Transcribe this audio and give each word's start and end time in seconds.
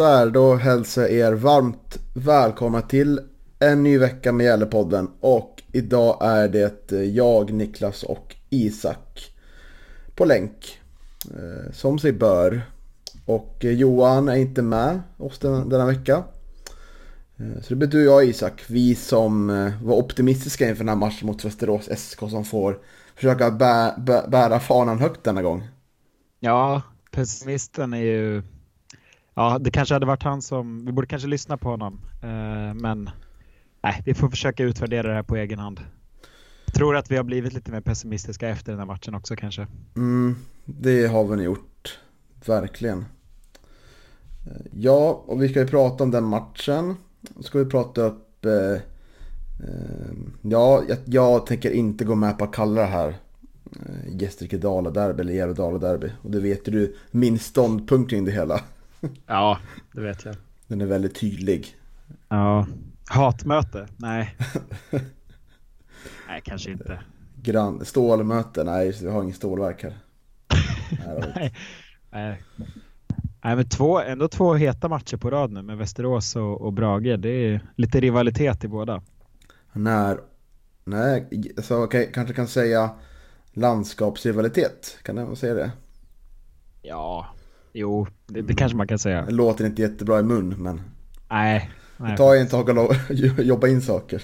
Där, 0.00 0.30
då 0.30 0.54
hälsar 0.54 1.02
jag 1.02 1.10
er 1.10 1.32
varmt 1.32 1.98
välkomna 2.14 2.82
till 2.82 3.20
en 3.58 3.82
ny 3.82 3.98
vecka 3.98 4.32
med 4.32 4.44
Gällepodden. 4.44 5.10
Och 5.20 5.62
idag 5.72 6.18
är 6.20 6.48
det 6.48 6.92
eh, 6.92 7.02
jag, 7.02 7.52
Niklas 7.52 8.02
och 8.02 8.36
Isak 8.50 9.34
på 10.14 10.24
länk. 10.24 10.80
Eh, 11.24 11.72
som 11.72 11.98
sig 11.98 12.12
bör. 12.12 12.62
Och 13.26 13.64
eh, 13.64 13.70
Johan 13.70 14.28
är 14.28 14.36
inte 14.36 14.62
med 14.62 15.00
oss 15.16 15.38
denna 15.38 15.86
vecka. 15.86 16.24
Så 17.36 17.68
det 17.68 17.76
blir 17.76 17.88
du 17.88 18.08
och 18.08 18.22
jag 18.22 18.28
Isak, 18.28 18.64
vi 18.68 18.94
som 18.94 19.46
var 19.82 19.96
optimistiska 19.96 20.68
inför 20.68 20.84
den 20.84 20.88
här 20.88 20.96
matchen 20.96 21.26
mot 21.26 21.44
Västerås 21.44 21.88
SK 21.96 22.18
som 22.18 22.44
får 22.44 22.78
försöka 23.14 23.50
bä, 23.50 23.94
bä, 23.98 24.28
bära 24.28 24.60
fanan 24.60 24.98
högt 24.98 25.24
denna 25.24 25.42
gång. 25.42 25.68
Ja, 26.38 26.82
pessimisten 27.10 27.94
är 27.94 28.02
ju... 28.02 28.42
Ja, 29.34 29.58
det 29.60 29.70
kanske 29.70 29.94
hade 29.94 30.06
varit 30.06 30.22
han 30.22 30.42
som... 30.42 30.86
Vi 30.86 30.92
borde 30.92 31.06
kanske 31.06 31.28
lyssna 31.28 31.56
på 31.56 31.68
honom. 31.68 32.00
Eh, 32.22 32.74
men 32.74 33.10
nej, 33.82 34.02
vi 34.04 34.14
får 34.14 34.28
försöka 34.28 34.64
utvärdera 34.64 35.08
det 35.08 35.14
här 35.14 35.22
på 35.22 35.36
egen 35.36 35.58
hand. 35.58 35.80
Jag 36.66 36.74
tror 36.74 36.96
att 36.96 37.10
vi 37.10 37.16
har 37.16 37.24
blivit 37.24 37.52
lite 37.52 37.70
mer 37.70 37.80
pessimistiska 37.80 38.48
efter 38.48 38.72
den 38.72 38.78
här 38.78 38.86
matchen 38.86 39.14
också 39.14 39.36
kanske. 39.36 39.66
Mm, 39.96 40.36
det 40.64 41.06
har 41.06 41.24
vi 41.24 41.36
nog 41.36 41.44
gjort. 41.44 41.98
Verkligen. 42.46 42.98
Eh, 44.46 44.66
ja, 44.72 45.24
och 45.26 45.42
vi 45.42 45.48
ska 45.48 45.60
ju 45.60 45.66
prata 45.66 46.04
om 46.04 46.10
den 46.10 46.24
matchen. 46.24 46.96
Så 47.36 47.42
ska 47.42 47.58
vi 47.58 47.64
prata 47.64 48.02
upp... 48.02 48.44
Eh, 48.44 48.72
eh, 49.62 50.12
ja, 50.42 50.82
jag, 50.88 50.98
jag 51.04 51.46
tänker 51.46 51.70
inte 51.70 52.04
gå 52.04 52.14
med 52.14 52.38
på 52.38 52.44
att 52.44 52.52
kalla 52.52 52.80
det 52.80 52.86
här 52.86 53.08
eh, 53.08 54.14
Gästrike-Dala-derby 54.16 55.20
eller 55.20 55.32
Gävle-Dala-derby. 55.32 56.10
Och 56.22 56.30
det 56.30 56.40
vet 56.40 56.68
ju 56.68 56.72
du, 56.72 56.96
min 57.10 57.38
ståndpunkt 57.38 58.10
kring 58.10 58.24
det 58.24 58.32
hela. 58.32 58.60
Ja, 59.26 59.58
det 59.92 60.00
vet 60.00 60.24
jag. 60.24 60.36
Den 60.66 60.80
är 60.80 60.86
väldigt 60.86 61.20
tydlig. 61.20 61.76
Ja, 62.28 62.66
hatmöte? 63.08 63.88
Nej. 63.96 64.36
nej, 66.28 66.40
kanske 66.44 66.70
inte. 66.70 67.02
Grann, 67.42 67.84
stålmöte, 67.84 68.64
nej 68.64 68.92
vi 69.02 69.10
har 69.10 69.22
ingen 69.22 69.34
stålverk 69.34 69.82
här. 69.82 69.98
Nej. 71.34 71.54
Nej. 72.10 72.42
Nej. 73.42 73.56
Men 73.56 73.68
två, 73.68 74.00
ändå 74.00 74.28
två 74.28 74.54
heta 74.54 74.88
matcher 74.88 75.16
på 75.16 75.30
rad 75.30 75.52
nu 75.52 75.62
med 75.62 75.78
Västerås 75.78 76.36
och, 76.36 76.60
och 76.60 76.72
Brage. 76.72 77.18
Det 77.18 77.28
är 77.28 77.60
lite 77.76 78.00
rivalitet 78.00 78.64
i 78.64 78.68
båda. 78.68 79.02
När, 79.72 80.20
nej, 80.84 81.28
så 81.62 81.84
okej, 81.84 82.10
kanske 82.14 82.34
kan 82.34 82.48
säga 82.48 82.90
landskapsrivalitet. 83.52 84.98
Kan 85.02 85.14
man 85.14 85.36
säga 85.36 85.54
det? 85.54 85.72
Ja, 86.82 87.26
jo, 87.72 88.06
det, 88.26 88.42
det 88.42 88.54
kanske 88.54 88.76
man 88.76 88.86
kan 88.88 88.98
säga. 88.98 89.22
Det 89.24 89.32
låter 89.32 89.66
inte 89.66 89.82
jättebra 89.82 90.20
i 90.20 90.22
mun, 90.22 90.54
men 90.58 90.80
Nej. 91.30 91.70
nej. 91.96 92.10
det 92.10 92.16
tar 92.16 92.34
ju 92.34 92.40
inte 92.40 92.58
att 92.58 92.74
lo- 92.74 92.92
jobba 93.42 93.68
in 93.68 93.82
saker. 93.82 94.22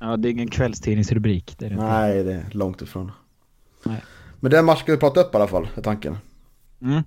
Ja, 0.00 0.16
det 0.16 0.28
är 0.28 0.30
ingen 0.30 0.50
kvällstidningsrubrik. 0.50 1.54
Det 1.58 1.64
är 1.66 1.70
det 1.70 1.74
inte. 1.74 1.86
Nej, 1.86 2.24
det 2.24 2.32
är 2.32 2.46
långt 2.50 2.82
ifrån. 2.82 3.12
Nej. 3.84 4.04
Men 4.40 4.50
den 4.50 4.64
matchen 4.64 4.80
ska 4.82 4.92
vi 4.92 4.98
prata 4.98 5.20
upp 5.20 5.34
i 5.34 5.36
alla 5.36 5.46
fall, 5.46 5.68
är 5.76 5.82
tanken. 5.82 6.16
Mm. 6.80 7.02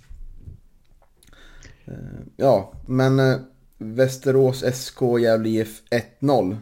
Ja, 2.38 2.74
men 2.86 3.20
eh, 3.20 3.38
Västerås 3.78 4.64
SK 4.74 5.02
Gävle 5.22 5.50
IF 5.50 5.82
1-0 6.22 6.58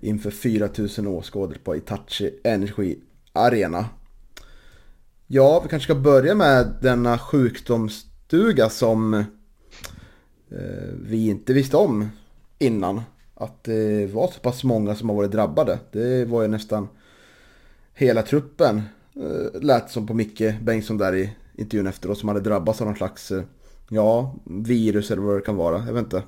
inför 0.00 0.30
4000 0.30 1.06
åskådare 1.06 1.58
på 1.58 1.76
Itachi 1.76 2.40
Energy 2.44 2.96
Arena. 3.32 3.86
Ja, 5.26 5.60
vi 5.62 5.68
kanske 5.68 5.84
ska 5.92 6.00
börja 6.00 6.34
med 6.34 6.74
denna 6.82 7.18
Stuga 8.26 8.68
som 8.68 9.14
eh, 9.14 9.24
vi 11.02 11.28
inte 11.28 11.52
visste 11.52 11.76
om 11.76 12.08
innan. 12.58 13.02
Att 13.34 13.64
det 13.64 14.12
var 14.12 14.28
så 14.28 14.40
pass 14.40 14.64
många 14.64 14.94
som 14.94 15.08
har 15.08 15.16
varit 15.16 15.32
drabbade. 15.32 15.78
Det 15.92 16.24
var 16.24 16.42
ju 16.42 16.48
nästan 16.48 16.88
hela 17.94 18.22
truppen, 18.22 18.82
eh, 19.14 19.60
lät 19.62 19.90
som 19.90 20.06
på 20.06 20.14
Micke 20.14 20.60
Bengtsson 20.62 20.98
där 20.98 21.14
i 21.14 21.30
intervjun 21.54 21.86
efteråt, 21.86 22.18
som 22.18 22.28
hade 22.28 22.40
drabbats 22.40 22.80
av 22.80 22.86
någon 22.86 22.96
slags 22.96 23.30
eh, 23.30 23.42
Ja, 23.88 24.34
virus 24.44 25.10
eller 25.10 25.22
vad 25.22 25.36
det 25.36 25.40
kan 25.40 25.56
vara. 25.56 25.86
Jag 25.86 25.92
vet 25.92 26.04
inte. 26.04 26.22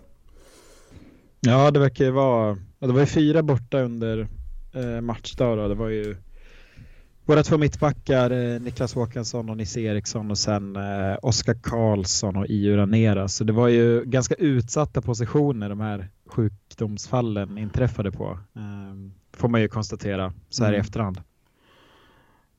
Ja, 1.40 1.70
det 1.70 1.80
verkar 1.80 2.04
ju 2.04 2.10
vara... 2.10 2.58
Det 2.78 2.92
var 2.92 3.00
ju 3.00 3.06
fyra 3.06 3.42
borta 3.42 3.80
under 3.80 4.28
eh, 4.74 5.00
matchdag. 5.00 5.58
Då. 5.58 5.68
Det 5.68 5.74
var 5.74 5.88
ju 5.88 6.16
våra 7.28 7.42
två 7.42 7.58
mittbackar, 7.58 8.30
eh, 8.30 8.60
Niklas 8.60 8.94
Håkansson 8.94 9.50
och 9.50 9.56
Nisse 9.56 9.80
Eriksson 9.80 10.30
och 10.30 10.38
sen 10.38 10.76
eh, 10.76 11.16
Oskar 11.22 11.54
Karlsson 11.54 12.36
och 12.36 12.46
Iu 12.48 12.76
Ranera. 12.76 13.28
Så 13.28 13.44
det 13.44 13.52
var 13.52 13.68
ju 13.68 14.04
ganska 14.04 14.34
utsatta 14.34 15.00
positioner 15.02 15.68
de 15.68 15.80
här 15.80 16.08
sjukdomsfallen 16.26 17.58
inträffade 17.58 18.12
på. 18.12 18.38
Eh, 18.56 19.10
får 19.32 19.48
man 19.48 19.60
ju 19.60 19.68
konstatera 19.68 20.32
så 20.48 20.64
här 20.64 20.72
i 20.72 20.74
Mm. 20.74 20.80
efterhand. 20.80 21.20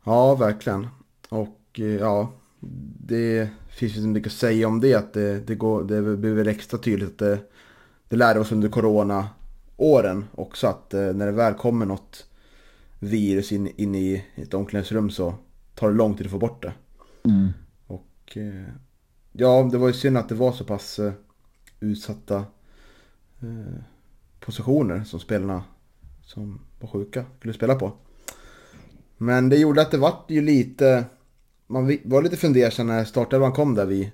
Ja, 0.03 0.35
verkligen. 0.35 0.87
Och 1.29 1.59
eh, 1.77 1.85
ja, 1.85 2.31
det 2.99 3.49
finns 3.69 3.95
inte 3.97 4.07
mycket 4.07 4.31
att 4.31 4.37
säga 4.37 4.67
om 4.67 4.79
det. 4.79 4.95
Att 4.95 5.13
det, 5.13 5.47
det, 5.47 5.55
går, 5.55 5.83
det 5.83 6.01
blir 6.17 6.33
väl 6.33 6.47
extra 6.47 6.77
tydligt 6.79 7.09
att 7.09 7.17
det, 7.17 7.39
det 8.09 8.15
lärde 8.15 8.39
oss 8.39 8.51
under 8.51 8.69
corona-åren 8.69 10.25
också. 10.35 10.67
Att 10.67 10.93
när 10.93 11.25
det 11.25 11.31
väl 11.31 11.53
kommer 11.53 11.85
något 11.85 12.25
virus 12.99 13.51
in, 13.51 13.67
in 13.75 13.95
i 13.95 14.25
ett 14.35 14.53
omklädningsrum 14.53 15.09
så 15.09 15.35
tar 15.75 15.89
det 15.89 15.95
lång 15.95 16.17
tid 16.17 16.25
att 16.25 16.31
få 16.31 16.37
bort 16.37 16.63
det. 16.63 16.73
Och 17.87 18.37
eh, 18.37 18.73
ja, 19.31 19.69
det 19.71 19.77
var 19.77 19.87
ju 19.87 19.93
synd 19.93 20.17
att 20.17 20.29
det 20.29 20.35
var 20.35 20.51
så 20.51 20.63
pass 20.63 20.99
eh, 20.99 21.13
utsatta 21.79 22.45
eh, 23.39 23.81
positioner 24.39 25.03
som 25.03 25.19
spelarna 25.19 25.63
som 26.21 26.59
var 26.79 26.89
sjuka 26.89 27.25
skulle 27.37 27.53
spela 27.53 27.75
på. 27.75 27.91
Men 29.17 29.49
det 29.49 29.57
gjorde 29.57 29.81
att 29.81 29.91
det 29.91 29.97
vart 29.97 30.31
ju 30.31 30.41
lite, 30.41 31.05
man 31.67 31.97
var 32.03 32.21
lite 32.21 32.37
fundersam 32.37 32.87
när 32.87 33.05
startelvan 33.05 33.51
kom 33.51 33.75
där 33.75 33.85
vid 33.85 34.11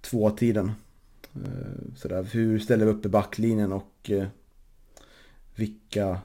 tvåtiden. 0.00 0.72
Sådär, 1.96 2.22
hur 2.32 2.58
ställer 2.58 2.84
vi 2.84 2.92
upp 2.92 3.06
i 3.06 3.08
backlinjen 3.08 3.72
och 3.72 4.10
vilka, 5.54 6.18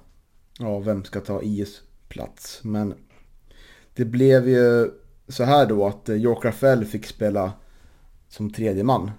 ja 0.59 0.79
vem 0.79 1.03
ska 1.03 1.19
ta 1.19 1.41
IS 1.41 1.81
plats. 2.07 2.59
Men 2.63 2.93
det 3.93 4.05
blev 4.05 4.49
ju 4.49 4.91
så 5.27 5.43
här 5.43 5.65
då 5.65 5.87
att 5.87 6.09
eh, 6.09 6.15
York 6.15 6.45
Rafael 6.45 6.85
fick 6.85 7.05
spela 7.05 7.53
som 8.27 8.53
tredje 8.53 8.83
man. 8.83 9.11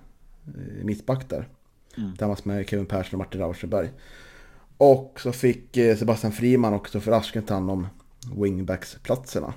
eh, 0.46 0.84
Mittback 0.84 1.28
där. 1.28 1.48
Mm. 1.96 2.10
Tillsammans 2.10 2.44
med 2.44 2.68
Kevin 2.68 2.86
Persson 2.86 3.20
och 3.20 3.26
Martin 3.26 3.40
Rauschenberg. 3.40 3.90
Och 4.76 5.20
så 5.22 5.32
fick 5.32 5.76
eh, 5.76 5.96
Sebastian 5.96 6.32
Friman 6.32 6.74
och 6.74 6.84
Kristoffer 6.84 7.12
Asken 7.12 7.42
ta 7.42 7.54
hand 7.54 7.70
om 7.70 7.86
wingbacksplatserna. 8.36 9.54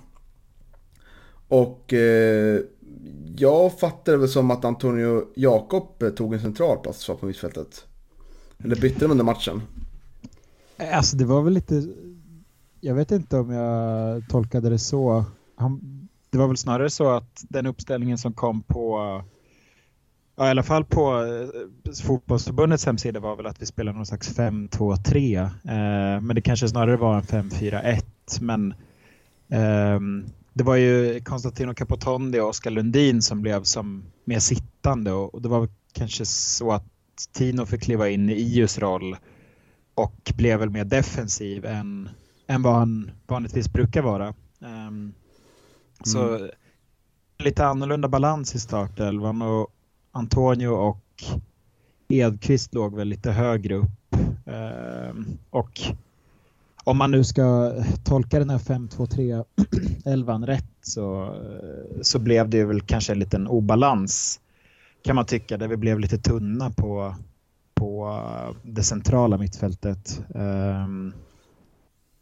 Och 1.47 1.94
eh, 1.94 2.59
jag 3.35 3.80
fattade 3.80 4.18
väl 4.18 4.30
som 4.30 4.51
att 4.51 4.65
Antonio 4.65 5.27
Jakob 5.35 6.03
eh, 6.03 6.09
tog 6.09 6.33
en 6.33 6.41
central 6.41 6.77
plats 6.77 7.07
på 7.07 7.25
mittfältet. 7.25 7.85
Eller 8.63 8.75
bytte 8.75 9.00
de 9.00 9.12
under 9.12 9.25
matchen? 9.25 9.62
Eh, 10.83 10.97
alltså 10.97 11.18
det 11.18 11.25
var 11.25 11.41
väl 11.41 11.53
lite, 11.53 11.88
jag 12.81 12.95
vet 12.95 13.12
inte 13.12 13.38
om 13.38 13.50
jag 13.50 14.30
tolkade 14.30 14.69
det 14.69 14.80
så. 14.80 15.25
Han, 15.56 15.81
det 16.30 16.38
var 16.38 16.47
väl 16.47 16.57
snarare 16.57 16.89
så 16.89 17.09
att 17.09 17.45
den 17.50 17.65
uppställningen 17.65 18.18
som 18.18 18.33
kom 18.33 18.63
på, 18.63 19.00
ja, 20.35 20.47
i 20.47 20.50
alla 20.50 20.63
fall 20.63 20.85
på 20.85 21.25
eh, 21.25 21.94
fotbollsförbundets 22.03 22.85
hemsida 22.85 23.19
var 23.19 23.35
väl 23.35 23.45
att 23.45 23.62
vi 23.62 23.65
spelade 23.65 23.97
någon 23.97 24.06
slags 24.06 24.38
5-2-3. 24.38 25.41
Eh, 25.44 26.21
men 26.21 26.35
det 26.35 26.41
kanske 26.41 26.68
snarare 26.68 26.97
var 26.97 27.15
en 27.15 27.24
5-4-1. 27.24 28.01
Men 28.41 28.71
eh, 29.50 30.00
det 30.53 30.63
var 30.63 30.75
ju 30.75 31.21
Konstantino 31.21 31.74
Capotondi 31.74 32.39
och 32.39 32.50
Oskar 32.50 32.71
Lundin 32.71 33.21
som 33.21 33.41
blev 33.41 33.63
som 33.63 34.03
mer 34.25 34.39
sittande 34.39 35.12
och, 35.12 35.35
och 35.35 35.41
det 35.41 35.50
var 35.50 35.59
väl 35.59 35.69
kanske 35.94 36.25
så 36.25 36.71
att 36.71 36.83
att 37.13 37.33
Tino 37.33 37.65
fick 37.65 37.81
kliva 37.81 38.09
in 38.09 38.30
i 38.30 38.33
Ius 38.33 38.80
roll 38.80 39.18
och 39.95 40.31
blev 40.36 40.60
väl 40.60 40.69
mer 40.69 40.86
defensiv 40.86 41.66
än, 41.66 42.10
än 42.48 42.62
vad 42.62 42.75
han 42.75 43.12
vanligtvis 43.28 43.74
brukar 43.74 44.01
vara. 44.01 44.34
Um, 44.60 45.13
så 46.04 46.36
mm. 46.36 46.50
lite 47.38 47.66
annorlunda 47.66 48.07
balans 48.07 48.56
i 48.56 48.60
startelvan 48.60 49.42
och 49.42 49.68
Antonio 50.12 50.68
och 50.68 51.24
Edqvist 52.07 52.74
låg 52.74 52.95
väl 52.95 53.07
lite 53.07 53.31
högre 53.31 53.75
upp. 53.75 54.16
Um, 54.45 55.38
och 55.50 55.81
om 56.84 56.98
man 56.98 57.12
nu 57.12 57.24
ska 57.24 57.74
tolka 58.04 58.40
den 58.40 58.50
här 58.50 58.57
5-2-3 58.57 59.45
elvan 60.06 60.45
rätt 60.45 60.72
så, 60.81 61.36
så 62.01 62.19
blev 62.19 62.50
det 62.50 62.66
väl 62.66 62.81
kanske 62.81 63.13
en 63.13 63.19
liten 63.19 63.48
obalans 63.48 64.40
kan 65.04 65.16
man 65.16 65.25
tycka 65.25 65.57
där 65.57 65.68
vi 65.68 65.78
blev 65.78 66.00
lite 66.00 66.18
tunna 66.18 66.69
på, 66.69 67.16
på 67.73 68.19
det 68.63 68.83
centrala 68.83 69.37
mittfältet. 69.37 70.21
Um, 70.29 71.13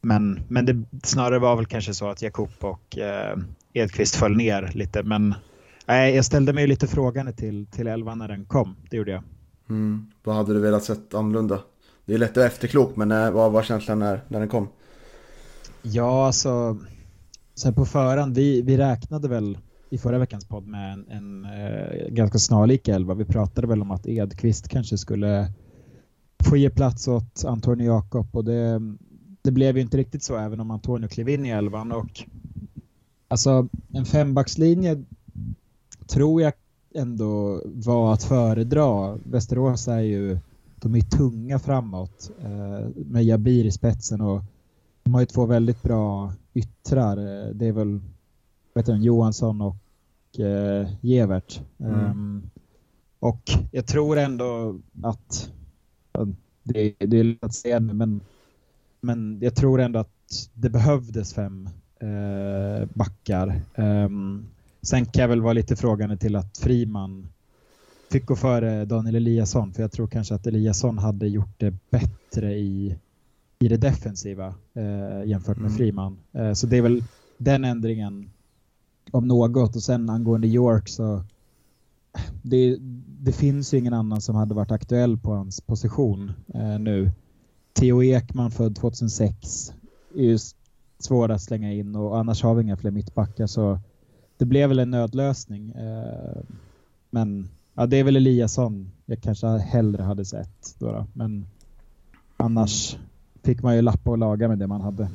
men, 0.02 0.40
men 0.48 0.66
det 0.66 0.84
snarare 1.04 1.40
var 1.40 1.56
väl 1.56 1.66
kanske 1.66 1.94
så 1.94 2.10
att 2.10 2.22
Jakob 2.22 2.50
och 2.60 2.98
eh, 2.98 3.38
Edqvist 3.74 4.16
föll 4.16 4.38
ner 4.38 4.72
lite. 4.74 5.04
Men 5.04 5.36
nej, 5.86 6.16
jag 6.16 6.26
ställde 6.26 6.54
mig 6.54 6.68
lite 6.68 6.88
frågande 6.88 7.34
till, 7.34 7.66
till 7.66 7.88
elvan 7.88 8.18
när 8.18 8.28
den 8.28 8.46
kom. 8.46 8.76
Det 8.90 8.98
gjorde 8.98 9.12
jag. 9.12 9.24
Mm. 9.70 10.12
Vad 10.24 10.36
hade 10.36 10.54
du 10.54 10.60
velat 10.60 10.84
sett 10.84 11.14
annorlunda? 11.14 11.60
Det 12.06 12.14
är 12.14 12.18
lätt 12.18 12.30
att 12.30 12.38
vara 12.38 12.48
efterklok, 12.48 12.96
men 12.96 13.12
eh, 13.12 13.32
vad 13.32 13.52
var 13.52 13.64
känslan 13.64 14.00
när, 14.00 14.22
när 14.28 14.40
den 14.40 14.50
kom? 14.50 14.68
Ja, 15.82 16.26
alltså. 16.26 16.78
Sen 17.56 17.74
på 17.74 17.86
förhand, 17.86 18.36
vi, 18.36 18.62
vi 18.62 18.78
räknade 18.78 19.28
väl 19.28 19.58
i 19.92 19.98
förra 19.98 20.18
veckans 20.18 20.46
podd 20.46 20.68
med 20.68 20.94
en, 20.94 21.08
en 21.10 21.46
eh, 21.46 22.10
ganska 22.10 22.40
snarlik 22.40 22.88
elva. 22.88 23.14
Vi 23.14 23.26
pratade 23.26 23.68
väl 23.68 23.82
om 23.82 23.92
att 23.92 24.08
Edqvist 24.08 24.68
kanske 24.68 24.98
skulle 24.98 25.52
få 26.44 26.58
ge 26.58 26.70
plats 26.70 27.08
åt 27.08 27.46
Antonio 27.46 27.86
Jakob 27.86 28.28
och 28.32 28.46
det, 28.46 28.82
det 29.42 29.52
blev 29.52 29.76
ju 29.76 29.82
inte 29.82 29.98
riktigt 29.98 30.24
så 30.24 30.38
även 30.38 30.60
om 30.60 30.72
Antonio 30.72 31.08
klev 31.08 31.30
in 31.30 31.46
i 31.46 31.50
elvan 31.50 31.92
och 31.92 32.24
alltså 33.28 33.68
en 33.94 34.06
fembackslinje 34.06 35.04
tror 36.08 36.42
jag 36.42 36.54
ändå 36.96 37.62
var 37.66 38.14
att 38.14 38.24
föredra. 38.24 39.18
Västerås 39.24 39.88
är 39.88 40.00
ju 40.00 40.38
de 40.76 40.96
är 40.96 41.02
tunga 41.02 41.60
framåt 41.60 42.32
eh, 42.44 42.88
med 42.96 43.24
Jabir 43.24 43.66
i 43.66 43.72
spetsen 43.72 44.22
och 44.22 44.42
de 45.04 45.14
har 45.14 45.22
ju 45.22 45.26
två 45.26 45.46
väldigt 45.46 45.82
bra 45.82 46.34
yttrar. 46.54 47.18
Eh, 47.18 47.50
det 47.54 47.68
är 47.68 47.72
väl 47.72 48.00
vet 48.74 48.86
du, 48.86 48.98
Johansson 48.98 49.62
och 49.62 50.40
eh, 50.40 50.88
Gevert. 51.02 51.62
Mm. 51.80 52.12
Um, 52.12 52.50
och 53.20 53.42
jag 53.72 53.88
tror 53.88 54.18
ändå 54.18 54.80
att 55.04 55.52
det, 56.64 56.94
det 57.00 57.20
är 57.20 57.24
lätt 57.24 57.44
att 57.44 57.54
säga 57.54 57.80
men, 57.80 58.22
men 59.02 59.40
jag 59.42 59.56
tror 59.56 59.82
ändå 59.82 60.00
att 60.00 60.50
det 60.54 60.70
behövdes 60.70 61.34
fem 61.34 61.70
eh, 62.00 62.88
backar. 62.94 63.62
Um, 63.76 64.46
sen 64.82 65.06
kan 65.06 65.22
jag 65.22 65.30
väl 65.30 65.42
vara 65.42 65.54
lite 65.54 65.76
frågande 65.76 66.18
till 66.18 66.36
att 66.36 66.58
Friman 66.58 67.28
fick 68.12 68.26
gå 68.26 68.36
före 68.36 68.86
Daniel 68.86 69.16
Eliasson 69.16 69.74
för 69.74 69.82
jag 69.82 69.92
tror 69.92 70.08
kanske 70.08 70.36
att 70.36 70.48
Eliasson 70.48 70.98
hade 70.98 71.28
gjort 71.28 71.54
det 71.60 71.74
bättre 71.90 72.54
i, 72.54 72.96
i 73.60 73.68
det 73.68 73.78
defensiva 73.78 74.54
eh, 74.74 75.30
jämfört 75.30 75.58
med 75.58 75.68
mm. 75.68 75.78
Friman. 75.78 76.18
Eh, 76.32 76.54
så 76.54 76.68
det 76.68 76.78
är 76.78 76.82
väl 76.82 77.04
den 77.38 77.66
ändringen 77.66 78.32
om 79.12 79.28
något 79.28 79.76
och 79.76 79.84
sen 79.84 80.10
angående 80.10 80.48
York 80.48 80.90
så 80.90 81.24
det, 82.42 82.78
det 83.20 83.32
finns 83.32 83.74
ju 83.74 83.78
ingen 83.78 83.94
annan 83.94 84.22
som 84.22 84.36
hade 84.36 84.54
varit 84.54 84.72
aktuell 84.72 85.18
på 85.18 85.34
hans 85.34 85.62
position 85.62 86.32
eh, 86.54 86.80
nu. 86.80 87.12
Theo 87.74 88.04
Ekman 88.04 88.52
född 88.52 88.76
2006 88.76 89.74
är 90.16 90.24
ju 90.24 90.38
svår 91.00 91.32
att 91.32 91.42
slänga 91.42 91.74
in 91.74 91.96
och 91.96 92.20
annars 92.20 92.44
har 92.44 92.56
vi 92.56 92.64
inga 92.64 92.78
fler 92.78 92.92
mittbackar 92.92 93.48
så 93.48 93.80
det 94.38 94.46
blev 94.46 94.70
väl 94.70 94.80
en 94.80 94.92
nödlösning. 94.92 95.72
Eh, 95.72 96.42
men 97.10 97.50
ja, 97.74 97.86
det 97.86 97.98
är 97.98 98.04
väl 98.04 98.16
Eliasson 98.16 98.92
jag 99.06 99.22
kanske 99.22 99.48
hellre 99.48 100.04
hade 100.04 100.26
sett. 100.26 100.76
Då, 100.80 100.92
då. 100.92 101.06
Men 101.14 101.46
annars 102.38 102.98
fick 103.44 103.64
man 103.64 103.76
ju 103.76 103.82
lappa 103.82 104.10
och 104.10 104.18
laga 104.18 104.48
med 104.48 104.60
det 104.60 104.68
man 104.68 104.82
hade. 104.82 105.10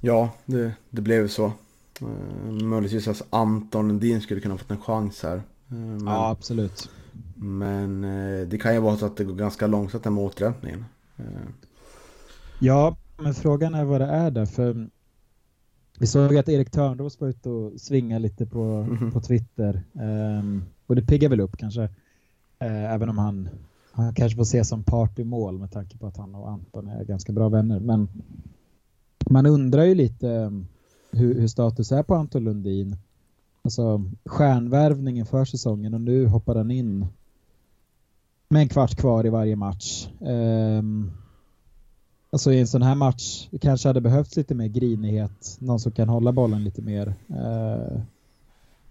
Ja, 0.00 0.30
det, 0.46 0.72
det 0.90 1.02
blev 1.02 1.28
så. 1.28 1.52
Uh, 2.02 2.64
möjligtvis 2.64 3.08
att 3.08 3.26
Anton 3.30 3.88
Lundin 3.88 4.20
skulle 4.20 4.40
kunna 4.40 4.58
fått 4.58 4.70
en 4.70 4.80
chans 4.80 5.22
här. 5.22 5.36
Uh, 5.36 5.42
men, 5.68 6.06
ja, 6.06 6.30
absolut. 6.30 6.90
Men 7.34 8.04
uh, 8.04 8.48
det 8.48 8.58
kan 8.58 8.74
ju 8.74 8.80
vara 8.80 8.96
så 8.96 9.06
att 9.06 9.16
det 9.16 9.24
går 9.24 9.34
ganska 9.34 9.66
långsamt 9.66 10.04
med 10.04 10.18
återhämtningen. 10.18 10.84
Ja, 12.58 12.96
men 13.16 13.34
frågan 13.34 13.74
är 13.74 13.84
vad 13.84 14.00
det 14.00 14.06
är 14.06 14.30
där. 14.30 14.46
För 14.46 14.88
vi 15.98 16.06
såg 16.06 16.36
att 16.36 16.48
Erik 16.48 16.70
Törnros 16.70 17.20
var 17.20 17.28
ute 17.28 17.50
och 17.50 17.80
svingade 17.80 18.22
lite 18.22 18.46
på, 18.46 18.62
mm 18.62 18.98
-hmm. 18.98 19.12
på 19.12 19.20
Twitter. 19.20 19.82
Um, 19.92 20.64
och 20.86 20.96
det 20.96 21.02
piggar 21.02 21.28
väl 21.28 21.40
upp 21.40 21.56
kanske. 21.56 21.82
Uh, 21.82 22.92
även 22.94 23.08
om 23.08 23.18
han, 23.18 23.48
han 23.92 24.14
kanske 24.14 24.36
får 24.36 24.42
ses 24.42 24.68
som 24.68 24.84
part 24.84 25.18
i 25.18 25.24
mål 25.24 25.58
med 25.58 25.72
tanke 25.72 25.98
på 25.98 26.06
att 26.06 26.16
han 26.16 26.34
och 26.34 26.50
Anton 26.50 26.88
är 26.88 27.04
ganska 27.04 27.32
bra 27.32 27.48
vänner. 27.48 27.80
Men 27.80 28.08
man 29.30 29.46
undrar 29.46 29.84
ju 29.84 29.94
lite 29.94 30.28
um, 30.28 30.66
hur, 31.14 31.40
hur, 31.40 31.48
status 31.48 31.92
är 31.92 32.02
på 32.02 32.14
Anton 32.14 32.44
Lundin. 32.44 32.96
Alltså 33.62 34.04
stjärnvärvningen 34.24 35.26
för 35.26 35.44
säsongen 35.44 35.94
och 35.94 36.00
nu 36.00 36.26
hoppar 36.26 36.54
han 36.54 36.70
in 36.70 37.06
med 38.48 38.62
en 38.62 38.68
kvart 38.68 38.96
kvar 38.96 39.26
i 39.26 39.30
varje 39.30 39.56
match. 39.56 40.08
Um, 40.20 41.12
Alltså 42.34 42.52
i 42.52 42.60
en 42.60 42.66
sån 42.66 42.82
här 42.82 42.94
match 42.94 43.48
det 43.50 43.58
kanske 43.58 43.88
hade 43.88 44.00
behövts 44.00 44.36
lite 44.36 44.54
mer 44.54 44.68
grinighet. 44.68 45.56
Någon 45.58 45.80
som 45.80 45.92
kan 45.92 46.08
hålla 46.08 46.32
bollen 46.32 46.64
lite 46.64 46.82
mer. 46.82 47.14
Uh, 47.30 48.00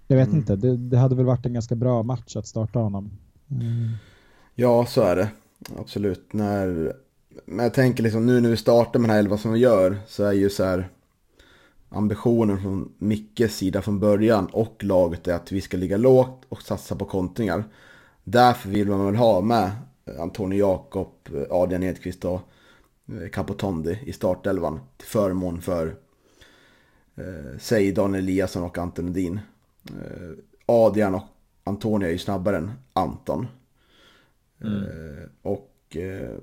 jag 0.08 0.18
vet 0.18 0.28
mm. 0.28 0.38
inte, 0.38 0.56
det, 0.56 0.78
det, 0.78 0.98
hade 0.98 1.16
väl 1.16 1.26
varit 1.26 1.46
en 1.46 1.54
ganska 1.54 1.76
bra 1.76 2.04
match 2.04 2.36
att 2.36 2.48
starta 2.48 2.80
honom. 2.80 3.12
Mm. 3.52 3.92
Ja, 4.56 4.86
så 4.86 5.02
är 5.02 5.16
det. 5.16 5.30
Absolut. 5.80 6.34
När, 6.34 6.94
men 7.46 7.64
jag 7.64 7.74
tänker 7.74 8.04
liksom 8.04 8.26
nu 8.26 8.42
när 8.42 8.50
vi 8.50 8.58
startar 8.58 9.00
med 9.00 9.10
den 9.10 9.14
här 9.14 9.20
elva 9.20 9.38
som 9.38 9.52
vi 9.52 9.60
gör 9.60 9.98
så 10.08 10.24
är 10.24 10.34
ju 10.34 10.50
så 10.50 10.64
här 10.64 10.90
ambitionen 11.94 12.62
från 12.62 12.94
Mickes 12.98 13.58
sida 13.58 13.82
från 13.82 14.00
början 14.00 14.46
och 14.46 14.84
laget 14.84 15.28
är 15.28 15.34
att 15.34 15.52
vi 15.52 15.62
ska 15.62 15.78
ligga 15.78 15.98
lågt 15.98 16.46
och 16.50 16.62
satsa 16.62 16.96
på 16.96 17.06
kontringar. 17.06 17.64
Därför 18.24 18.70
vill 18.70 18.88
man 18.88 19.06
väl 19.06 19.16
ha 19.16 19.42
med 19.42 19.72
Antonio 20.20 20.60
Jakob, 20.60 21.30
Adrian 21.50 21.84
Edqvist 21.84 22.26
och 22.26 22.42
Eh, 23.12 23.30
Capotondi 23.30 24.00
i 24.06 24.14
startelvan 24.14 24.80
till 24.98 25.08
förmån 25.08 25.62
för 25.62 25.96
eh, 27.16 27.58
säg 27.60 27.92
Daniel 27.92 28.24
Eliasson 28.24 28.64
och 28.64 28.78
Anton 28.78 29.08
Edin. 29.08 29.40
Eh, 29.90 30.30
Adrian 30.66 31.16
och 31.16 31.24
Antonio 31.64 32.08
är 32.08 32.12
ju 32.12 32.18
snabbare 32.18 32.58
än 32.58 32.72
Anton. 32.94 33.48
Mm. 34.62 34.84
Eh, 34.84 35.24
och 35.42 35.98
eh, 35.98 36.38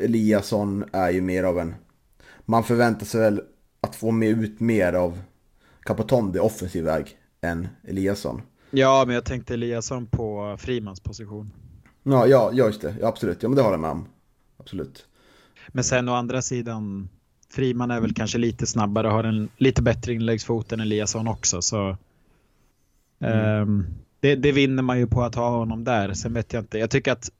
Eliasson 0.00 0.84
är 0.92 1.10
ju 1.10 1.20
mer 1.20 1.44
av 1.44 1.58
en... 1.58 1.74
Man 2.44 2.64
förväntar 2.64 3.06
sig 3.06 3.20
väl 3.20 3.42
att 3.86 3.96
få 3.96 4.10
med 4.10 4.28
ut 4.28 4.60
mer 4.60 4.92
av 4.92 5.18
Capotondi 5.80 6.38
offensiv 6.38 6.84
väg 6.84 7.16
än 7.40 7.68
Eliasson. 7.84 8.42
Ja, 8.70 9.04
men 9.06 9.14
jag 9.14 9.24
tänkte 9.24 9.54
Eliasson 9.54 10.06
på 10.06 10.56
Frimans 10.58 11.00
position. 11.00 11.52
Ja, 12.02 12.26
ja, 12.26 12.52
just 12.52 12.80
det. 12.80 12.94
Ja, 13.00 13.08
absolut. 13.08 13.42
Ja, 13.42 13.48
men 13.48 13.56
det 13.56 13.62
håller 13.62 13.74
jag 13.74 13.80
med 13.80 13.90
om. 13.90 14.08
Absolut. 14.56 15.06
Men 15.68 15.84
sen 15.84 16.08
å 16.08 16.14
andra 16.14 16.42
sidan, 16.42 17.08
Friman 17.50 17.90
är 17.90 18.00
väl 18.00 18.14
kanske 18.14 18.38
lite 18.38 18.66
snabbare 18.66 19.06
och 19.06 19.12
har 19.12 19.24
en 19.24 19.48
lite 19.56 19.82
bättre 19.82 20.12
inläggsfot 20.12 20.72
än 20.72 20.80
Eliasson 20.80 21.28
också. 21.28 21.62
Så, 21.62 21.96
mm. 23.20 23.62
um, 23.62 23.86
det, 24.20 24.34
det, 24.34 24.52
vinner 24.52 24.82
man 24.82 24.98
ju 24.98 25.06
på 25.06 25.22
att 25.22 25.34
ha 25.34 25.48
honom 25.48 25.84
där. 25.84 26.12
Sen 26.12 26.34
vet 26.34 26.52
jag 26.52 26.62
inte. 26.62 26.78
Jag 26.78 26.90
tycker 26.90 27.12
att 27.12 27.30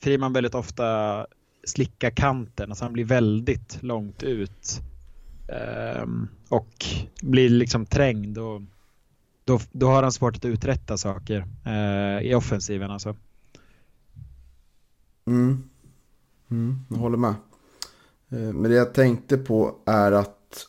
Friman 0.00 0.32
väldigt 0.32 0.54
ofta 0.54 1.26
slickar 1.64 2.10
kanten. 2.10 2.70
Alltså 2.70 2.84
han 2.84 2.92
blir 2.92 3.04
väldigt 3.04 3.82
långt 3.82 4.22
ut. 4.22 4.80
Ehm, 5.48 6.28
och 6.48 6.84
blir 7.22 7.48
liksom 7.48 7.86
trängd. 7.86 8.38
Och 8.38 8.62
då, 9.44 9.60
då 9.72 9.86
har 9.86 10.02
han 10.02 10.12
svårt 10.12 10.36
att 10.36 10.44
uträtta 10.44 10.96
saker 10.96 11.46
eh, 11.66 12.26
i 12.30 12.34
offensiven. 12.34 12.90
Alltså. 12.90 13.16
Mm. 15.26 15.68
Mm, 16.50 16.78
jag 16.90 16.96
håller 16.96 17.16
med. 17.16 17.34
Eh, 18.28 18.38
men 18.38 18.62
det 18.62 18.76
jag 18.76 18.94
tänkte 18.94 19.38
på 19.38 19.76
är 19.86 20.12
att 20.12 20.66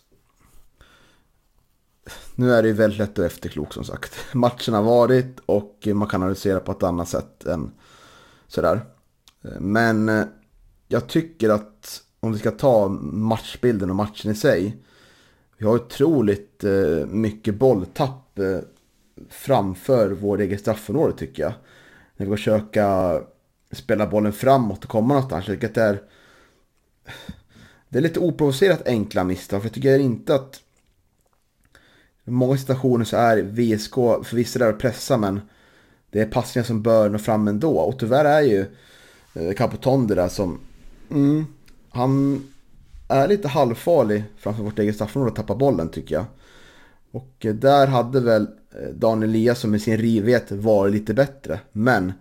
nu 2.36 2.53
är 2.53 2.62
det 2.62 2.67
ju 2.67 2.74
väldigt 2.74 3.00
lätt 3.00 3.19
att 3.19 3.25
efterklok 3.25 3.74
som 3.74 3.83
sagt. 3.83 4.15
Matchen 4.33 4.74
har 4.74 4.83
varit 4.83 5.39
och 5.45 5.88
man 5.93 6.07
kan 6.07 6.21
analysera 6.21 6.59
på 6.59 6.71
ett 6.71 6.83
annat 6.83 7.09
sätt 7.09 7.45
än 7.45 7.71
sådär. 8.48 8.86
Eh, 9.41 9.59
men 9.59 10.12
jag 10.88 11.07
tycker 11.07 11.50
att 11.50 12.03
om 12.19 12.31
vi 12.33 12.39
ska 12.39 12.51
ta 12.51 12.88
matchbilden 13.01 13.89
och 13.89 13.95
matchen 13.95 14.31
i 14.31 14.35
sig. 14.35 14.77
Vi 15.57 15.65
har 15.65 15.75
otroligt 15.75 16.63
eh, 16.63 17.05
mycket 17.07 17.55
bolltapp 17.55 18.39
eh, 18.39 18.59
framför 19.29 20.09
vår 20.09 20.41
eget 20.41 20.59
straffområde 20.59 21.13
tycker 21.13 21.43
jag. 21.43 21.53
När 22.17 22.25
vi 22.25 22.31
försöka 22.38 23.19
spela 23.71 24.07
bollen 24.07 24.33
framåt 24.33 24.83
och 24.83 24.89
komma 24.89 25.13
någonstans. 25.13 25.49
Vilket 25.49 25.75
det 25.75 25.81
är, 25.81 26.01
det 27.89 27.97
är 27.97 28.01
lite 28.01 28.19
oprovocerat 28.19 28.88
enkla 28.88 29.23
misstag. 29.23 29.61
För 29.61 29.67
jag 29.67 29.73
tycker 29.73 29.99
inte 29.99 30.35
att 30.35 30.61
i 32.25 32.31
många 32.31 32.57
situationer 32.57 33.05
så 33.05 33.17
är 33.17 33.41
VSK 33.41 33.93
förvisso 34.27 34.59
där 34.59 34.69
att 34.69 34.79
pressa 34.79 35.17
men 35.17 35.41
det 36.09 36.21
är 36.21 36.25
passningar 36.25 36.65
som 36.65 36.81
bör 36.81 37.09
nå 37.09 37.17
fram 37.17 37.47
ändå. 37.47 37.79
Och 37.79 37.99
tyvärr 37.99 38.25
är 38.25 38.41
ju 38.41 38.65
eh, 39.33 39.53
Capotondi 39.53 40.15
där 40.15 40.27
som... 40.27 40.59
Mm, 41.11 41.45
han 41.91 42.43
är 43.08 43.27
lite 43.27 43.48
halvfarlig 43.48 44.24
framför 44.38 44.63
vårt 44.63 44.79
eget 44.79 44.96
straffområde 44.96 45.31
och 45.31 45.36
tappar 45.36 45.55
bollen 45.55 45.89
tycker 45.89 46.15
jag. 46.15 46.25
Och 47.12 47.46
eh, 47.46 47.55
där 47.55 47.88
hade 47.88 48.19
väl 48.19 48.48
eh, 48.72 48.89
Daniel 48.93 49.29
Eliasson 49.29 49.72
med 49.72 49.81
sin 49.81 49.98
rivighet 49.98 50.51
varit 50.51 50.93
lite 50.93 51.13
bättre. 51.13 51.60
Men 51.72 52.13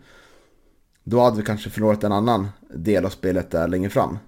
då 1.05 1.21
hade 1.21 1.37
vi 1.37 1.43
kanske 1.43 1.71
förlorat 1.71 2.05
en 2.05 2.13
annan 2.13 2.49
del 2.75 3.05
av 3.05 3.11
spelet 3.11 3.51
där 3.51 3.69
längre 3.69 3.91
fram. 3.91 4.19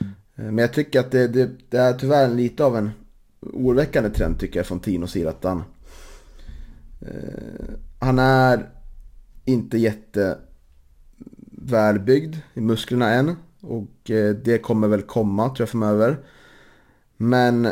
Eh, 0.00 0.04
men 0.44 0.58
jag 0.58 0.72
tycker 0.72 1.00
att 1.00 1.10
det, 1.10 1.28
det, 1.28 1.50
det 1.68 1.78
är 1.78 1.92
tyvärr 1.92 2.28
lite 2.28 2.64
av 2.64 2.76
en 2.76 2.90
oroväckande 3.40 4.10
trend 4.10 4.40
tycker 4.40 4.58
jag 4.58 4.66
från 4.66 4.80
Tinos 4.80 5.10
sida. 5.10 5.30
Att 5.30 5.44
han, 5.44 5.64
eh, 7.00 7.74
han 7.98 8.18
är 8.18 8.70
inte 9.44 9.78
jätte 9.78 10.38
välbyggd 11.50 12.36
i 12.54 12.60
musklerna 12.60 13.10
än. 13.14 13.36
Och 13.66 14.10
eh, 14.10 14.34
det 14.34 14.58
kommer 14.58 14.88
väl 14.88 15.02
komma 15.02 15.48
tror 15.48 15.60
jag 15.60 15.68
framöver. 15.68 16.18
Men 17.16 17.68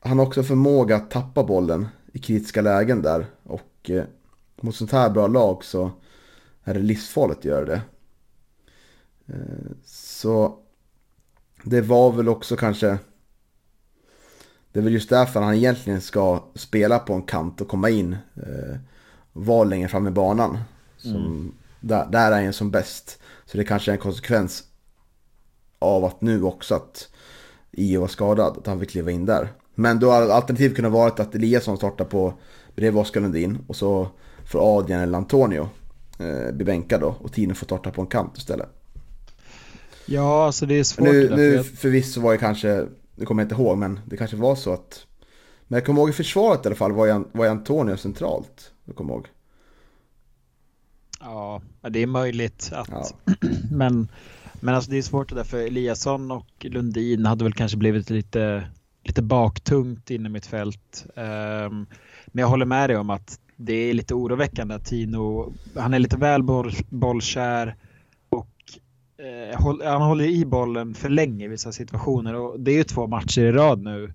han 0.00 0.18
har 0.18 0.26
också 0.26 0.42
förmåga 0.42 0.96
att 0.96 1.10
tappa 1.10 1.44
bollen 1.44 1.88
i 2.12 2.18
kritiska 2.18 2.62
lägen 2.62 3.02
där. 3.02 3.26
Och 3.42 3.90
eh, 3.90 4.04
mot 4.60 4.76
sånt 4.76 4.92
här 4.92 5.10
bra 5.10 5.26
lag 5.26 5.64
så 5.64 5.90
är 6.64 6.74
det 6.74 6.80
livsfarligt 6.80 7.38
att 7.38 7.44
göra 7.44 7.64
det. 7.64 7.80
Eh, 9.26 9.72
så 9.84 10.58
det 11.62 11.80
var 11.80 12.12
väl 12.12 12.28
också 12.28 12.56
kanske 12.56 12.98
det 14.74 14.80
är 14.80 14.84
väl 14.84 14.92
just 14.92 15.10
därför 15.10 15.40
han 15.40 15.54
egentligen 15.54 16.00
ska 16.00 16.44
spela 16.54 16.98
på 16.98 17.14
en 17.14 17.22
kant 17.22 17.60
och 17.60 17.68
komma 17.68 17.90
in. 17.90 18.16
Eh, 18.36 18.76
var 19.32 19.64
längre 19.64 19.88
fram 19.88 20.06
i 20.06 20.10
banan. 20.10 20.58
Som, 20.96 21.16
mm. 21.16 21.52
där, 21.80 22.06
där 22.10 22.32
är 22.32 22.44
han 22.44 22.52
som 22.52 22.70
bäst. 22.70 23.20
Så 23.54 23.58
det 23.58 23.64
kanske 23.64 23.90
är 23.90 23.92
en 23.92 23.98
konsekvens 23.98 24.64
av 25.78 26.04
att 26.04 26.20
nu 26.20 26.42
också 26.42 26.74
att 26.74 27.08
Io 27.72 28.00
var 28.00 28.08
skadad. 28.08 28.58
Att 28.58 28.66
han 28.66 28.80
fick 28.80 28.90
kliva 28.90 29.10
in 29.10 29.26
där. 29.26 29.52
Men 29.74 29.98
då 29.98 30.10
hade 30.10 30.34
alternativet 30.34 30.76
kunnat 30.76 30.92
vara 30.92 31.06
att 31.06 31.34
Eliasson 31.34 31.76
startar 31.76 32.04
på 32.04 32.34
bredvid 32.74 33.00
Oskar 33.00 33.20
Lundin. 33.20 33.58
Och 33.66 33.76
så 33.76 34.08
får 34.46 34.78
Adrian 34.78 35.00
eller 35.00 35.18
Antonio 35.18 35.68
eh, 36.18 36.54
bli 36.54 36.64
bänkad 36.64 37.00
då. 37.00 37.16
Och 37.20 37.32
Tino 37.32 37.54
får 37.54 37.66
starta 37.66 37.90
på 37.90 38.00
en 38.00 38.06
kant 38.06 38.38
istället. 38.38 38.68
Ja, 40.06 40.46
alltså 40.46 40.66
det 40.66 40.74
är 40.74 40.84
svårt. 40.84 41.08
Nu, 41.08 41.36
nu 41.36 41.62
förvisso 41.62 42.20
var 42.20 42.32
ju 42.32 42.38
kanske 42.38 42.86
det 43.16 43.26
kommer 43.26 43.42
jag 43.42 43.44
inte 43.44 43.62
ihåg, 43.62 43.78
men 43.78 44.00
det 44.06 44.16
kanske 44.16 44.36
var 44.36 44.54
så 44.54 44.72
att... 44.72 45.06
Men 45.68 45.76
jag 45.76 45.86
kommer 45.86 46.00
ihåg 46.00 46.10
i 46.10 46.12
försvaret 46.12 46.64
i 46.64 46.68
alla 46.68 46.76
fall 46.76 46.92
var 46.92 47.06
ju 47.44 47.50
Antonio 47.50 47.96
centralt. 47.96 48.72
Jag 48.84 48.96
kommer 48.96 49.14
ihåg. 49.14 49.28
Ja, 51.24 51.60
det 51.90 52.02
är 52.02 52.06
möjligt 52.06 52.70
att... 52.72 52.88
Ja. 52.90 53.34
men, 53.70 54.08
men 54.60 54.74
alltså 54.74 54.90
det 54.90 54.98
är 54.98 55.02
svårt 55.02 55.28
det 55.28 55.34
där 55.34 55.44
för 55.44 55.66
Eliasson 55.66 56.30
och 56.30 56.46
Lundin 56.60 57.26
hade 57.26 57.44
väl 57.44 57.52
kanske 57.52 57.76
blivit 57.76 58.10
lite, 58.10 58.68
lite 59.04 59.22
baktungt 59.22 60.10
inne 60.10 60.28
i 60.28 60.32
mitt 60.32 60.46
fält. 60.46 61.06
Um, 61.14 61.86
men 62.26 62.42
jag 62.42 62.48
håller 62.48 62.66
med 62.66 62.90
dig 62.90 62.96
om 62.96 63.10
att 63.10 63.40
det 63.56 63.74
är 63.74 63.94
lite 63.94 64.14
oroväckande 64.14 64.74
att 64.74 64.84
Tino, 64.84 65.52
han 65.76 65.94
är 65.94 65.98
lite 65.98 66.16
väl 66.16 66.42
boll, 66.42 66.72
bollkär 66.88 67.76
eh, 69.18 69.84
han 69.84 70.02
håller 70.02 70.24
i 70.24 70.44
bollen 70.44 70.94
för 70.94 71.08
länge 71.08 71.44
i 71.44 71.48
vissa 71.48 71.72
situationer 71.72 72.34
och 72.34 72.60
det 72.60 72.70
är 72.70 72.76
ju 72.76 72.84
två 72.84 73.06
matcher 73.06 73.40
i 73.40 73.52
rad 73.52 73.82
nu 73.82 74.12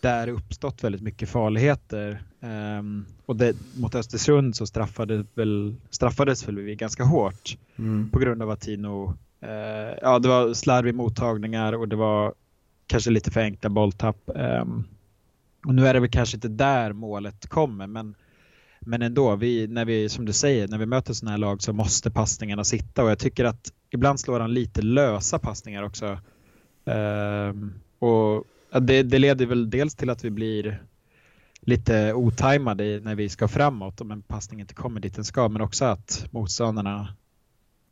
där 0.00 0.26
det 0.26 0.32
uppstått 0.32 0.84
väldigt 0.84 1.02
mycket 1.02 1.28
farligheter. 1.28 2.22
Um, 2.40 3.06
och 3.26 3.36
det, 3.36 3.56
mot 3.76 3.94
Östersund 3.94 4.56
så 4.56 4.66
straffades 4.66 5.26
väl, 5.34 5.74
straffades 5.90 6.48
väl 6.48 6.58
vi 6.58 6.74
ganska 6.74 7.04
hårt 7.04 7.58
mm. 7.76 8.10
på 8.10 8.18
grund 8.18 8.42
av 8.42 8.50
att 8.50 8.60
Tino, 8.60 9.14
uh, 9.44 9.98
ja 10.02 10.18
det 10.18 10.28
var 10.28 10.54
slarviga 10.54 10.94
mottagningar 10.94 11.72
och 11.72 11.88
det 11.88 11.96
var 11.96 12.34
kanske 12.86 13.10
lite 13.10 13.30
för 13.30 13.40
enkla 13.40 13.70
bolltapp. 13.70 14.16
Um, 14.26 14.84
och 15.66 15.74
nu 15.74 15.86
är 15.86 15.94
det 15.94 16.00
väl 16.00 16.10
kanske 16.10 16.36
inte 16.36 16.48
där 16.48 16.92
målet 16.92 17.46
kommer 17.46 17.86
men 17.86 18.14
men 18.80 19.02
ändå, 19.02 19.36
vi, 19.36 19.66
när 19.66 19.84
vi, 19.84 20.08
som 20.08 20.24
du 20.24 20.32
säger, 20.32 20.68
när 20.68 20.78
vi 20.78 20.86
möter 20.86 21.12
sådana 21.12 21.30
här 21.30 21.38
lag 21.38 21.62
så 21.62 21.72
måste 21.72 22.10
passningarna 22.10 22.64
sitta 22.64 23.04
och 23.04 23.10
jag 23.10 23.18
tycker 23.18 23.44
att 23.44 23.72
ibland 23.90 24.20
slår 24.20 24.40
han 24.40 24.54
lite 24.54 24.82
lösa 24.82 25.38
passningar 25.38 25.82
också. 25.82 26.18
Um, 26.84 27.74
och 27.98 28.44
det, 28.80 29.02
det, 29.02 29.18
leder 29.18 29.46
väl 29.46 29.70
dels 29.70 29.94
till 29.94 30.10
att 30.10 30.24
vi 30.24 30.30
blir 30.30 30.82
lite 31.66 32.12
otajmade 32.12 33.00
när 33.00 33.14
vi 33.14 33.28
ska 33.28 33.48
framåt 33.48 34.00
om 34.00 34.10
en 34.10 34.22
passning 34.22 34.60
inte 34.60 34.74
kommer 34.74 35.00
dit 35.00 35.14
den 35.14 35.24
ska, 35.24 35.48
men 35.48 35.62
också 35.62 35.84
att 35.84 36.26
motståndarna 36.30 37.08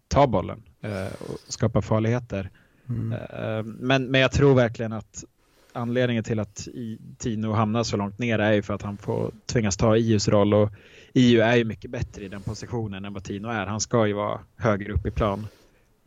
tar 0.09 0.27
bollen 0.27 0.63
uh, 0.85 1.13
och 1.21 1.39
skapar 1.53 1.81
farligheter. 1.81 2.51
Mm. 2.89 3.13
Uh, 3.13 3.65
men, 3.65 4.05
men 4.05 4.21
jag 4.21 4.33
tror 4.33 4.55
verkligen 4.55 4.93
att 4.93 5.25
anledningen 5.73 6.25
till 6.25 6.39
att 6.39 6.69
Tino 7.19 7.53
hamnar 7.53 7.83
så 7.83 7.97
långt 7.97 8.19
ner 8.19 8.39
är 8.39 8.53
ju 8.53 8.63
för 8.63 8.75
att 8.75 8.83
han 8.83 8.97
får 8.97 9.33
tvingas 9.47 9.77
ta 9.77 9.97
IUs 9.97 10.29
roll 10.29 10.55
och 10.55 10.71
IU 11.13 11.41
är 11.41 11.57
ju 11.57 11.65
mycket 11.65 11.91
bättre 11.91 12.25
i 12.25 12.29
den 12.29 12.43
positionen 12.43 13.05
än 13.05 13.13
vad 13.13 13.25
Tino 13.25 13.49
är. 13.49 13.67
Han 13.67 13.81
ska 13.81 14.07
ju 14.07 14.13
vara 14.13 14.41
högre 14.57 14.93
upp 14.93 15.07
i 15.07 15.11
plan. 15.11 15.47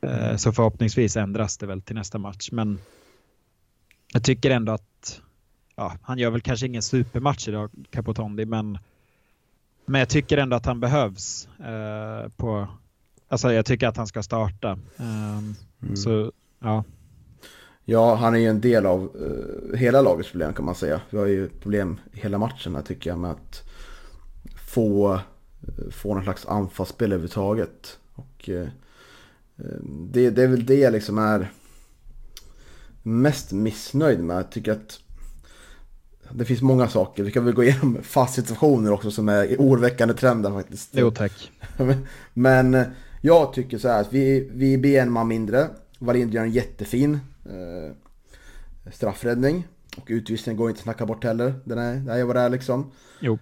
Eh, 0.02 0.36
så 0.36 0.52
förhoppningsvis 0.52 1.18
ändras 1.18 1.58
det 1.58 1.66
väl 1.66 1.82
till 1.82 1.96
nästa 1.96 2.18
match. 2.18 2.50
Men 2.52 2.80
jag 4.14 4.24
tycker 4.24 4.52
ändå 4.52 4.72
att 4.72 4.84
ja, 5.78 5.94
han 6.02 6.18
gör 6.18 6.30
väl 6.30 6.42
kanske 6.42 6.66
ingen 6.66 6.82
supermatch 6.82 7.48
idag, 7.48 7.72
Capotondi, 7.90 8.46
men, 8.46 8.78
men 9.86 10.00
jag 10.00 10.10
tycker 10.10 10.38
ändå 10.38 10.56
att 10.56 10.66
han 10.66 10.80
behövs. 10.80 11.48
Eh, 11.60 12.30
på, 12.30 12.68
alltså 13.28 13.54
jag 13.54 13.66
tycker 13.66 13.88
att 13.88 13.98
han 13.98 14.08
ska 14.08 14.24
starta. 14.24 14.80
Eh, 14.98 15.38
mm. 15.38 15.96
Så 15.96 16.32
ja. 16.60 16.84
Ja, 17.86 18.16
han 18.16 18.36
är 18.36 18.40
ju 18.40 18.48
en 18.48 18.62
del 18.62 18.86
av 18.86 19.16
uh, 19.16 19.78
hela 19.78 20.02
lagets 20.02 20.32
problem 20.32 20.54
kan 20.54 20.66
man 20.66 20.76
säga. 20.76 21.02
Vi 21.10 21.18
har 21.18 21.26
ju 21.26 21.50
problem 21.50 22.00
i 22.14 22.20
hela 22.20 22.38
matchen 22.38 22.76
här 22.76 22.82
tycker 22.82 23.10
jag 23.10 23.20
med 23.20 23.32
att 23.32 23.64
få, 24.56 25.14
uh, 25.14 25.20
få 25.92 26.14
någon 26.14 26.24
slags 26.24 26.46
anfallsspel 26.46 27.12
överhuvudtaget. 27.12 28.00
Och 28.14 28.50
uh, 28.50 28.68
det, 30.12 30.30
det 30.30 30.44
är 30.44 30.48
väl 30.48 30.66
det 30.66 30.80
jag 30.80 30.94
liksom 30.94 31.18
är 31.18 31.52
mest 33.04 33.52
missnöjd 33.52 34.20
med. 34.20 34.38
Jag 34.38 34.52
tycker 34.52 34.72
att 34.72 35.00
det 36.32 36.46
finns 36.46 36.62
många 36.62 36.88
saker. 36.88 37.24
Vi 37.24 37.32
kan 37.32 37.46
väl 37.46 37.54
gå 37.54 37.64
igenom 37.64 37.98
fast 38.04 38.36
situationer 38.36 38.92
också 38.92 39.12
som 39.12 39.30
är 39.30 39.56
oroväckande 39.60 40.14
trender 40.14 40.52
faktiskt. 40.52 40.90
Jo 40.92 41.12
tack. 41.12 41.52
Men 42.34 42.78
jag 43.22 43.54
tycker 43.54 43.78
så 43.78 43.88
här 43.88 44.02
att 44.02 44.14
vi, 44.14 44.50
vi 44.54 44.78
blir 44.78 45.00
en 45.00 45.12
man 45.12 45.28
mindre. 45.28 45.68
Wallinder 46.00 46.36
gör 46.36 46.44
en 46.44 46.52
jättefin 46.52 47.20
eh, 47.46 47.94
straffräddning. 48.92 49.68
Och 49.98 50.06
utvisningen 50.08 50.58
går 50.58 50.70
inte 50.70 50.80
att 50.80 50.84
snacka 50.84 51.06
bort 51.06 51.24
heller. 51.24 51.54
Den 51.64 51.78
är, 51.78 51.96
det 51.96 52.14
är 52.14 52.24
vad 52.24 52.36
det 52.36 52.42
är 52.42 52.50
liksom. 52.50 52.92
Jo. 53.20 53.40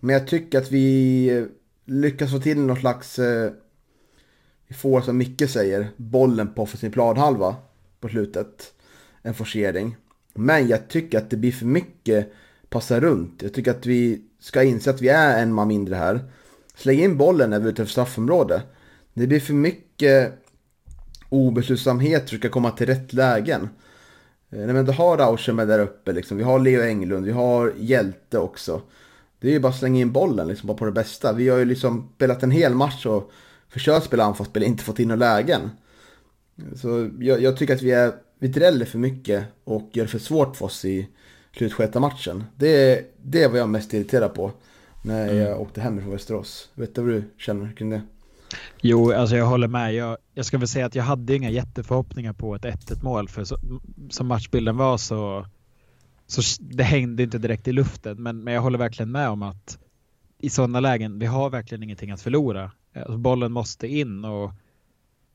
Men 0.00 0.14
jag 0.14 0.28
tycker 0.28 0.58
att 0.58 0.72
vi 0.72 1.46
lyckas 1.84 2.30
få 2.30 2.38
till 2.38 2.58
någon 2.58 2.76
slags 2.76 3.18
eh, 3.18 3.50
vi 4.68 4.74
får 4.74 5.00
som 5.00 5.18
Micke 5.18 5.50
säger, 5.50 5.88
bollen 5.96 6.54
på 6.54 6.62
offensiv 6.62 6.90
planhalva 6.90 7.56
på 8.00 8.08
slutet. 8.08 8.74
En 9.22 9.34
forcering. 9.34 9.96
Men 10.34 10.68
jag 10.68 10.88
tycker 10.88 11.18
att 11.18 11.30
det 11.30 11.36
blir 11.36 11.52
för 11.52 11.66
mycket 11.66 12.32
passa 12.68 13.00
runt. 13.00 13.42
Jag 13.42 13.54
tycker 13.54 13.70
att 13.70 13.86
vi 13.86 14.22
ska 14.40 14.62
inse 14.62 14.90
att 14.90 15.02
vi 15.02 15.08
är 15.08 15.42
en 15.42 15.52
man 15.52 15.68
mindre 15.68 15.94
här. 15.94 16.20
Släng 16.76 16.98
in 16.98 17.16
bollen 17.16 17.50
när 17.50 17.58
vi 17.58 17.66
är 17.66 17.72
ute 17.72 17.84
för 17.84 17.92
straffområde. 17.92 18.62
Det 19.14 19.26
blir 19.26 19.40
för 19.40 19.54
mycket 19.54 20.32
obeslutsamhet 21.28 22.18
för 22.18 22.24
att 22.24 22.30
försöka 22.30 22.48
komma 22.48 22.70
till 22.70 22.86
rätt 22.86 23.12
lägen. 23.12 23.68
Eh, 24.50 24.58
nej, 24.58 24.74
men 24.74 24.84
du 24.84 24.92
har 24.92 25.16
Rauschenberg 25.16 25.66
där 25.66 25.78
uppe, 25.78 26.12
liksom. 26.12 26.36
vi 26.36 26.42
har 26.42 26.58
Leo 26.58 26.82
Englund, 26.82 27.26
vi 27.26 27.32
har 27.32 27.72
Hjälte 27.76 28.38
också. 28.38 28.82
Det 29.40 29.48
är 29.48 29.52
ju 29.52 29.60
bara 29.60 29.68
att 29.68 29.78
slänga 29.78 30.00
in 30.00 30.12
bollen 30.12 30.48
liksom, 30.48 30.66
bara 30.66 30.76
på 30.76 30.84
det 30.84 30.92
bästa. 30.92 31.32
Vi 31.32 31.48
har 31.48 31.58
ju 31.58 31.64
liksom 31.64 32.08
spelat 32.16 32.42
en 32.42 32.50
hel 32.50 32.74
match 32.74 33.06
och 33.06 33.32
försökt 33.68 34.06
spela 34.06 34.24
anfallsspel, 34.24 34.62
inte 34.62 34.84
fått 34.84 34.98
in 34.98 35.08
några 35.08 35.34
lägen. 35.34 35.70
Så 36.76 37.10
jag, 37.20 37.42
jag, 37.42 37.56
tycker 37.56 37.74
att 37.74 37.82
vi, 37.82 37.90
är, 37.90 38.12
vi 38.44 38.48
dräller 38.48 38.86
för 38.86 38.98
mycket 38.98 39.44
och 39.64 39.90
gör 39.92 40.04
det 40.04 40.10
för 40.10 40.18
svårt 40.18 40.56
för 40.56 40.64
oss 40.64 40.84
i 40.84 41.08
slutskedet 41.56 41.94
matchen. 41.94 42.44
Det, 42.56 43.06
det 43.22 43.48
var 43.48 43.58
jag 43.58 43.68
mest 43.68 43.94
irriterad 43.94 44.34
på 44.34 44.52
när 45.02 45.26
jag 45.26 45.46
mm. 45.46 45.58
åkte 45.58 45.80
hem 45.80 46.00
från 46.00 46.10
Västerås. 46.10 46.70
Vet 46.74 46.94
du 46.94 47.02
vad 47.02 47.10
du 47.10 47.24
känner 47.38 47.72
kring 47.72 47.90
det? 47.90 48.02
Jo, 48.80 49.12
alltså 49.12 49.36
jag 49.36 49.46
håller 49.46 49.68
med. 49.68 49.94
Jag, 49.94 50.16
jag 50.34 50.46
ska 50.46 50.58
väl 50.58 50.68
säga 50.68 50.86
att 50.86 50.94
jag 50.94 51.04
hade 51.04 51.36
inga 51.36 51.50
jätteförhoppningar 51.50 52.32
på 52.32 52.54
ett 52.54 52.64
1-1 52.64 53.04
mål 53.04 53.28
för 53.28 53.44
så, 53.44 53.58
som 54.10 54.26
matchbilden 54.26 54.76
var 54.76 54.98
så, 54.98 55.46
så 56.26 56.42
det 56.60 56.84
hängde 56.84 57.22
inte 57.22 57.38
direkt 57.38 57.68
i 57.68 57.72
luften. 57.72 58.22
Men, 58.22 58.44
men 58.44 58.54
jag 58.54 58.62
håller 58.62 58.78
verkligen 58.78 59.12
med 59.12 59.28
om 59.28 59.42
att 59.42 59.78
i 60.38 60.50
sådana 60.50 60.80
lägen, 60.80 61.18
vi 61.18 61.26
har 61.26 61.50
verkligen 61.50 61.82
ingenting 61.82 62.10
att 62.10 62.22
förlora. 62.22 62.70
Alltså 62.94 63.16
bollen 63.16 63.52
måste 63.52 63.88
in 63.88 64.24
och 64.24 64.50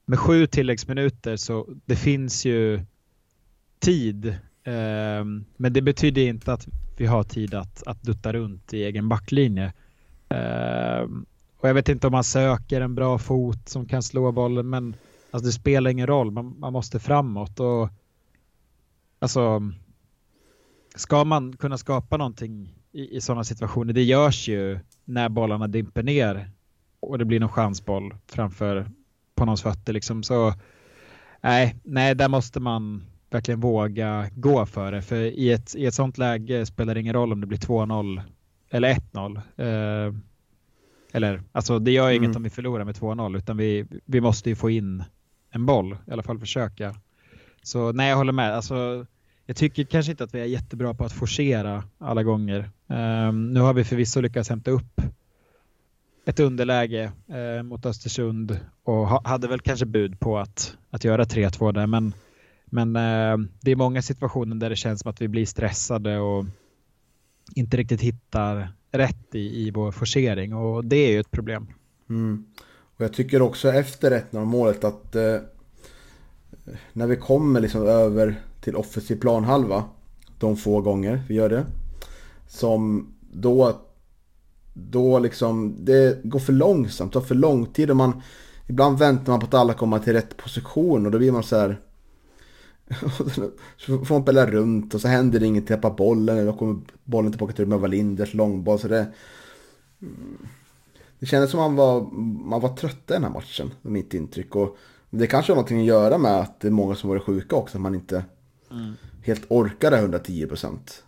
med 0.05 0.19
sju 0.19 0.47
tilläggsminuter 0.47 1.35
så 1.35 1.67
det 1.85 1.95
finns 1.95 2.45
ju 2.45 2.85
tid. 3.79 4.27
Eh, 4.63 5.25
men 5.57 5.73
det 5.73 5.81
betyder 5.81 6.21
inte 6.21 6.53
att 6.53 6.67
vi 6.97 7.05
har 7.05 7.23
tid 7.23 7.53
att, 7.53 7.87
att 7.87 8.01
dutta 8.01 8.33
runt 8.33 8.73
i 8.73 8.83
egen 8.83 9.09
backlinje. 9.09 9.73
Eh, 10.29 11.07
och 11.57 11.69
jag 11.69 11.73
vet 11.73 11.89
inte 11.89 12.07
om 12.07 12.11
man 12.11 12.23
söker 12.23 12.81
en 12.81 12.95
bra 12.95 13.17
fot 13.17 13.69
som 13.69 13.85
kan 13.85 14.03
slå 14.03 14.31
bollen 14.31 14.69
men 14.69 14.95
alltså 15.31 15.45
det 15.45 15.51
spelar 15.51 15.91
ingen 15.91 16.07
roll. 16.07 16.31
Man, 16.31 16.59
man 16.59 16.73
måste 16.73 16.99
framåt 16.99 17.59
och 17.59 17.89
alltså 19.19 19.71
ska 20.95 21.23
man 21.23 21.57
kunna 21.57 21.77
skapa 21.77 22.17
någonting 22.17 22.73
i, 22.91 23.17
i 23.17 23.21
sådana 23.21 23.43
situationer, 23.43 23.93
det 23.93 24.03
görs 24.03 24.47
ju 24.47 24.79
när 25.05 25.29
bollarna 25.29 25.67
dimper 25.67 26.03
ner 26.03 26.51
och 26.99 27.17
det 27.17 27.25
blir 27.25 27.39
någon 27.39 27.49
chansboll 27.49 28.15
framför 28.27 28.91
på 29.35 29.45
någons 29.45 29.61
fötter 29.61 29.93
liksom. 29.93 30.23
Så 30.23 30.53
nej, 31.41 31.75
nej, 31.83 32.15
där 32.15 32.27
måste 32.27 32.59
man 32.59 33.03
verkligen 33.29 33.59
våga 33.59 34.29
gå 34.35 34.65
för 34.65 34.91
det. 34.91 35.01
För 35.01 35.15
i 35.15 35.51
ett, 35.51 35.75
i 35.75 35.85
ett 35.85 35.93
sånt 35.93 36.17
läge 36.17 36.65
spelar 36.65 36.93
det 36.93 36.99
ingen 36.99 37.13
roll 37.13 37.31
om 37.31 37.41
det 37.41 37.47
blir 37.47 37.57
2-0 37.57 38.21
eller 38.69 38.93
1-0. 38.93 39.37
Eh, 39.57 40.13
eller 41.11 41.43
alltså 41.51 41.79
det 41.79 41.91
gör 41.91 42.09
mm. 42.09 42.23
inget 42.23 42.35
om 42.35 42.43
vi 42.43 42.49
förlorar 42.49 42.83
med 42.83 42.95
2-0 42.95 43.37
utan 43.37 43.57
vi, 43.57 43.85
vi 44.05 44.21
måste 44.21 44.49
ju 44.49 44.55
få 44.55 44.69
in 44.69 45.03
en 45.51 45.65
boll, 45.65 45.97
i 46.07 46.11
alla 46.11 46.23
fall 46.23 46.39
försöka. 46.39 46.95
Så 47.61 47.91
nej, 47.91 48.09
jag 48.09 48.17
håller 48.17 48.33
med. 48.33 48.55
Alltså, 48.55 49.05
jag 49.45 49.55
tycker 49.55 49.83
kanske 49.83 50.11
inte 50.11 50.23
att 50.23 50.35
vi 50.35 50.39
är 50.39 50.45
jättebra 50.45 50.93
på 50.93 51.05
att 51.05 51.13
forcera 51.13 51.83
alla 51.97 52.23
gånger. 52.23 52.69
Um, 52.87 53.53
nu 53.53 53.59
har 53.59 53.73
vi 53.73 53.83
förvisso 53.83 54.21
lyckats 54.21 54.49
hämta 54.49 54.71
upp 54.71 55.01
ett 56.25 56.39
underläge 56.39 57.11
uh, 57.29 57.63
mot 57.63 57.85
Östersund 57.85 58.59
och 58.83 59.07
ha, 59.07 59.21
hade 59.25 59.47
väl 59.47 59.59
kanske 59.59 59.85
bud 59.85 60.19
på 60.19 60.37
att, 60.37 60.77
att 60.89 61.03
göra 61.03 61.23
3-2 61.23 61.73
där. 61.73 61.87
Men, 61.87 62.13
men 62.69 62.95
eh, 62.95 63.49
det 63.61 63.71
är 63.71 63.75
många 63.75 64.01
situationer 64.01 64.55
där 64.55 64.69
det 64.69 64.75
känns 64.75 65.01
som 65.01 65.09
att 65.11 65.21
vi 65.21 65.27
blir 65.27 65.45
stressade 65.45 66.19
och 66.19 66.45
inte 67.55 67.77
riktigt 67.77 68.01
hittar 68.01 68.73
rätt 68.91 69.35
i, 69.35 69.67
i 69.67 69.71
vår 69.71 69.91
forcering 69.91 70.53
och 70.53 70.85
det 70.85 70.95
är 70.95 71.11
ju 71.11 71.19
ett 71.19 71.31
problem. 71.31 71.67
Mm. 72.09 72.45
Och 72.95 73.01
jag 73.01 73.13
tycker 73.13 73.41
också 73.41 73.69
efter 73.69 74.23
1-0 74.31 74.45
målet 74.45 74.83
att 74.83 75.15
eh, 75.15 75.37
när 76.93 77.07
vi 77.07 77.15
kommer 77.15 77.59
liksom 77.59 77.87
över 77.87 78.35
till 78.61 78.75
offensiv 78.75 79.15
planhalva. 79.15 79.83
De 80.39 80.57
få 80.57 80.81
gånger 80.81 81.23
vi 81.27 81.35
gör 81.35 81.49
det. 81.49 81.65
Som 82.47 83.07
då, 83.31 83.81
då 84.73 85.19
liksom, 85.19 85.75
det 85.79 86.23
går 86.23 86.39
för 86.39 86.53
långsamt, 86.53 87.13
tar 87.13 87.21
för 87.21 87.35
lång 87.35 87.65
tid 87.65 87.89
och 87.89 87.97
man, 87.97 88.21
ibland 88.67 88.99
väntar 88.99 89.31
man 89.33 89.39
på 89.39 89.45
att 89.45 89.53
alla 89.53 89.73
kommer 89.73 89.99
till 89.99 90.13
rätt 90.13 90.37
position 90.37 91.05
och 91.05 91.11
då 91.11 91.17
blir 91.17 91.31
man 91.31 91.43
så 91.43 91.57
här. 91.57 91.79
så 93.77 94.05
får 94.05 94.13
man 94.13 94.21
spela 94.21 94.45
runt 94.45 94.93
och 94.93 95.01
så 95.01 95.07
händer 95.07 95.39
det 95.39 95.45
inget, 95.45 95.67
tappar 95.67 95.91
bollen 95.91 96.37
eller 96.37 96.51
då 96.51 96.57
kommer 96.57 96.81
bollen 97.03 97.31
tillbaka 97.31 97.53
till 97.53 97.65
med 97.65 97.79
Walinders 97.79 98.33
långboll. 98.33 98.79
Så 98.79 98.87
det, 98.87 99.13
det 101.19 101.25
kändes 101.25 101.51
som 101.51 101.59
man 101.59 101.75
var, 101.75 102.01
man 102.49 102.61
var 102.61 102.75
trött 102.75 103.03
i 103.07 103.13
den 103.13 103.23
här 103.23 103.31
matchen, 103.31 103.71
mitt 103.81 104.13
intryck. 104.13 104.55
Och 104.55 104.77
det 105.09 105.27
kanske 105.27 105.51
har 105.51 105.55
någonting 105.55 105.79
att 105.79 105.85
göra 105.85 106.17
med 106.17 106.39
att 106.39 106.59
det 106.59 106.67
är 106.67 106.71
många 106.71 106.95
som 106.95 107.09
varit 107.09 107.23
sjuka 107.23 107.55
också, 107.55 107.77
att 107.77 107.81
man 107.81 107.95
inte 107.95 108.25
mm. 108.71 108.93
helt 109.23 109.45
orkar 109.49 109.91
det 109.91 109.97
110 109.97 110.47
procent. 110.47 111.03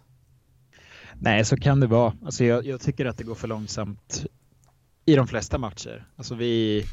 Nej, 1.20 1.46
så 1.46 1.58
kan 1.58 1.80
det 1.80 1.88
vara. 1.88 2.14
Alltså 2.26 2.44
jag, 2.44 2.66
jag, 2.66 2.82
tycker 2.82 3.06
att 3.06 3.18
det 3.18 3.24
går 3.24 3.36
för 3.36 3.48
långsamt 3.48 4.26
i 5.06 5.16
de 5.16 5.28
flesta 5.28 5.58
matcher. 5.58 6.08
Alltså 6.16 6.36
vi, 6.36 6.84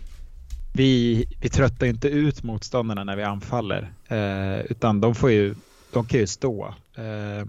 vi, 0.72 1.24
vi 1.40 1.48
tröttar 1.48 1.86
inte 1.86 2.08
ut 2.08 2.42
motståndarna 2.42 3.04
när 3.04 3.16
vi 3.16 3.22
anfaller, 3.22 3.92
eh, 4.08 4.60
utan 4.60 5.00
de, 5.00 5.14
får 5.14 5.30
ju, 5.30 5.54
de 5.92 6.06
kan 6.06 6.20
ju 6.20 6.26
stå. 6.26 6.74
Eh, 6.94 7.44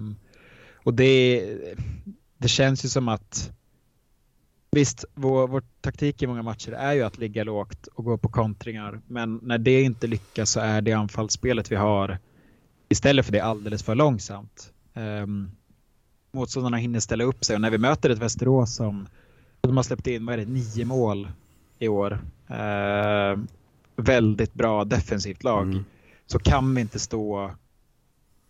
och 0.75 0.93
det, 0.93 1.45
det 2.38 2.47
känns 2.47 2.86
ju 2.86 2.89
som 2.89 3.08
att 3.08 3.51
Visst, 4.71 5.05
vår, 5.13 5.47
vår 5.47 5.63
taktik 5.82 6.21
i 6.21 6.27
många 6.27 6.41
matcher 6.41 6.71
är 6.71 6.93
ju 6.93 7.03
att 7.03 7.17
ligga 7.17 7.43
lågt 7.43 7.88
och 7.88 8.05
gå 8.05 8.17
på 8.17 8.29
kontringar. 8.29 9.01
Men 9.08 9.39
när 9.43 9.58
det 9.58 9.82
inte 9.82 10.08
lyckas 10.08 10.51
så 10.51 10.60
är 10.60 10.82
det 10.82 10.93
anfallsspelet 10.93 11.71
vi 11.71 11.75
har 11.75 12.17
istället 12.89 13.25
för 13.25 13.32
det 13.32 13.39
alldeles 13.39 13.84
för 13.84 13.95
långsamt. 13.95 14.73
Um, 14.93 15.51
motståndarna 16.32 16.77
hinner 16.77 16.99
ställa 16.99 17.23
upp 17.23 17.45
sig 17.45 17.55
och 17.55 17.62
när 17.62 17.69
vi 17.69 17.77
möter 17.77 18.10
ett 18.10 18.17
Västerås 18.17 18.75
som 18.75 19.08
de 19.62 19.77
har 19.77 19.84
släppt 19.84 20.08
in, 20.08 20.25
vad 20.25 20.34
är 20.34 20.45
det, 20.45 20.51
nio 20.51 20.86
mål 20.86 21.27
i 21.79 21.87
år. 21.87 22.19
Uh, 22.51 23.43
väldigt 23.95 24.53
bra 24.53 24.85
defensivt 24.85 25.43
lag. 25.43 25.67
Mm. 25.67 25.85
Så 26.25 26.39
kan 26.39 26.75
vi 26.75 26.81
inte 26.81 26.99
stå 26.99 27.51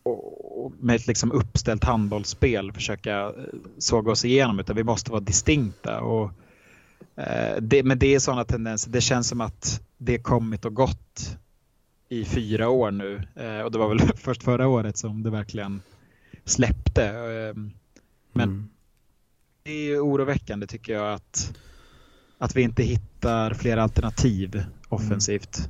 och 0.04 0.74
med 0.80 0.96
ett 0.96 1.08
liksom 1.08 1.32
uppställt 1.32 1.84
handbollsspel 1.84 2.72
försöka 2.72 3.20
eh, 3.20 3.32
såga 3.78 4.12
oss 4.12 4.26
igenom 4.26 4.60
utan 4.60 4.76
vi 4.76 4.84
måste 4.84 5.12
vara 5.12 5.22
distinkta. 5.22 6.02
Och, 6.02 6.32
eh, 7.16 7.58
det, 7.62 7.84
men 7.84 8.00
det 8.00 8.16
är 8.16 8.20
sådana 8.20 8.44
tendenser. 8.44 8.92
Det 8.92 9.02
känns 9.02 9.28
som 9.28 9.42
att 9.42 9.82
det 9.98 10.20
kommit 10.20 10.66
och 10.66 10.74
gått 10.74 11.38
i 12.10 12.26
fyra 12.26 12.70
år 12.70 12.92
nu 12.92 13.22
eh, 13.36 13.62
och 13.62 13.72
det 13.72 13.78
var 13.78 13.90
väl 13.90 14.00
först 14.16 14.44
förra 14.44 14.68
året 14.68 14.98
som 14.98 15.24
det 15.24 15.30
verkligen 15.30 15.82
släppte. 16.46 17.06
Eh, 17.06 17.56
men 18.34 18.50
mm. 18.50 18.70
det 19.64 19.72
är 19.72 20.00
oroväckande 20.00 20.68
tycker 20.68 20.94
jag 20.94 21.14
att, 21.14 21.60
att 22.40 22.56
vi 22.56 22.62
inte 22.62 22.84
hittar 22.84 23.54
fler 23.54 23.78
alternativ 23.78 24.64
offensivt. 24.90 25.58
Mm. 25.58 25.70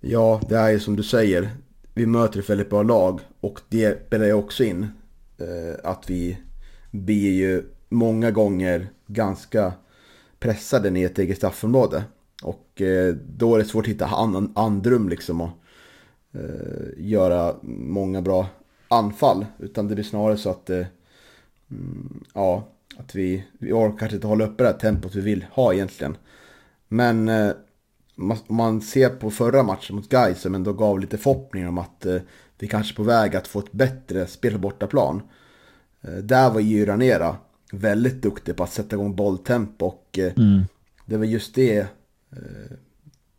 Ja, 0.00 0.40
det 0.48 0.56
är 0.56 0.70
ju 0.70 0.80
som 0.80 0.96
du 0.96 1.02
säger 1.02 1.50
vi 1.94 2.06
möter 2.06 2.38
ett 2.38 2.50
väldigt 2.50 2.70
bra 2.70 2.82
lag 2.82 3.20
och 3.40 3.60
det 3.68 4.06
spelar 4.06 4.26
ju 4.26 4.32
också 4.32 4.64
in 4.64 4.82
eh, 5.38 5.90
att 5.90 6.10
vi 6.10 6.38
blir 6.90 7.32
ju 7.32 7.62
många 7.88 8.30
gånger 8.30 8.88
ganska 9.06 9.72
pressade 10.38 10.90
ner 10.90 11.06
ett 11.06 11.18
eget 11.18 11.36
straffområde. 11.36 12.04
Och 12.42 12.80
eh, 12.80 13.14
då 13.14 13.54
är 13.54 13.58
det 13.58 13.64
svårt 13.64 13.84
att 13.84 13.90
hitta 13.90 14.06
andrum 14.54 15.08
liksom 15.08 15.40
och 15.40 15.50
eh, 16.32 16.88
göra 16.96 17.54
många 17.62 18.22
bra 18.22 18.46
anfall. 18.88 19.46
Utan 19.58 19.88
det 19.88 19.94
blir 19.94 20.04
snarare 20.04 20.36
så 20.36 20.50
att, 20.50 20.70
eh, 20.70 20.86
mm, 21.70 22.24
ja, 22.34 22.68
att 22.96 23.14
vi, 23.14 23.44
vi 23.58 23.72
orkar 23.72 24.14
inte 24.14 24.26
hålla 24.26 24.44
uppe 24.44 24.62
det 24.62 24.70
här 24.70 24.78
tempot 24.78 25.14
vi 25.14 25.20
vill 25.20 25.46
ha 25.50 25.74
egentligen. 25.74 26.16
Men 26.88 27.28
om 28.16 28.56
man 28.56 28.80
ser 28.80 29.08
på 29.08 29.30
förra 29.30 29.62
matchen 29.62 29.96
mot 29.96 30.08
Gais 30.08 30.40
som 30.40 30.54
ändå 30.54 30.72
gav 30.72 31.00
lite 31.00 31.18
förhoppningar 31.18 31.68
om 31.68 31.78
att 31.78 32.06
eh, 32.06 32.20
vi 32.58 32.68
kanske 32.68 32.92
är 32.92 32.96
på 32.96 33.02
väg 33.02 33.36
att 33.36 33.48
få 33.48 33.58
ett 33.58 33.72
bättre 33.72 34.26
spel 34.26 34.52
på 34.52 34.58
bortaplan. 34.58 35.22
Eh, 36.00 36.14
där 36.14 36.50
var 36.50 36.60
ju 36.60 36.86
Ranera 36.86 37.36
väldigt 37.72 38.22
duktig 38.22 38.56
på 38.56 38.62
att 38.62 38.72
sätta 38.72 38.96
igång 38.96 39.16
bolltempo 39.16 39.86
och 39.86 40.18
eh, 40.18 40.32
mm. 40.36 40.62
det 41.06 41.16
var 41.16 41.24
just 41.24 41.54
det, 41.54 41.86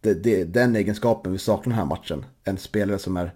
det, 0.01 0.13
det, 0.13 0.43
den 0.43 0.75
egenskapen 0.75 1.31
vi 1.31 1.37
saknar 1.37 1.71
den 1.71 1.79
här 1.79 1.85
matchen. 1.85 2.25
En 2.43 2.57
spelare 2.57 2.99
som 2.99 3.17
är 3.17 3.33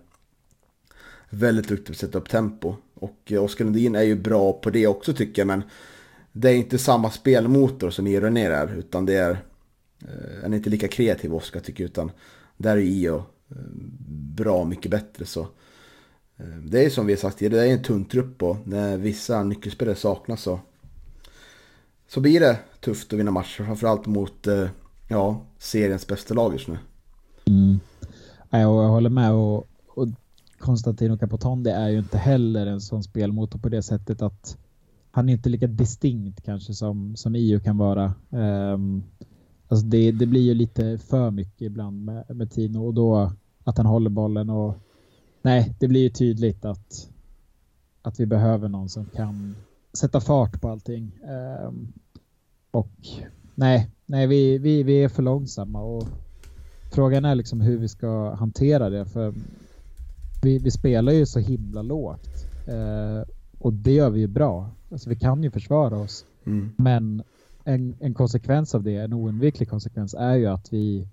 väldigt 1.29 1.67
duktig 1.67 1.85
på 1.85 1.91
att 1.91 1.97
sätta 1.97 2.17
upp 2.17 2.29
tempo. 2.29 2.75
Och 2.93 3.33
Oskar 3.39 3.65
Lundin 3.65 3.95
är 3.95 4.01
ju 4.01 4.15
bra 4.15 4.53
på 4.53 4.69
det 4.69 4.87
också 4.87 5.13
tycker 5.13 5.41
jag 5.41 5.47
men 5.47 5.63
det 6.41 6.49
är 6.49 6.55
inte 6.55 6.77
samma 6.77 7.11
spelmotor 7.11 7.89
som 7.89 8.07
Iron 8.07 8.37
är 8.37 8.77
utan 8.77 9.05
det 9.05 9.15
är 9.15 9.37
Eh, 10.01 10.41
han 10.41 10.53
är 10.53 10.57
inte 10.57 10.69
lika 10.69 10.87
kreativ 10.87 11.35
Oskar 11.35 11.59
tycker 11.59 11.83
jag 11.83 11.89
utan 11.89 12.11
där 12.57 12.77
är 12.77 12.81
Io 12.81 13.15
eh, 13.15 13.55
bra 14.35 14.65
mycket 14.65 14.91
bättre 14.91 15.25
så. 15.25 15.41
Eh, 16.37 16.57
det 16.63 16.85
är 16.85 16.89
som 16.89 17.05
vi 17.05 17.13
har 17.13 17.17
sagt 17.17 17.37
tidigare, 17.37 17.63
det 17.63 17.69
är 17.69 17.73
en 17.73 17.83
tunn 17.83 18.05
trupp 18.05 18.43
och 18.43 18.57
när 18.67 18.97
vissa 18.97 19.43
nyckelspelare 19.43 19.95
saknas 19.95 20.41
så, 20.41 20.59
så 22.07 22.19
blir 22.19 22.39
det 22.39 22.59
tufft 22.79 23.13
att 23.13 23.19
vinna 23.19 23.31
matcher. 23.31 23.63
Framförallt 23.63 24.05
mot 24.05 24.47
eh, 24.47 24.69
ja, 25.07 25.45
seriens 25.57 26.07
bästa 26.07 26.33
lag 26.33 26.53
just 26.53 26.67
nu. 26.67 26.77
Mm. 27.45 27.79
Jag 28.49 28.87
håller 28.87 29.09
med 29.09 29.31
och, 29.31 29.67
och 29.87 30.07
Konstantino 30.59 31.17
Capotondi 31.17 31.69
är 31.69 31.89
ju 31.89 31.99
inte 31.99 32.17
heller 32.17 32.65
en 32.65 32.81
sån 32.81 33.03
spelmotor 33.03 33.59
på 33.59 33.69
det 33.69 33.83
sättet 33.83 34.21
att 34.21 34.57
han 35.17 35.29
är 35.29 35.33
inte 35.33 35.49
lika 35.49 35.67
distinkt 35.67 36.43
kanske 36.43 36.73
som, 36.73 37.15
som 37.15 37.35
Io 37.35 37.59
kan 37.59 37.77
vara. 37.77 38.13
Um, 38.29 39.03
Alltså 39.67 39.85
det, 39.85 40.11
det 40.11 40.25
blir 40.25 40.41
ju 40.41 40.53
lite 40.53 40.97
för 40.97 41.31
mycket 41.31 41.61
ibland 41.61 42.05
med, 42.05 42.35
med 42.35 42.51
Tino 42.51 42.85
och 42.85 42.93
då 42.93 43.31
att 43.63 43.77
han 43.77 43.85
håller 43.85 44.09
bollen 44.09 44.49
och 44.49 44.75
nej, 45.41 45.75
det 45.79 45.87
blir 45.87 46.01
ju 46.01 46.09
tydligt 46.09 46.65
att, 46.65 47.09
att 48.01 48.19
vi 48.19 48.25
behöver 48.25 48.69
någon 48.69 48.89
som 48.89 49.05
kan 49.05 49.55
sätta 49.93 50.21
fart 50.21 50.61
på 50.61 50.69
allting. 50.69 51.19
Um, 51.67 51.93
och 52.71 52.91
nej, 53.55 53.89
nej 54.05 54.27
vi, 54.27 54.57
vi, 54.57 54.83
vi 54.83 55.03
är 55.03 55.09
för 55.09 55.23
långsamma 55.23 55.81
och 55.81 56.03
frågan 56.91 57.25
är 57.25 57.35
liksom 57.35 57.61
hur 57.61 57.77
vi 57.77 57.87
ska 57.87 58.35
hantera 58.35 58.89
det 58.89 59.05
för 59.05 59.33
vi, 60.43 60.59
vi 60.59 60.71
spelar 60.71 61.11
ju 61.11 61.25
så 61.25 61.39
himla 61.39 61.81
lågt 61.81 62.45
uh, 62.67 63.23
och 63.59 63.73
det 63.73 63.91
gör 63.91 64.09
vi 64.09 64.19
ju 64.19 64.27
bra. 64.27 64.71
Alltså 64.91 65.09
vi 65.09 65.15
kan 65.15 65.43
ju 65.43 65.51
försvara 65.51 65.97
oss. 65.97 66.25
Mm. 66.45 66.71
Men 66.77 67.23
en, 67.63 67.95
en 67.99 68.13
konsekvens 68.13 68.75
av 68.75 68.83
det, 68.83 68.95
en 68.95 69.13
oundviklig 69.13 69.69
konsekvens, 69.69 70.13
är 70.13 70.35
ju 70.35 70.45
att 70.45 70.73
vi, 70.73 71.07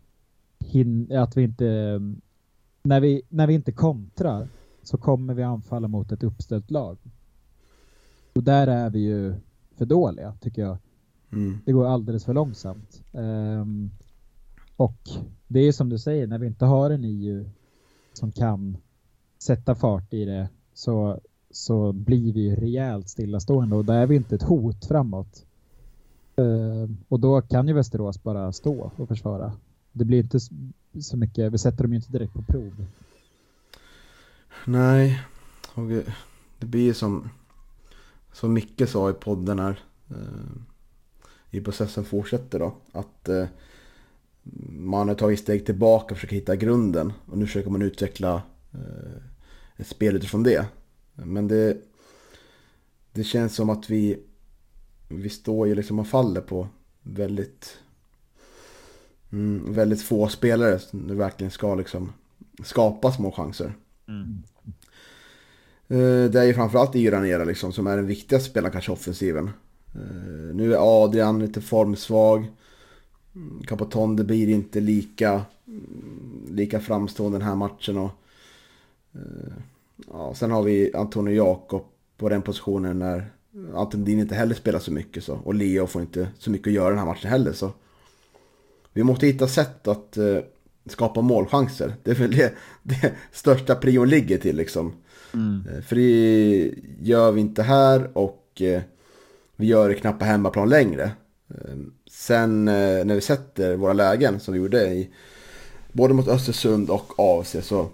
hin, 0.61 1.13
att 1.13 1.37
vi 1.37 1.43
inte... 1.43 2.01
När 2.83 3.01
vi, 3.01 3.23
när 3.29 3.47
vi 3.47 3.55
inte 3.55 3.73
kontrar 3.73 4.49
så 4.83 4.99
kommer 4.99 5.35
vi 5.35 5.43
anfalla 5.43 5.89
mot 5.89 6.13
ett 6.13 6.23
uppställt 6.23 6.71
lag. 6.71 6.99
Och 8.33 8.43
där 8.43 8.67
är 8.67 8.91
vi 8.91 8.99
ju 8.99 9.35
för 9.77 9.85
dåliga, 9.85 10.35
tycker 10.41 10.63
jag. 10.63 10.79
Mm. 11.33 11.59
Det 11.65 11.73
går 11.73 11.87
alldeles 11.87 12.25
för 12.25 12.35
långsamt. 12.35 13.03
Um, 13.13 13.91
och 14.77 15.09
det 15.49 15.61
är 15.61 15.73
som 15.73 15.89
du 15.89 15.99
säger, 15.99 16.27
när 16.27 16.39
vi 16.39 16.47
inte 16.47 16.65
har 16.65 16.91
en 16.91 17.05
EU 17.05 17.45
som 18.13 18.33
kan 18.33 18.77
sätta 19.39 19.75
fart 19.75 20.13
i 20.13 20.25
det 20.25 20.49
så, 20.75 21.21
så 21.55 21.93
blir 21.93 22.33
vi 22.33 22.57
rejält 22.57 23.09
stillastående 23.09 23.77
och 23.77 23.85
där 23.85 23.95
är 23.95 24.07
vi 24.07 24.17
inte 24.17 24.35
ett 24.35 24.43
hot 24.43 24.85
framåt. 24.87 25.47
Uh, 26.41 26.91
och 27.09 27.21
då 27.21 27.43
kan 27.43 27.69
ju 27.69 27.75
Västerås 27.75 28.23
bara 28.23 28.53
stå 28.53 28.93
och 28.97 29.09
försvara. 29.09 29.53
Det 29.93 30.05
blir 30.05 30.19
inte 30.19 30.41
så 31.01 31.17
mycket, 31.17 31.53
vi 31.53 31.59
sätter 31.59 31.85
dem 31.85 31.93
ju 31.93 31.97
inte 31.97 32.13
direkt 32.13 32.33
på 32.33 32.43
prov. 32.43 32.87
Nej, 34.65 35.21
och 35.75 35.89
det 36.59 36.67
blir 36.67 36.93
som, 36.93 37.29
som 38.33 38.53
Micke 38.53 38.89
sa 38.89 39.11
i 39.11 39.13
podden 39.13 39.59
här. 39.59 39.81
Uh, 40.11 40.63
I 41.51 41.61
processen 41.61 42.05
fortsätter 42.05 42.59
då. 42.59 42.75
Att 42.93 43.29
uh, 43.29 43.47
man 44.69 45.09
har 45.09 45.15
tagit 45.15 45.39
steg 45.39 45.67
tillbaka 45.67 46.15
och 46.15 46.17
försöker 46.17 46.37
hitta 46.37 46.57
grunden. 46.57 47.13
Och 47.27 47.39
nu 47.39 47.47
försöker 47.47 47.71
man 47.71 47.83
utveckla 47.83 48.43
ett 49.77 49.87
spel 49.87 50.17
utifrån 50.17 50.43
det. 50.43 50.67
Men 51.15 51.49
det, 51.49 51.77
det 53.13 53.25
känns 53.25 53.55
som 53.55 53.71
att 53.71 53.91
vi, 53.91 54.19
vi 55.09 55.29
står 55.29 55.69
ju 55.69 55.75
liksom 55.75 55.99
och 55.99 56.09
faller 56.09 56.41
på 56.41 56.69
väldigt, 57.03 57.79
mm, 59.33 59.73
väldigt 59.73 60.03
få 60.03 60.29
spelare 60.29 60.79
som 60.79 61.19
verkligen 61.19 61.51
ska 61.51 61.75
liksom 61.75 62.13
skapa 62.65 63.13
små 63.13 63.33
chanser. 63.33 63.73
Mm. 64.09 64.43
Det 66.31 66.41
är 66.41 66.45
ju 66.45 66.55
framförallt 66.55 66.95
Iranera 66.95 67.45
liksom 67.45 67.73
som 67.73 67.87
är 67.87 67.97
den 67.97 68.07
viktigaste 68.07 68.51
spelaren 68.51 68.73
kanske 68.73 68.93
offensiven. 68.93 69.51
Nu 70.55 70.75
är 70.75 71.05
Adrian 71.05 71.39
lite 71.39 71.61
formsvag. 71.61 72.47
Capoton 73.67 74.17
det 74.17 74.25
blir 74.25 74.49
inte 74.49 74.81
lika, 74.81 75.43
lika 76.49 76.81
framstående 76.81 77.39
den 77.39 77.49
här 77.49 77.55
matchen. 77.55 77.99
Och, 77.99 78.11
ja, 80.11 80.35
sen 80.35 80.51
har 80.51 80.63
vi 80.63 80.95
Antonio 80.95 81.35
Jakob 81.35 81.83
på 82.17 82.29
den 82.29 82.43
positionen 82.43 82.99
när 82.99 83.31
Antonin 83.75 84.21
inte 84.21 84.35
heller 84.35 84.55
spelar 84.55 84.79
så 84.79 84.93
mycket. 84.93 85.25
Så, 85.25 85.35
och 85.35 85.55
Leo 85.55 85.87
får 85.87 86.03
inte 86.03 86.29
så 86.39 86.51
mycket 86.51 86.67
att 86.67 86.75
göra 86.75 86.89
den 86.89 86.99
här 86.99 87.07
matchen 87.07 87.31
heller. 87.31 87.53
Så. 87.53 87.73
Vi 88.93 89.03
måste 89.03 89.27
hitta 89.27 89.49
sätt 89.49 89.89
att 89.89 90.19
uh, 90.19 90.39
skapa 90.87 91.21
målchanser. 91.21 91.95
Det 92.03 92.11
är 92.11 92.15
väl 92.15 92.37
det, 92.37 92.55
det 92.83 93.13
största 93.33 93.75
prion 93.75 94.09
ligger 94.09 94.39
till 94.39 94.57
liksom. 94.57 94.93
Mm. 95.35 95.83
För 95.83 95.97
det 95.97 96.75
gör 97.01 97.33
vi 97.33 97.41
inte 97.41 97.63
här 97.63 98.19
och 98.19 98.63
uh, 98.63 98.81
vi 99.57 99.67
gör 99.67 99.89
det 99.89 99.95
knappt 99.95 100.19
på 100.19 100.25
hemmaplan 100.25 100.69
längre. 100.69 101.11
Uh, 101.51 101.77
sen 102.11 102.65
när 102.65 103.15
vi 103.15 103.21
sätter 103.21 103.77
våra 103.77 103.93
lägen 103.93 104.41
som 104.41 104.55
vi 104.55 104.61
gjorde 104.61 104.87
i 104.87 105.11
både 105.93 106.15
mot 106.15 106.29
Östersund 106.29 106.91
och 106.91 107.13
AFC 107.17 107.57
så 107.63 107.89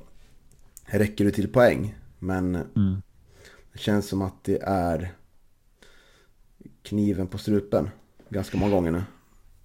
räcker 0.99 1.25
det 1.25 1.31
till 1.31 1.53
poäng. 1.53 1.95
Men 2.19 2.55
mm. 2.55 3.03
det 3.73 3.79
känns 3.79 4.09
som 4.09 4.23
att 4.23 4.45
det 4.45 4.63
är 4.63 5.13
kniven 6.83 7.27
på 7.27 7.39
strupen 7.39 7.91
ganska 8.29 8.59
många 8.59 8.73
gånger 8.73 8.91
nu. 8.91 9.03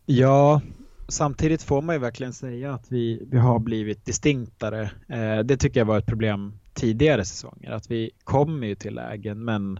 Ja, 0.06 0.62
samtidigt 1.08 1.64
får 1.64 1.82
man 1.82 1.96
ju 1.96 2.00
verkligen 2.00 2.34
säga 2.34 2.74
att 2.74 2.92
vi, 2.92 3.28
vi 3.32 3.38
har 3.38 3.60
blivit 3.60 4.06
distinktare. 4.06 4.92
Eh, 5.08 5.40
det 5.40 5.58
tycker 5.58 5.80
jag 5.80 5.86
var 5.86 5.98
ett 5.98 6.06
problem 6.06 6.54
tidigare 6.74 7.26
säsonger, 7.26 7.72
att 7.72 7.92
vi 7.92 8.12
kommer 8.24 8.68
ju 8.68 8.76
till 8.76 8.96
lägen 8.96 9.44
men 9.44 9.80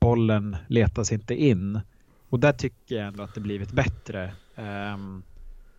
bollen 0.00 0.56
letas 0.68 1.12
inte 1.12 1.34
in. 1.34 1.80
Och 2.28 2.40
där 2.40 2.52
tycker 2.52 2.96
jag 2.96 3.06
ändå 3.06 3.22
att 3.22 3.34
det 3.34 3.40
blivit 3.40 3.72
bättre. 3.72 4.24
Eh, 4.54 4.98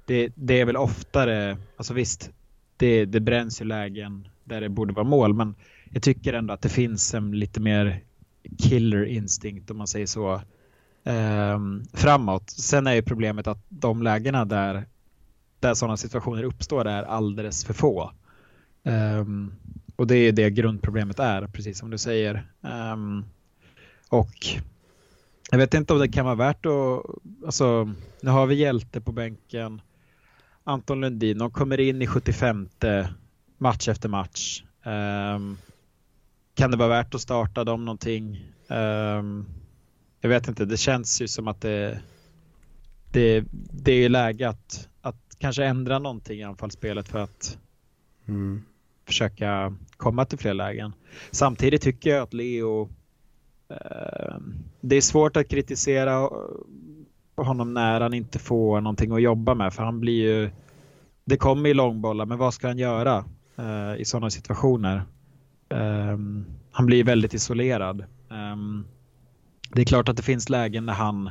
det, 0.06 0.32
det, 0.36 0.62
är 0.62 0.66
väl 0.66 0.78
oftare, 0.78 1.58
alltså 1.78 1.94
visst, 1.94 2.32
det, 2.78 3.06
det 3.06 3.20
bränns 3.20 3.62
ju 3.62 3.66
lägen 3.66 4.28
där 4.44 4.62
det 4.62 4.70
borde 4.70 4.94
vara 4.94 5.06
mål, 5.06 5.34
men 5.34 5.56
jag 5.90 6.04
tycker 6.04 6.34
ändå 6.34 6.54
att 6.54 6.62
det 6.62 6.70
finns 6.70 7.14
en 7.14 7.32
lite 7.32 7.60
mer 7.60 8.04
killer 8.58 9.06
instinkt 9.06 9.72
om 9.72 9.78
man 9.78 9.88
säger 9.88 10.06
så 10.06 10.34
eh, 11.04 11.60
framåt. 11.94 12.50
Sen 12.50 12.88
är 12.88 12.94
ju 12.94 13.02
problemet 13.02 13.48
att 13.48 13.66
de 13.70 14.04
lägena 14.04 14.46
där, 14.46 14.86
där 15.60 15.74
sådana 15.74 15.98
situationer 15.98 16.44
uppstår 16.44 16.86
är 16.86 17.04
alldeles 17.04 17.66
för 17.66 17.74
få. 17.74 18.12
Um, 18.84 19.54
och 19.96 20.08
det 20.08 20.16
är 20.16 20.32
det 20.32 20.50
grundproblemet 20.50 21.20
är, 21.20 21.48
precis 21.48 21.80
som 21.80 21.90
du 21.90 21.98
säger. 21.98 22.52
Um, 22.62 23.26
och 24.10 24.36
jag 25.52 25.58
vet 25.58 25.74
inte 25.74 25.94
om 25.94 26.00
det 26.00 26.08
kan 26.08 26.26
vara 26.26 26.36
värt 26.36 26.66
att, 26.66 27.06
alltså 27.46 27.94
nu 28.22 28.32
har 28.32 28.46
vi 28.46 28.56
Hjälte 28.56 29.02
på 29.02 29.12
bänken. 29.12 29.82
Anton 30.64 31.02
Lundin, 31.02 31.38
de 31.38 31.52
kommer 31.52 31.80
in 31.80 32.02
i 32.02 32.08
75 32.08 32.70
match 33.64 33.88
efter 33.88 34.10
match. 34.10 34.64
Um, 34.84 35.58
kan 36.56 36.72
det 36.72 36.78
vara 36.78 36.90
värt 36.90 37.16
att 37.16 37.22
starta 37.22 37.64
dem 37.64 37.86
någonting? 37.86 38.46
Um, 38.68 39.46
jag 40.22 40.30
vet 40.30 40.48
inte, 40.48 40.66
det 40.66 40.78
känns 40.78 41.22
ju 41.22 41.28
som 41.28 41.48
att 41.48 41.62
det, 41.62 42.02
det, 43.12 43.46
det 43.72 43.92
är 43.92 44.10
läge 44.10 44.50
att, 44.50 44.90
att 45.02 45.36
kanske 45.38 45.66
ändra 45.66 46.00
någonting 46.00 46.40
i 46.40 46.44
anfallsspelet 46.44 47.10
för 47.10 47.20
att 47.20 47.58
mm. 48.26 48.64
försöka 49.06 49.76
komma 49.98 50.26
till 50.26 50.40
fler 50.40 50.54
lägen. 50.54 50.94
Samtidigt 51.32 51.82
tycker 51.82 52.10
jag 52.10 52.24
att 52.24 52.34
Leo, 52.34 52.90
eh, 53.70 54.36
det 54.82 54.96
är 54.96 55.02
svårt 55.02 55.38
att 55.38 55.50
kritisera 55.50 56.30
honom 57.36 57.74
när 57.74 58.02
han 58.02 58.14
inte 58.14 58.40
får 58.40 58.82
någonting 58.82 59.12
att 59.12 59.22
jobba 59.22 59.54
med 59.54 59.74
för 59.74 59.84
han 59.84 60.00
blir 60.00 60.24
ju, 60.24 60.50
det 61.26 61.38
kommer 61.38 61.70
ju 61.70 61.74
långbollar 61.74 62.26
men 62.26 62.38
vad 62.38 62.54
ska 62.54 62.68
han 62.68 62.78
göra 62.78 63.26
eh, 63.58 64.02
i 64.02 64.06
sådana 64.06 64.30
situationer? 64.30 65.04
Eh, 65.70 66.18
han 66.72 66.86
blir 66.86 67.04
väldigt 67.04 67.34
isolerad. 67.34 68.06
Ehm, 68.32 68.86
det 69.70 69.82
är 69.82 69.86
klart 69.86 70.10
att 70.10 70.18
det 70.18 70.24
finns 70.24 70.50
lägen 70.50 70.86
när 70.86 70.94
han 70.94 71.30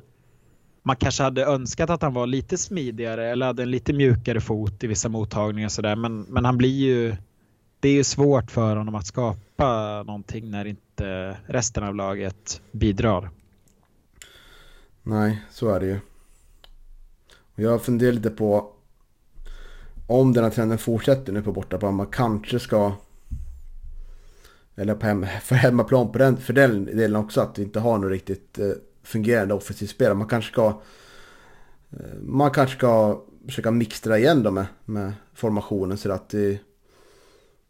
man 0.82 0.96
kanske 0.96 1.22
hade 1.22 1.44
önskat 1.44 1.90
att 1.90 2.02
han 2.02 2.14
var 2.14 2.26
lite 2.26 2.58
smidigare 2.58 3.30
eller 3.30 3.46
hade 3.46 3.62
en 3.62 3.70
lite 3.70 3.92
mjukare 3.92 4.40
fot 4.40 4.84
i 4.84 4.86
vissa 4.86 5.08
mottagningar 5.08 5.68
sådär 5.68 5.96
men, 5.96 6.22
men 6.22 6.44
han 6.44 6.58
blir 6.58 6.80
ju 6.80 7.16
det 7.80 7.88
är 7.88 7.92
ju 7.92 8.04
svårt 8.04 8.50
för 8.50 8.76
honom 8.76 8.94
att 8.94 9.06
skapa 9.06 10.02
någonting 10.02 10.50
när 10.50 10.64
inte 10.64 11.36
resten 11.46 11.84
av 11.84 11.94
laget 11.94 12.62
bidrar. 12.72 13.30
Nej, 15.02 15.42
så 15.50 15.68
är 15.68 15.80
det 15.80 15.86
ju. 15.86 15.98
Jag 17.54 17.82
funderar 17.82 18.12
lite 18.12 18.30
på 18.30 18.72
om 20.12 20.32
den 20.32 20.44
här 20.44 20.50
trenden 20.50 20.78
fortsätter 20.78 21.32
nu 21.32 21.42
på 21.42 21.52
bortaplan. 21.52 21.94
Man 21.94 22.06
kanske 22.06 22.58
ska 22.58 22.92
eller 24.76 24.94
på 24.94 25.06
hem, 25.06 25.26
för 25.42 25.54
hemmaplan 25.54 26.12
på 26.12 26.18
den, 26.18 26.36
för 26.36 26.52
den 26.52 26.84
delen 26.84 27.16
också. 27.16 27.40
Att 27.40 27.58
vi 27.58 27.62
inte 27.62 27.80
har 27.80 27.98
något 27.98 28.10
riktigt 28.10 28.58
eh, 28.58 28.70
fungerande 29.02 29.54
offensivt 29.54 29.90
spel. 29.90 30.14
Man 30.14 30.28
kanske 30.28 30.52
ska... 30.52 30.66
Eh, 31.90 32.18
man 32.20 32.50
kanske 32.50 32.76
ska 32.76 33.22
försöka 33.46 33.70
mixtra 33.70 34.18
igen 34.18 34.42
då 34.42 34.50
med, 34.50 34.66
med 34.84 35.12
formationen 35.34 35.98
så 35.98 36.12
att 36.12 36.28
det, 36.28 36.58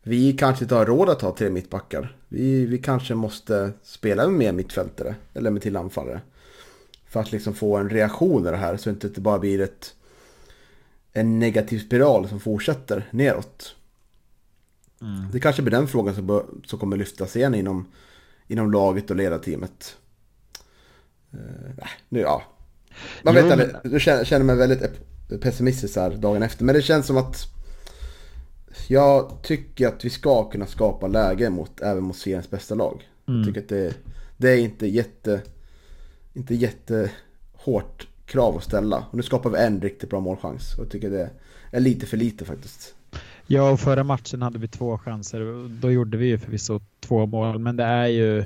vi 0.02 0.32
kanske 0.32 0.64
inte 0.64 0.74
har 0.74 0.86
råd 0.86 1.08
att 1.08 1.22
ha 1.22 1.36
tre 1.36 1.50
mittbackar. 1.50 2.16
Vi, 2.28 2.66
vi 2.66 2.78
kanske 2.78 3.14
måste 3.14 3.72
spela 3.82 4.28
med 4.28 4.38
mer 4.38 4.52
mittfältare 4.52 5.14
eller 5.34 5.50
med 5.50 5.62
till 5.62 5.76
anfallare. 5.76 6.20
För 7.06 7.20
att 7.20 7.32
liksom 7.32 7.54
få 7.54 7.76
en 7.76 7.90
reaktion 7.90 8.46
i 8.46 8.50
det 8.50 8.56
här 8.56 8.76
så 8.76 8.90
att 8.90 9.00
det 9.00 9.08
inte 9.08 9.20
bara 9.20 9.38
blir 9.38 9.60
ett, 9.60 9.94
en 11.12 11.38
negativ 11.38 11.78
spiral 11.78 12.28
som 12.28 12.40
fortsätter 12.40 13.08
neråt. 13.10 13.76
Mm. 15.00 15.30
Det 15.32 15.40
kanske 15.40 15.62
blir 15.62 15.70
den 15.70 15.88
frågan 15.88 16.14
som, 16.14 16.26
bör, 16.26 16.46
som 16.66 16.78
kommer 16.78 16.96
lyftas 16.96 17.36
igen 17.36 17.54
inom, 17.54 17.92
inom 18.46 18.72
laget 18.72 19.10
och 19.10 19.16
ledarteamet. 19.16 19.96
Uh, 21.34 21.84
nu, 22.08 22.20
ja. 22.20 22.42
Man 23.22 23.34
vet 23.34 23.52
aldrig, 23.52 23.70
du 23.84 24.00
känner, 24.00 24.24
känner 24.24 24.44
mig 24.44 24.56
väldigt 24.56 24.82
pessimistisk 25.40 25.96
här 25.96 26.10
dagen 26.10 26.42
efter. 26.42 26.64
Men 26.64 26.74
det 26.74 26.82
känns 26.82 27.06
som 27.06 27.16
att 27.16 27.36
jag 28.88 29.42
tycker 29.42 29.88
att 29.88 30.04
vi 30.04 30.10
ska 30.10 30.50
kunna 30.50 30.66
skapa 30.66 31.06
läge 31.06 31.50
mot, 31.50 31.80
även 31.80 32.02
mot 32.04 32.16
seriens 32.16 32.50
bästa 32.50 32.74
lag. 32.74 33.08
Mm. 33.28 33.40
Jag 33.40 33.46
tycker 33.46 33.60
att 33.60 33.68
det, 33.68 33.94
det 34.36 34.50
är 34.50 34.58
inte 34.58 34.86
jätte, 34.86 35.40
inte 36.32 36.54
jättehårt 36.54 38.08
krav 38.32 38.56
att 38.56 38.64
ställa. 38.64 39.04
Och 39.10 39.16
nu 39.16 39.22
skapar 39.22 39.50
vi 39.50 39.58
en 39.58 39.80
riktigt 39.80 40.10
bra 40.10 40.20
målchans. 40.20 40.74
Och 40.74 40.84
jag 40.84 40.90
tycker 40.90 41.10
det 41.10 41.30
är 41.70 41.80
lite 41.80 42.06
för 42.06 42.16
lite 42.16 42.44
faktiskt. 42.44 42.94
Ja, 43.46 43.70
och 43.70 43.80
förra 43.80 44.04
matchen 44.04 44.42
hade 44.42 44.58
vi 44.58 44.68
två 44.68 44.98
chanser. 44.98 45.68
Då 45.80 45.90
gjorde 45.90 46.16
vi 46.16 46.26
ju 46.26 46.38
förvisso 46.38 46.80
två 47.00 47.26
mål, 47.26 47.58
men 47.58 47.76
det 47.76 47.84
är 47.84 48.06
ju, 48.06 48.44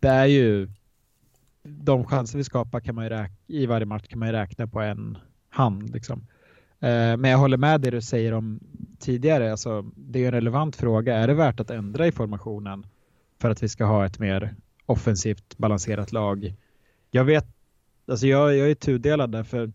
det 0.00 0.08
är 0.08 0.26
ju 0.26 0.68
de 1.62 2.04
chanser 2.04 2.38
vi 2.38 2.44
skapar 2.44 2.80
kan 2.80 2.94
man 2.94 3.04
ju 3.04 3.10
räkna, 3.10 3.36
i 3.46 3.66
varje 3.66 3.86
match 3.86 4.08
kan 4.08 4.18
man 4.18 4.28
ju 4.28 4.32
räkna 4.32 4.66
på 4.66 4.80
en 4.80 5.18
hand. 5.48 5.90
Liksom. 5.94 6.18
Eh, 6.80 7.16
men 7.16 7.24
jag 7.24 7.38
håller 7.38 7.56
med 7.56 7.80
det 7.80 7.90
du 7.90 8.02
säger 8.02 8.32
om 8.32 8.60
tidigare. 8.98 9.50
Alltså, 9.50 9.90
det 9.96 10.22
är 10.22 10.26
en 10.26 10.32
relevant 10.32 10.76
fråga. 10.76 11.16
Är 11.16 11.26
det 11.26 11.34
värt 11.34 11.60
att 11.60 11.70
ändra 11.70 12.06
i 12.06 12.12
formationen 12.12 12.86
för 13.38 13.50
att 13.50 13.62
vi 13.62 13.68
ska 13.68 13.84
ha 13.84 14.06
ett 14.06 14.18
mer 14.18 14.54
offensivt 14.86 15.58
balanserat 15.58 16.12
lag? 16.12 16.54
Jag 17.10 17.24
vet, 17.24 17.46
alltså 18.10 18.26
jag, 18.26 18.56
jag 18.56 18.70
är 18.70 18.74
tudelad 18.74 19.32
där 19.32 19.42
för 19.42 19.72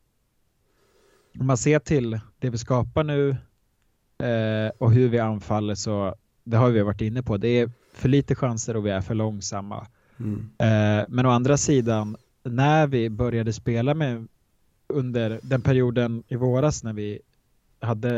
om 1.39 1.47
man 1.47 1.57
ser 1.57 1.79
till 1.79 2.19
det 2.39 2.49
vi 2.49 2.57
skapar 2.57 3.03
nu 3.03 3.29
eh, 4.19 4.71
och 4.77 4.91
hur 4.91 5.09
vi 5.09 5.19
anfaller 5.19 5.75
så 5.75 6.15
det 6.43 6.57
har 6.57 6.69
vi 6.69 6.81
varit 6.81 7.01
inne 7.01 7.23
på. 7.23 7.37
Det 7.37 7.47
är 7.47 7.71
för 7.93 8.09
lite 8.09 8.35
chanser 8.35 8.75
och 8.75 8.85
vi 8.85 8.89
är 8.89 9.01
för 9.01 9.15
långsamma. 9.15 9.87
Mm. 10.19 10.49
Eh, 10.57 11.05
men 11.09 11.25
å 11.25 11.29
andra 11.29 11.57
sidan, 11.57 12.17
när 12.43 12.87
vi 12.87 13.09
började 13.09 13.53
spela 13.53 13.93
med 13.93 14.27
under 14.87 15.39
den 15.43 15.61
perioden 15.61 16.23
i 16.27 16.35
våras 16.35 16.83
när 16.83 16.93
vi 16.93 17.19
hade, 17.79 18.13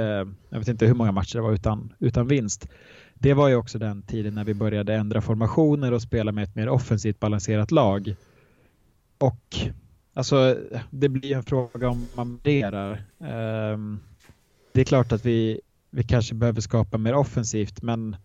jag 0.49 0.59
vet 0.59 0.67
inte 0.67 0.85
hur 0.85 0.93
många 0.93 1.11
matcher 1.11 1.35
det 1.35 1.41
var 1.41 1.53
utan, 1.53 1.93
utan 1.99 2.27
vinst. 2.27 2.67
Det 3.13 3.33
var 3.33 3.47
ju 3.47 3.55
också 3.55 3.79
den 3.79 4.01
tiden 4.01 4.35
när 4.35 4.43
vi 4.43 4.53
började 4.53 4.95
ändra 4.95 5.21
formationer 5.21 5.91
och 5.91 6.01
spela 6.01 6.31
med 6.31 6.43
ett 6.43 6.55
mer 6.55 6.69
offensivt 6.69 7.19
balanserat 7.19 7.71
lag. 7.71 8.15
Och 9.17 9.57
alltså, 10.17 10.57
det 10.89 11.09
blir 11.09 11.35
en 11.35 11.43
fråga 11.43 11.89
om 11.89 12.07
man 12.15 12.35
värderar. 12.35 13.03
Um, 13.73 13.99
det 14.71 14.81
är 14.81 14.85
klart 14.85 15.11
att 15.11 15.25
vi, 15.25 15.61
vi 15.89 16.03
kanske 16.03 16.35
behöver 16.35 16.61
skapa 16.61 16.97
mer 16.97 17.13
offensivt, 17.13 17.81
men 17.81 18.15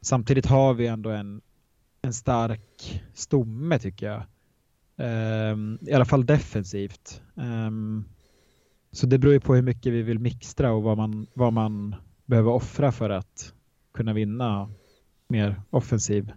samtidigt 0.00 0.46
har 0.46 0.74
vi 0.74 0.86
ändå 0.86 1.10
en, 1.10 1.40
en 2.02 2.12
stark 2.12 3.02
stomme 3.14 3.78
tycker 3.78 4.06
jag. 4.06 4.22
Um, 5.52 5.78
I 5.82 5.92
alla 5.92 6.04
fall 6.04 6.26
defensivt. 6.26 7.22
Um, 7.34 8.04
så 8.92 9.06
det 9.06 9.18
beror 9.18 9.34
ju 9.34 9.40
på 9.40 9.54
hur 9.54 9.62
mycket 9.62 9.92
vi 9.92 10.02
vill 10.02 10.18
mixtra 10.18 10.72
och 10.72 10.82
vad 10.82 10.96
man, 10.96 11.26
vad 11.34 11.52
man 11.52 11.94
behöver 12.26 12.50
offra 12.50 12.92
för 12.92 13.10
att 13.10 13.52
kunna 13.94 14.12
vinna 14.12 14.70
mer 15.28 15.62
offensiv 15.70 16.32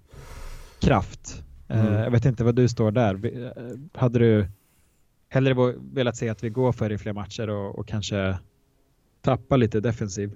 kraft. 0.79 1.43
Mm. 1.67 1.87
Uh, 1.87 1.99
jag 2.01 2.11
vet 2.11 2.25
inte 2.25 2.43
vad 2.43 2.55
du 2.55 2.69
står 2.69 2.91
där. 2.91 3.25
Eh, 3.25 3.99
hade 3.99 4.19
du 4.19 4.47
hellre 5.31 5.73
velat 5.93 6.17
se 6.17 6.29
att 6.29 6.43
vi 6.43 6.49
går 6.49 6.71
för 6.71 6.91
i 6.91 6.97
fler 6.97 7.13
matcher 7.13 7.49
och, 7.49 7.79
och 7.79 7.87
kanske 7.87 8.37
tappa 9.21 9.55
lite 9.55 9.79
defensiv? 9.79 10.31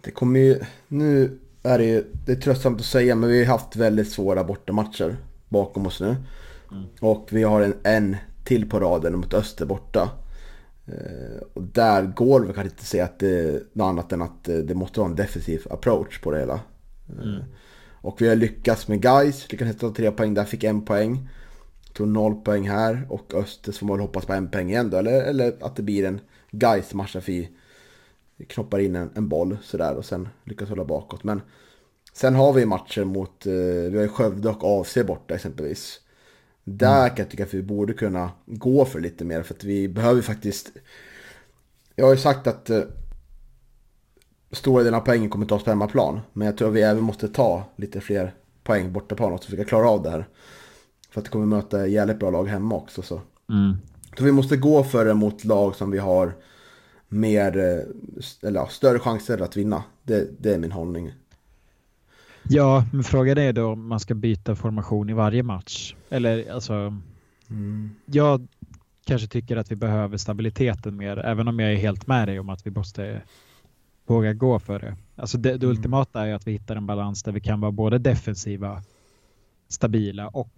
Det 0.00 0.10
kommer 0.10 0.40
ju, 0.40 0.60
nu 0.88 1.38
är 1.62 1.78
det 1.78 1.84
ju, 1.84 2.04
det 2.26 2.32
är 2.32 2.36
tröttsamt 2.36 2.80
att 2.80 2.86
säga 2.86 3.14
men 3.14 3.30
vi 3.30 3.44
har 3.44 3.52
haft 3.52 3.76
väldigt 3.76 4.10
svåra 4.12 4.44
bortamatcher 4.44 5.16
bakom 5.48 5.86
oss 5.86 6.00
nu. 6.00 6.16
Mm. 6.70 6.84
Och 7.00 7.28
vi 7.30 7.42
har 7.42 7.60
en, 7.60 7.74
en 7.82 8.16
till 8.44 8.70
på 8.70 8.80
raden 8.80 9.16
mot 9.16 9.34
Öster 9.34 9.66
borta. 9.66 10.10
Eh, 10.86 11.42
och 11.52 11.62
där 11.62 12.02
går 12.02 12.40
det 12.40 12.46
kanske 12.46 12.62
inte 12.62 12.80
att 12.80 12.86
säga 12.86 13.04
att 13.04 13.18
det 13.18 13.28
är 13.28 13.62
något 13.72 13.88
annat 13.88 14.12
än 14.12 14.22
att 14.22 14.44
det 14.44 14.74
måste 14.74 15.00
vara 15.00 15.10
en 15.10 15.16
defensiv 15.16 15.66
approach 15.70 16.20
på 16.20 16.30
det 16.30 16.38
hela. 16.38 16.60
Eh, 17.08 17.22
mm. 17.22 17.42
Och 18.02 18.22
vi 18.22 18.28
har 18.28 18.36
lyckats 18.36 18.88
med 18.88 19.02
guys, 19.02 19.52
lyckats 19.52 19.78
ta 19.78 19.94
tre 19.94 20.10
poäng 20.10 20.34
där, 20.34 20.44
fick 20.44 20.64
en 20.64 20.84
poäng. 20.84 21.28
Tog 21.92 22.08
noll 22.08 22.34
poäng 22.34 22.68
här 22.68 23.06
och 23.08 23.34
Öster 23.34 23.72
får 23.72 23.86
man 23.86 24.00
hoppas 24.00 24.26
på 24.26 24.32
en 24.32 24.50
poäng 24.50 24.70
igen 24.70 24.90
då. 24.90 24.96
Eller, 24.96 25.22
eller 25.22 25.56
att 25.60 25.76
det 25.76 25.82
blir 25.82 26.04
en 26.04 26.20
guys 26.50 26.94
match 26.94 27.12
där 27.12 27.22
vi 27.26 27.50
knoppar 28.48 28.78
in 28.78 28.96
en, 28.96 29.10
en 29.14 29.28
boll 29.28 29.58
sådär 29.62 29.94
och 29.94 30.04
sen 30.04 30.28
lyckas 30.44 30.68
hålla 30.68 30.84
bakåt. 30.84 31.24
Men 31.24 31.42
sen 32.12 32.34
har 32.34 32.52
vi 32.52 32.66
matcher 32.66 33.04
mot, 33.04 33.46
eh, 33.46 33.52
vi 33.52 33.96
har 33.96 34.02
ju 34.02 34.08
Skövde 34.08 34.48
och 34.48 34.80
AFC 34.80 34.98
borta 35.06 35.34
exempelvis. 35.34 36.00
Där 36.64 37.08
kan 37.08 37.16
jag 37.16 37.30
tycka 37.30 37.44
att 37.44 37.54
vi 37.54 37.62
borde 37.62 37.92
kunna 37.92 38.30
gå 38.46 38.84
för 38.84 39.00
lite 39.00 39.24
mer 39.24 39.42
för 39.42 39.54
att 39.54 39.64
vi 39.64 39.88
behöver 39.88 40.22
faktiskt... 40.22 40.72
Jag 41.96 42.04
har 42.04 42.12
ju 42.12 42.20
sagt 42.20 42.46
att 42.46 42.70
eh, 42.70 42.82
stora 44.52 44.82
delen 44.82 45.00
av 45.00 45.04
poängen 45.04 45.30
kommer 45.30 45.46
tas 45.46 45.64
på 45.64 45.70
hemmaplan. 45.70 46.20
Men 46.32 46.46
jag 46.46 46.56
tror 46.56 46.68
att 46.68 46.74
vi 46.74 46.82
även 46.82 47.02
måste 47.02 47.28
ta 47.28 47.64
lite 47.76 48.00
fler 48.00 48.34
poäng 48.62 48.92
borta 48.92 49.14
på 49.14 49.28
något 49.28 49.44
för 49.44 49.60
att 49.60 49.68
klara 49.68 49.88
av 49.88 50.02
det 50.02 50.10
här. 50.10 50.28
För 51.10 51.20
att 51.20 51.24
det 51.24 51.30
kommer 51.30 51.46
möta 51.46 51.86
jävligt 51.86 52.18
bra 52.18 52.30
lag 52.30 52.48
hemma 52.48 52.74
också. 52.74 53.02
Så. 53.02 53.20
Mm. 53.48 53.76
så 54.18 54.24
vi 54.24 54.32
måste 54.32 54.56
gå 54.56 54.84
för 54.84 55.04
det 55.04 55.14
mot 55.14 55.44
lag 55.44 55.74
som 55.74 55.90
vi 55.90 55.98
har 55.98 56.34
mer, 57.08 57.58
eh, 57.58 58.48
eller 58.48 58.60
ja, 58.60 58.68
större 58.68 58.98
chanser 58.98 59.42
att 59.42 59.56
vinna. 59.56 59.82
Det, 60.02 60.28
det 60.38 60.54
är 60.54 60.58
min 60.58 60.72
hållning. 60.72 61.12
Ja, 62.42 62.84
men 62.92 63.04
frågan 63.04 63.38
är 63.38 63.52
då 63.52 63.66
om 63.66 63.88
man 63.88 64.00
ska 64.00 64.14
byta 64.14 64.56
formation 64.56 65.10
i 65.10 65.12
varje 65.12 65.42
match. 65.42 65.94
Eller 66.08 66.52
alltså, 66.52 66.72
mm. 67.50 67.90
jag 68.04 68.48
kanske 69.04 69.28
tycker 69.28 69.56
att 69.56 69.70
vi 69.70 69.76
behöver 69.76 70.16
stabiliteten 70.16 70.96
mer, 70.96 71.18
även 71.18 71.48
om 71.48 71.60
jag 71.60 71.72
är 71.72 71.76
helt 71.76 72.06
med 72.06 72.28
dig 72.28 72.40
om 72.40 72.48
att 72.48 72.66
vi 72.66 72.70
måste 72.70 73.22
våga 74.06 74.32
gå 74.32 74.58
för 74.58 74.78
det. 74.78 74.96
Alltså 75.16 75.38
det, 75.38 75.48
det 75.48 75.66
mm. 75.66 75.76
ultimata 75.76 76.26
är 76.26 76.34
att 76.34 76.46
vi 76.46 76.52
hittar 76.52 76.76
en 76.76 76.86
balans 76.86 77.22
där 77.22 77.32
vi 77.32 77.40
kan 77.40 77.60
vara 77.60 77.72
både 77.72 77.98
defensiva, 77.98 78.82
stabila 79.68 80.28
och 80.28 80.48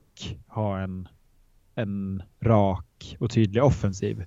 ha 0.46 0.80
en, 0.80 1.08
en 1.74 2.22
rak 2.40 3.16
och 3.18 3.30
tydlig 3.30 3.64
offensiv. 3.64 4.20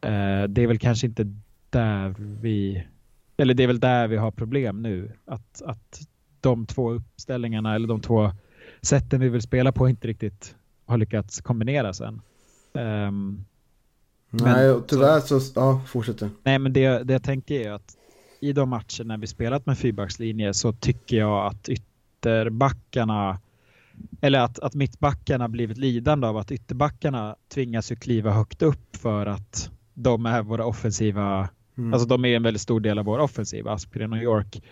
Eh, 0.00 0.42
det 0.48 0.62
är 0.62 0.66
väl 0.66 0.78
kanske 0.78 1.06
inte 1.06 1.34
där 1.70 2.14
vi, 2.18 2.86
eller 3.36 3.54
det 3.54 3.62
är 3.62 3.66
väl 3.66 3.80
där 3.80 4.08
vi 4.08 4.16
har 4.16 4.30
problem 4.30 4.82
nu. 4.82 5.12
Att, 5.24 5.62
att 5.62 6.00
de 6.40 6.66
två 6.66 6.90
uppställningarna 6.90 7.74
eller 7.74 7.88
de 7.88 8.00
två 8.00 8.30
sätten 8.82 9.20
vi 9.20 9.28
vill 9.28 9.42
spela 9.42 9.72
på 9.72 9.88
inte 9.88 10.08
riktigt 10.08 10.54
har 10.86 10.98
lyckats 10.98 11.40
kombinera 11.40 11.92
sen. 11.92 12.20
Um, 12.72 13.44
nej, 14.30 14.68
men, 14.68 14.82
tyvärr 14.86 15.20
så, 15.20 15.40
så, 15.40 15.52
ja, 15.60 15.80
fortsätt 15.86 16.22
Nej, 16.42 16.58
men 16.58 16.72
det, 16.72 17.02
det 17.02 17.12
jag 17.12 17.22
tänker 17.22 17.54
är 17.60 17.70
att 17.70 17.96
i 18.40 18.52
de 18.52 18.68
matcher 18.68 19.04
när 19.04 19.18
vi 19.18 19.26
spelat 19.26 19.66
med 19.66 19.78
fyrbackslinje 19.78 20.54
så 20.54 20.72
tycker 20.72 21.16
jag 21.16 21.46
att 21.46 21.68
ytterbackarna 21.68 23.38
eller 24.20 24.40
att, 24.40 24.58
att 24.58 24.74
mittbackarna 24.74 25.48
blivit 25.48 25.78
lidande 25.78 26.26
av 26.26 26.36
att 26.36 26.52
ytterbackarna 26.52 27.36
tvingas 27.54 27.92
ju 27.92 27.96
kliva 27.96 28.30
högt 28.30 28.62
upp 28.62 28.96
för 28.96 29.26
att 29.26 29.70
de 29.94 30.26
är 30.26 30.42
våra 30.42 30.64
offensiva, 30.64 31.48
mm. 31.78 31.92
alltså 31.92 32.08
de 32.08 32.24
är 32.24 32.36
en 32.36 32.42
väldigt 32.42 32.62
stor 32.62 32.80
del 32.80 32.98
av 32.98 33.04
vår 33.04 33.18
offensiva, 33.18 33.72
Aspgren 33.72 34.12
och 34.12 34.22
York. 34.22 34.62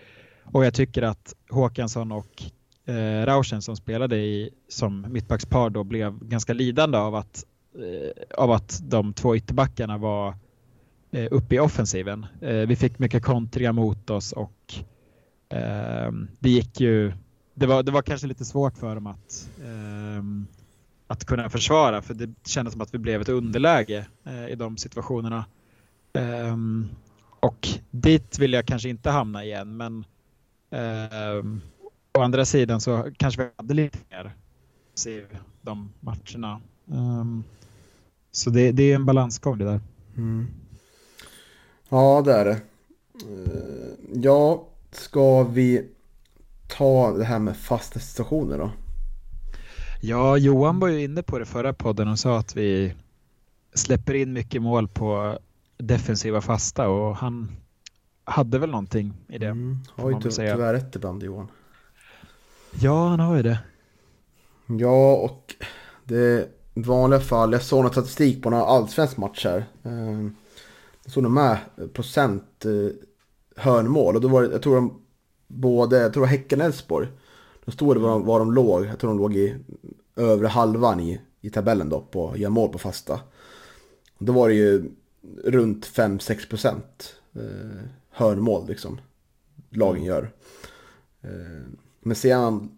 Och 0.43 0.65
jag 0.65 0.73
tycker 0.73 1.01
att 1.01 1.35
Håkansson 1.49 2.11
och 2.11 2.43
eh, 2.85 3.25
Rauschen 3.25 3.61
som 3.61 3.75
spelade 3.75 4.17
i, 4.17 4.49
som 4.67 5.05
mittbackspar 5.09 5.69
då 5.69 5.83
blev 5.83 6.19
ganska 6.19 6.53
lidande 6.53 6.97
av 6.97 7.15
att, 7.15 7.45
eh, 7.75 8.39
av 8.43 8.51
att 8.51 8.81
de 8.83 9.13
två 9.13 9.35
ytterbackarna 9.35 9.97
var 9.97 10.35
eh, 11.11 11.27
uppe 11.31 11.55
i 11.55 11.59
offensiven. 11.59 12.25
Eh, 12.41 12.55
vi 12.55 12.75
fick 12.75 12.99
mycket 12.99 13.23
kontringar 13.23 13.71
mot 13.71 14.09
oss 14.09 14.31
och 14.31 14.73
eh, 15.49 16.11
det 16.39 16.49
gick 16.49 16.79
ju, 16.79 17.13
det 17.59 17.67
var, 17.67 17.83
det 17.83 17.91
var 17.91 18.01
kanske 18.01 18.27
lite 18.27 18.45
svårt 18.45 18.77
för 18.77 18.95
dem 18.95 19.07
att 19.07 19.49
eh, 19.63 20.23
att 21.07 21.25
kunna 21.25 21.49
försvara 21.49 22.01
för 22.01 22.13
det 22.13 22.29
kändes 22.45 22.71
som 22.71 22.81
att 22.81 22.93
vi 22.93 22.97
blev 22.97 23.21
ett 23.21 23.29
underläge 23.29 24.05
eh, 24.23 24.47
i 24.47 24.55
de 24.55 24.77
situationerna. 24.77 25.45
Ehm, 26.13 26.89
och 27.39 27.67
dit 27.91 28.39
vill 28.39 28.53
jag 28.53 28.65
kanske 28.65 28.89
inte 28.89 29.09
hamna 29.09 29.43
igen 29.43 29.77
men 29.77 30.05
Eh, 30.71 31.45
å 32.13 32.21
andra 32.21 32.45
sidan 32.45 32.81
så 32.81 33.11
kanske 33.17 33.43
vi 33.43 33.49
hade 33.55 33.73
lite 33.73 33.97
mer 34.09 34.35
se 34.93 35.25
de 35.61 35.91
matcherna. 35.99 36.61
Ehm, 36.91 37.43
så 38.31 38.49
det, 38.49 38.71
det, 38.71 38.83
är 38.83 38.95
en 38.95 39.05
balansgång 39.05 39.57
det 39.57 39.65
där. 39.65 39.79
Mm. 40.17 40.47
Ja, 41.89 42.21
det 42.25 42.33
är 42.33 42.45
det. 42.45 42.61
Eh, 43.21 44.21
ja, 44.23 44.67
ska 44.91 45.43
vi 45.43 45.87
ta 46.79 47.11
det 47.11 47.23
här 47.23 47.39
med 47.39 47.57
fasta 47.57 47.99
situationer 47.99 48.57
då? 48.57 48.71
Ja, 50.01 50.37
Johan 50.37 50.79
var 50.79 50.87
ju 50.87 51.03
inne 51.03 51.23
på 51.23 51.39
det 51.39 51.45
förra 51.45 51.73
podden 51.73 52.07
och 52.07 52.19
sa 52.19 52.37
att 52.37 52.55
vi 52.55 52.93
släpper 53.73 54.13
in 54.13 54.33
mycket 54.33 54.61
mål 54.61 54.87
på 54.87 55.39
defensiva 55.77 56.41
fasta 56.41 56.89
och 56.89 57.15
han 57.15 57.51
hade 58.23 58.59
väl 58.59 58.69
någonting 58.69 59.13
i 59.27 59.37
det. 59.37 59.47
Mm, 59.47 59.77
har 59.95 60.11
ju 60.11 60.21
ty 60.21 60.29
tyvärr 60.29 60.73
rätt 60.73 60.95
ibland 60.95 61.23
Johan. 61.23 61.47
Ja, 62.79 63.07
han 63.07 63.19
har 63.19 63.35
ju 63.35 63.43
det. 63.43 63.59
Ja, 64.65 65.15
och 65.15 65.55
det 66.03 66.49
vanliga 66.73 67.19
fall, 67.19 67.53
jag 67.53 67.61
såg 67.61 67.83
någon 67.83 67.91
statistik 67.91 68.43
på 68.43 68.49
några 68.49 68.65
allsvensk 68.65 69.17
matcher. 69.17 69.65
Eh, 69.83 70.21
jag 71.03 71.13
såg 71.13 71.23
de 71.23 71.33
med 71.33 71.57
procent 71.93 72.65
eh, 72.65 72.95
hörnmål 73.55 74.15
och 74.15 74.21
då 74.21 74.27
var 74.27 74.41
det, 74.41 74.51
jag 74.51 74.61
tror 74.61 74.75
de 74.75 75.01
både, 75.49 75.97
jag 75.97 76.13
tror 76.13 76.21
det 76.21 76.27
var 76.27 76.37
Häcken 76.37 76.59
och 76.59 76.65
Elfsborg. 76.65 77.07
Då 77.65 77.71
stod 77.71 77.95
det 77.95 77.99
var 77.99 78.09
de, 78.09 78.25
var 78.25 78.39
de 78.39 78.53
låg, 78.53 78.85
jag 78.85 78.99
tror 78.99 79.09
de 79.09 79.17
låg 79.17 79.35
i 79.35 79.55
övre 80.15 80.47
halvan 80.47 80.99
i, 80.99 81.21
i 81.41 81.49
tabellen 81.49 81.89
då 81.89 82.01
på 82.01 82.29
att 82.29 82.39
göra 82.39 82.49
mål 82.49 82.69
på 82.69 82.77
fasta. 82.77 83.19
Då 84.17 84.33
var 84.33 84.47
det 84.49 84.55
ju 84.55 84.91
runt 85.43 85.87
5-6 85.87 86.49
procent. 86.49 87.15
Eh, 87.35 87.83
hörnmål 88.09 88.67
liksom. 88.67 88.99
Lagen 89.69 90.03
gör. 90.03 90.31
Eh, 91.21 91.29
men 91.99 92.15
man, 92.25 92.69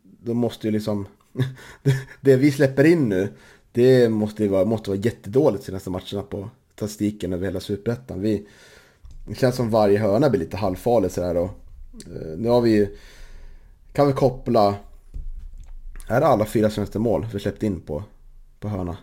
då 0.00 0.34
måste 0.34 0.66
ju 0.66 0.72
liksom 0.72 1.06
det, 1.82 1.94
det 2.20 2.36
vi 2.36 2.52
släpper 2.52 2.84
in 2.84 3.08
nu, 3.08 3.28
det 3.72 4.08
måste 4.08 4.48
vara, 4.48 4.64
måste 4.64 4.90
vara 4.90 5.00
jättedåligt 5.00 5.64
senaste 5.64 5.90
matcherna 5.90 6.22
på 6.22 6.50
statistiken 6.74 7.32
över 7.32 7.46
hela 7.46 7.60
superettan. 7.60 8.20
Vi, 8.20 8.46
det 9.28 9.34
känns 9.34 9.56
som 9.56 9.70
varje 9.70 9.98
hörna 9.98 10.30
blir 10.30 10.40
lite 10.40 10.56
halvfarlig 10.56 11.10
sådär 11.10 11.36
och 11.36 11.65
nu 12.36 12.48
har 12.48 12.60
vi 12.60 12.96
kan 13.92 14.06
vi 14.06 14.12
koppla, 14.12 14.74
är 16.08 16.20
det 16.20 16.26
alla 16.26 16.44
fyra 16.44 16.70
senaste 16.70 16.98
mål 16.98 17.26
vi 17.32 17.40
släppt 17.40 17.62
in 17.62 17.80
på, 17.80 18.04
på 18.60 18.68
hörna? 18.68 18.96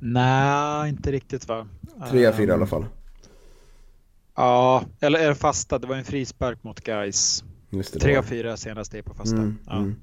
Nej, 0.00 0.88
inte 0.88 1.12
riktigt 1.12 1.48
va? 1.48 1.68
Tre 2.10 2.32
fyra 2.32 2.50
i 2.50 2.54
alla 2.54 2.66
fall. 2.66 2.86
Ja, 4.34 4.84
eller 5.00 5.18
är 5.18 5.28
det 5.28 5.34
fasta? 5.34 5.78
Det 5.78 5.86
var 5.86 5.96
en 5.96 6.04
frispark 6.04 6.64
mot 6.64 6.80
Gais. 6.80 7.44
Tre 8.00 8.16
av 8.16 8.22
fyra 8.22 8.56
senast 8.56 8.94
är 8.94 9.02
på 9.02 9.14
fasta. 9.14 9.36
Mm, 9.36 9.58
ja. 9.66 9.76
mm. 9.76 9.96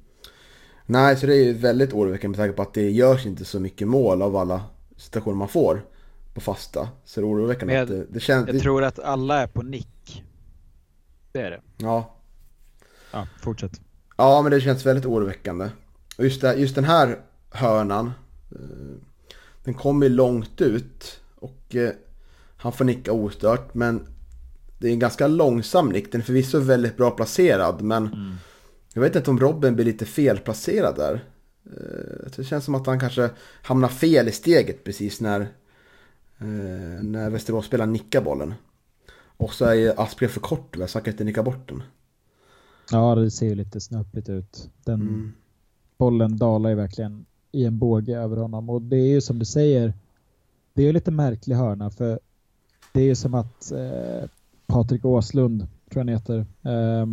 Nej, 0.85 1.17
så 1.17 1.25
det 1.25 1.33
är 1.33 1.43
ju 1.43 1.53
väldigt 1.53 1.93
oroväckande 1.93 2.37
med 2.37 2.45
tanke 2.45 2.55
på 2.55 2.61
att 2.61 2.73
det 2.73 2.91
görs 2.91 3.25
inte 3.25 3.45
så 3.45 3.59
mycket 3.59 3.87
mål 3.87 4.21
av 4.21 4.35
alla 4.35 4.63
situationer 4.97 5.37
man 5.37 5.47
får 5.47 5.85
på 6.33 6.41
fasta. 6.41 6.89
Så 7.05 7.21
det 7.21 7.25
är 7.25 7.29
oroväckande 7.29 7.73
jag, 7.73 7.83
att 7.83 7.89
det, 7.89 8.05
det 8.09 8.19
känns... 8.19 8.47
Jag 8.47 8.61
tror 8.61 8.83
att 8.83 8.99
alla 8.99 9.41
är 9.41 9.47
på 9.47 9.61
nick. 9.61 9.87
Det 11.31 11.41
är 11.41 11.51
det. 11.51 11.61
Ja. 11.77 12.15
Ja, 13.11 13.27
fortsätt. 13.41 13.81
Ja, 14.17 14.41
men 14.41 14.51
det 14.51 14.61
känns 14.61 14.85
väldigt 14.85 15.05
oroväckande. 15.05 15.69
Och 16.17 16.23
just, 16.23 16.41
det, 16.41 16.55
just 16.55 16.75
den 16.75 16.83
här 16.83 17.19
hörnan. 17.49 18.11
Eh, 18.51 18.97
den 19.63 19.73
kommer 19.73 20.09
långt 20.09 20.61
ut. 20.61 21.19
Och 21.35 21.75
eh, 21.75 21.91
han 22.57 22.71
får 22.71 22.85
nicka 22.85 23.11
ostört. 23.11 23.73
Men 23.73 24.07
det 24.77 24.87
är 24.87 24.91
en 24.91 24.99
ganska 24.99 25.27
långsam 25.27 25.89
nick. 25.89 26.11
Den 26.11 26.21
är 26.21 26.25
förvisso 26.25 26.59
väldigt 26.59 26.97
bra 26.97 27.11
placerad. 27.11 27.81
Men 27.81 28.07
mm. 28.07 28.35
jag 28.93 29.01
vet 29.01 29.15
inte 29.15 29.29
om 29.29 29.39
Robin 29.39 29.75
blir 29.75 29.85
lite 29.85 30.05
felplacerad 30.05 30.95
där. 30.95 31.23
Eh, 31.65 32.31
det 32.35 32.43
känns 32.43 32.65
som 32.65 32.75
att 32.75 32.87
han 32.87 32.99
kanske 32.99 33.29
hamnar 33.61 33.87
fel 33.87 34.27
i 34.27 34.31
steget 34.31 34.83
precis 34.83 35.21
när, 35.21 35.47
när 37.01 37.29
Västerås 37.29 37.65
spelar 37.65 37.85
nickar 37.85 38.21
bollen. 38.21 38.53
Och 39.41 39.53
så 39.53 39.65
är 39.65 40.01
Aspgren 40.01 40.29
för 40.29 40.39
kort 40.39 40.75
så 40.75 40.97
han 40.97 41.03
kan 41.03 41.13
inte 41.13 41.23
nicka 41.23 41.43
bort 41.43 41.69
den. 41.69 41.83
Ja, 42.91 43.15
det 43.15 43.31
ser 43.31 43.45
ju 43.45 43.55
lite 43.55 43.81
snöpligt 43.81 44.29
ut. 44.29 44.69
Den 44.83 45.01
mm. 45.01 45.33
bollen 45.97 46.37
dalar 46.37 46.69
ju 46.69 46.75
verkligen 46.75 47.25
i 47.51 47.65
en 47.65 47.77
båge 47.77 48.17
över 48.17 48.37
honom. 48.37 48.69
Och 48.69 48.81
det 48.81 48.95
är 48.95 49.07
ju 49.07 49.21
som 49.21 49.39
du 49.39 49.45
säger, 49.45 49.93
det 50.73 50.81
är 50.81 50.85
ju 50.85 50.93
lite 50.93 51.11
märklig 51.11 51.55
hörna 51.55 51.89
för 51.89 52.19
det 52.93 53.01
är 53.01 53.05
ju 53.05 53.15
som 53.15 53.33
att 53.33 53.71
eh, 53.71 54.29
Patrik 54.67 55.05
Åslund, 55.05 55.59
tror 55.59 55.67
jag 55.89 55.99
han 55.99 56.07
heter, 56.07 56.45
eh, 56.61 57.05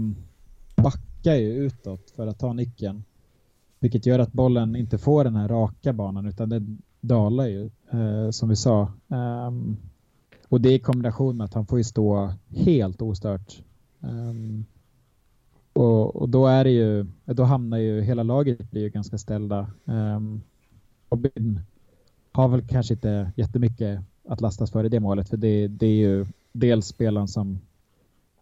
backar 0.77 1.35
ju 1.35 1.53
utåt 1.55 2.11
för 2.17 2.27
att 2.27 2.39
ta 2.39 2.53
nicken. 2.53 3.05
Vilket 3.79 4.07
gör 4.07 4.19
att 4.19 4.33
bollen 4.33 4.77
inte 4.77 4.99
får 4.99 5.25
den 5.25 5.37
här 5.37 5.49
raka 5.49 5.93
banan 5.93 6.27
utan 6.27 6.49
den 6.49 6.83
dalar 7.01 7.47
ju, 7.47 7.71
eh, 7.91 8.31
som 8.31 8.49
vi 8.49 8.57
sa. 8.57 8.93
Um, 9.09 9.77
och 10.49 10.61
det 10.61 10.73
i 10.73 10.79
kombination 10.79 11.37
med 11.37 11.45
att 11.45 11.55
han 11.55 11.67
får 11.67 11.79
ju 11.79 11.85
stå 11.85 12.33
helt 12.49 13.03
ostört. 13.03 13.63
Um, 14.01 14.65
och, 15.73 16.17
och, 16.17 16.29
då 16.29 16.47
är 16.47 16.65
det 16.65 16.71
ju, 16.71 17.07
då 17.25 17.43
hamnar 17.43 17.79
ju 17.79 18.01
hela 18.01 18.23
laget 18.23 18.71
blir 18.71 18.83
ju 18.83 18.89
ganska 18.89 19.19
ställda. 19.19 19.71
Um, 19.85 20.43
Robin 21.11 21.61
har 22.33 22.49
väl 22.49 22.69
kanske 22.69 22.95
inte 22.95 23.33
jättemycket 23.37 24.01
att 24.29 24.41
lastas 24.41 24.71
för 24.71 24.85
i 24.85 24.89
det 24.89 25.01
målet 25.01 25.29
för 25.29 25.37
det, 25.37 25.69
det 25.69 25.87
är 25.87 25.97
ju 25.97 26.27
dels 26.53 26.87
spelaren 26.87 27.29
som 27.29 27.59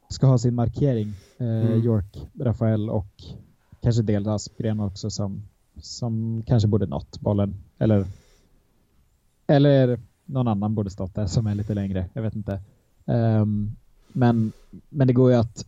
ska 0.09 0.27
ha 0.27 0.39
sin 0.39 0.55
markering, 0.55 1.13
eh, 1.39 1.47
mm. 1.47 1.85
York, 1.85 2.27
Rafael 2.41 2.91
och 2.91 3.25
kanske 3.81 4.03
dels 4.03 4.27
Aspgren 4.27 4.81
också 4.81 5.11
som, 5.11 5.43
som 5.81 6.43
kanske 6.47 6.69
borde 6.69 6.87
nått 6.87 7.21
bollen. 7.21 7.55
Eller, 7.79 8.07
eller 9.47 10.01
någon 10.27 10.49
annan 10.49 10.75
borde 10.75 10.91
stått 10.91 11.15
där 11.15 11.27
som 11.27 11.47
är 11.47 11.55
lite 11.55 11.75
längre. 11.75 12.09
Jag 12.13 12.23
vet 12.23 12.35
inte. 12.35 12.61
Um, 13.05 13.77
men, 14.13 14.53
men 14.89 15.07
det 15.07 15.13
går 15.13 15.31
ju 15.31 15.37
att 15.37 15.67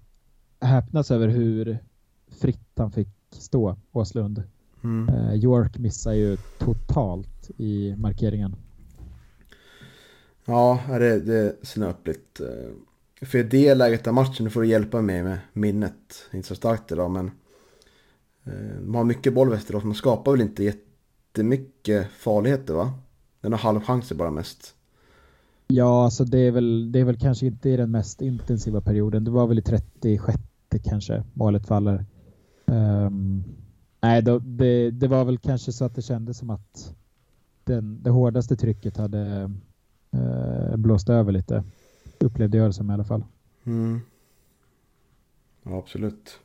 häpnas 0.60 1.10
över 1.10 1.28
hur 1.28 1.78
fritt 2.40 2.72
han 2.76 2.90
fick 2.90 3.08
stå, 3.30 3.76
Åslund. 3.92 4.42
Mm. 4.84 5.14
Uh, 5.14 5.34
York 5.34 5.78
missar 5.78 6.12
ju 6.12 6.36
totalt 6.58 7.50
i 7.56 7.94
markeringen. 7.96 8.56
Ja, 10.44 10.80
det, 10.88 11.20
det 11.20 11.36
är 11.36 11.52
snöpligt. 11.62 12.40
Eh, 12.40 13.26
för 13.26 13.38
i 13.38 13.42
det 13.42 13.74
läget 13.74 14.06
av 14.06 14.14
matchen, 14.14 14.44
nu 14.44 14.50
får 14.50 14.60
du 14.60 14.66
hjälpa 14.66 15.02
mig 15.02 15.22
med 15.22 15.38
minnet. 15.52 16.28
Inte 16.32 16.48
så 16.48 16.54
starkt 16.54 16.92
idag, 16.92 17.10
men 17.10 17.30
Eh, 18.48 18.80
de 18.80 18.94
har 18.94 19.04
mycket 19.04 19.34
boll 19.34 19.50
Västerås, 19.50 19.84
men 19.84 19.94
skapar 19.94 20.32
väl 20.32 20.40
inte 20.40 20.64
jättemycket 20.64 22.10
farligheter 22.12 22.74
va? 22.74 22.92
Den 23.48 23.52
har 23.52 23.58
halvchanser 23.58 24.14
bara 24.14 24.30
mest. 24.30 24.74
Ja, 25.66 26.04
alltså 26.04 26.24
det 26.24 26.38
är, 26.38 26.50
väl, 26.50 26.92
det 26.92 27.00
är 27.00 27.04
väl 27.04 27.18
kanske 27.18 27.46
inte 27.46 27.70
i 27.70 27.76
den 27.76 27.90
mest 27.90 28.22
intensiva 28.22 28.80
perioden. 28.80 29.24
Det 29.24 29.30
var 29.30 29.46
väl 29.46 29.58
i 29.58 29.62
36 29.62 30.38
kanske 30.84 31.24
målet 31.34 31.66
faller. 31.66 32.04
Um, 32.66 33.44
nej, 34.00 34.22
då, 34.22 34.38
det, 34.38 34.90
det 34.90 35.08
var 35.08 35.24
väl 35.24 35.38
kanske 35.38 35.72
så 35.72 35.84
att 35.84 35.94
det 35.94 36.02
kändes 36.02 36.38
som 36.38 36.50
att 36.50 36.94
den, 37.64 38.02
det 38.02 38.10
hårdaste 38.10 38.56
trycket 38.56 38.96
hade 38.96 39.50
uh, 40.14 40.76
blåst 40.76 41.08
över 41.08 41.32
lite. 41.32 41.64
Upplevde 42.20 42.58
jag 42.58 42.68
det 42.68 42.72
som 42.72 42.90
i 42.90 42.94
alla 42.94 43.04
fall. 43.04 43.24
Mm. 43.64 44.00
Ja, 45.62 45.78
absolut. 45.78 46.38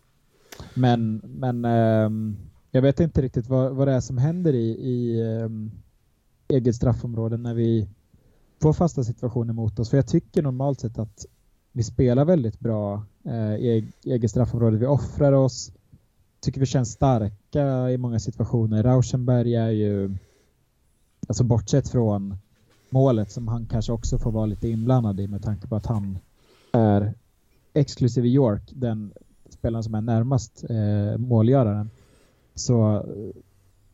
Men, 0.73 1.21
men 1.25 1.65
um, 1.65 2.37
jag 2.71 2.81
vet 2.81 2.99
inte 2.99 3.21
riktigt 3.21 3.47
vad, 3.47 3.75
vad 3.75 3.87
det 3.87 3.93
är 3.93 4.01
som 4.01 4.17
händer 4.17 4.53
i, 4.53 4.69
i 4.69 5.23
um, 5.23 5.71
eget 6.55 6.75
straffområde 6.75 7.37
när 7.37 7.53
vi 7.53 7.87
får 8.61 8.73
fasta 8.73 9.03
situationer 9.03 9.53
mot 9.53 9.79
oss. 9.79 9.89
För 9.89 9.97
jag 9.97 10.07
tycker 10.07 10.41
normalt 10.41 10.79
sett 10.79 10.99
att 10.99 11.25
vi 11.71 11.83
spelar 11.83 12.25
väldigt 12.25 12.59
bra 12.59 13.03
i 13.59 13.87
eget 14.03 14.31
straffområde. 14.31 14.77
Vi 14.77 14.85
offrar 14.85 15.31
oss. 15.31 15.71
Tycker 16.39 16.59
vi 16.59 16.65
känns 16.65 16.91
starka 16.91 17.89
i 17.89 17.97
många 17.97 18.19
situationer. 18.19 18.83
Rauschenberg 18.83 19.55
är 19.55 19.69
ju, 19.69 20.15
alltså 21.27 21.43
bortsett 21.43 21.89
från 21.89 22.37
målet 22.89 23.31
som 23.31 23.47
han 23.47 23.65
kanske 23.65 23.91
också 23.91 24.17
får 24.17 24.31
vara 24.31 24.45
lite 24.45 24.67
inblandad 24.67 25.19
i 25.19 25.27
med 25.27 25.43
tanke 25.43 25.67
på 25.67 25.75
att 25.75 25.85
han 25.85 26.17
är 26.71 27.13
exklusive 27.73 28.27
York 28.27 28.71
den 28.75 29.13
spelaren 29.49 29.83
som 29.83 29.95
är 29.95 30.01
närmast 30.01 30.63
eh, 30.69 31.17
målgöraren 31.17 31.89
så, 32.55 33.05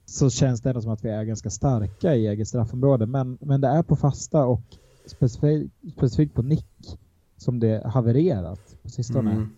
så 0.10 0.30
känns 0.30 0.62
det 0.62 0.70
ändå 0.70 0.82
som 0.82 0.92
att 0.92 1.06
vi 1.06 1.10
är 1.10 1.24
ganska 1.24 1.50
starka 1.50 2.16
i 2.16 2.28
eget 2.28 2.48
straffområde. 2.48 3.06
Men, 3.06 3.38
men 3.42 3.62
det 3.62 3.68
är 3.68 3.84
på 3.84 3.96
fasta 3.96 4.46
och 4.46 4.62
specifikt, 5.06 5.74
specifikt 5.92 6.34
på 6.34 6.42
nick 6.42 6.98
som 7.38 7.60
det 7.60 7.84
havererat 7.86 8.78
på 8.84 8.90
sistone. 8.90 9.32
Mm. 9.32 9.50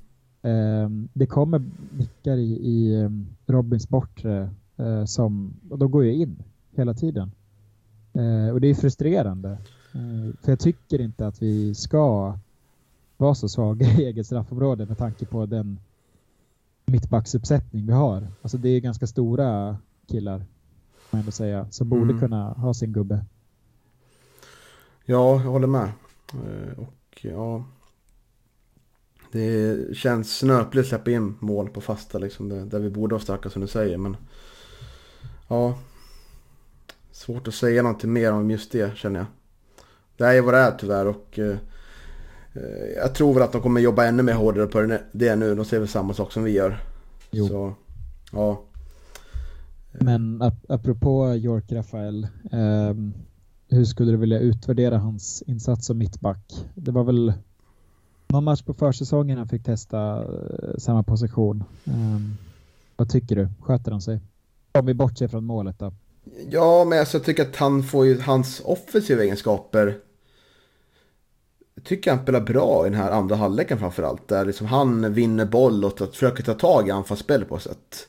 Eh, 0.41 1.07
det 1.13 1.25
kommer 1.25 1.63
nickar 1.97 2.37
i, 2.37 2.51
i 2.51 3.01
ehm, 3.01 3.27
Robins 3.45 3.89
bortre 3.89 4.49
eh, 4.77 5.05
som, 5.05 5.53
och 5.69 5.79
de 5.79 5.91
går 5.91 6.05
ju 6.05 6.13
in 6.13 6.43
hela 6.75 6.93
tiden. 6.93 7.31
Eh, 8.13 8.53
och 8.53 8.61
det 8.61 8.67
är 8.67 8.75
frustrerande. 8.75 9.51
Eh, 9.93 10.35
för 10.41 10.51
jag 10.51 10.59
tycker 10.59 11.01
inte 11.01 11.27
att 11.27 11.41
vi 11.41 11.75
ska 11.75 12.37
vara 13.17 13.35
så 13.35 13.49
svaga 13.49 13.87
i 13.87 14.05
eget 14.05 14.25
straffområde 14.25 14.85
med 14.85 14.97
tanke 14.97 15.25
på 15.25 15.45
den 15.45 15.79
mittbacksuppsättning 16.85 17.85
vi 17.85 17.93
har. 17.93 18.27
Alltså 18.41 18.57
det 18.57 18.69
är 18.69 18.79
ganska 18.79 19.07
stora 19.07 19.77
killar, 20.11 20.37
kan 20.37 20.47
man 21.11 21.19
ändå 21.19 21.31
säga, 21.31 21.67
som 21.71 21.89
borde 21.89 22.03
mm. 22.11 22.19
kunna 22.19 22.53
ha 22.53 22.73
sin 22.73 22.93
gubbe. 22.93 23.25
Ja, 25.05 25.41
jag 25.43 25.51
håller 25.51 25.67
med. 25.67 25.91
Eh, 26.33 26.79
och 26.79 27.19
ja, 27.21 27.65
det 29.31 29.77
känns 29.97 30.37
snöpligt 30.37 30.85
att 30.85 30.89
släppa 30.89 31.11
in 31.11 31.35
mål 31.39 31.69
på 31.69 31.81
fasta 31.81 32.17
liksom, 32.17 32.69
där 32.69 32.79
vi 32.79 32.89
borde 32.89 33.15
vara 33.15 33.23
starka 33.23 33.49
som 33.49 33.61
du 33.61 33.67
säger. 33.67 33.97
Men 33.97 34.17
ja, 35.47 35.77
svårt 37.11 37.47
att 37.47 37.53
säga 37.53 37.83
någonting 37.83 38.13
mer 38.13 38.31
om 38.31 38.51
just 38.51 38.71
det 38.71 38.97
känner 38.97 39.19
jag. 39.19 39.27
Det 40.17 40.25
är 40.25 40.41
vad 40.41 40.53
det 40.53 40.59
är 40.59 40.71
tyvärr 40.71 41.05
och 41.05 41.39
eh, 41.39 41.57
Eh, 42.53 42.89
jag 42.95 43.15
tror 43.15 43.33
väl 43.33 43.43
att 43.43 43.51
de 43.51 43.61
kommer 43.61 43.81
jobba 43.81 44.05
ännu 44.05 44.23
mer 44.23 44.33
hårdare 44.33 44.67
på 44.67 44.99
det 45.11 45.35
nu. 45.35 45.55
De 45.55 45.65
ser 45.65 45.79
väl 45.79 45.87
samma 45.87 46.13
sak 46.13 46.31
som 46.31 46.43
vi 46.43 46.51
gör. 46.51 46.83
Jo. 47.31 47.47
Så, 47.47 47.73
ja. 48.31 48.63
Men 49.91 50.41
ap 50.41 50.53
apropå 50.69 51.35
York 51.35 51.71
Rafael. 51.71 52.27
Eh, 52.51 52.93
hur 53.69 53.85
skulle 53.85 54.11
du 54.11 54.17
vilja 54.17 54.39
utvärdera 54.39 54.97
hans 54.97 55.41
insats 55.47 55.85
som 55.85 55.97
mittback? 55.97 56.65
Det 56.75 56.91
var 56.91 57.03
väl 57.03 57.33
någon 58.27 58.43
match 58.43 58.61
på 58.61 58.73
försäsongen 58.73 59.37
han 59.37 59.47
fick 59.47 59.63
testa 59.63 60.23
eh, 60.23 60.77
samma 60.77 61.03
position. 61.03 61.63
Eh, 61.85 62.19
vad 62.95 63.09
tycker 63.09 63.35
du? 63.35 63.49
Sköter 63.59 63.91
han 63.91 64.01
sig? 64.01 64.19
Om 64.71 64.85
vi 64.85 64.93
bortser 64.93 65.27
från 65.27 65.45
målet 65.45 65.79
då. 65.79 65.93
Ja, 66.49 66.85
men 66.85 66.99
alltså, 66.99 67.17
jag 67.17 67.25
tycker 67.25 67.43
att 67.43 67.55
han 67.55 67.83
får 67.83 68.05
ju 68.05 68.21
hans 68.21 68.61
offensiva 68.65 69.23
egenskaper 69.23 69.97
tycker 71.83 72.11
han 72.11 72.23
spelar 72.23 72.41
bra 72.41 72.87
i 72.87 72.89
den 72.89 72.99
här 72.99 73.11
andra 73.11 73.35
halvleken 73.35 73.79
framförallt. 73.79 74.27
Där 74.27 74.45
liksom 74.45 74.67
han 74.67 75.13
vinner 75.13 75.45
boll 75.45 75.85
och 75.85 75.99
försöker 75.99 76.43
ta 76.43 76.53
tag 76.53 76.87
i 76.87 76.91
anfallsspel 76.91 77.45
på 77.45 77.55
ett 77.55 77.61
sätt. 77.61 78.07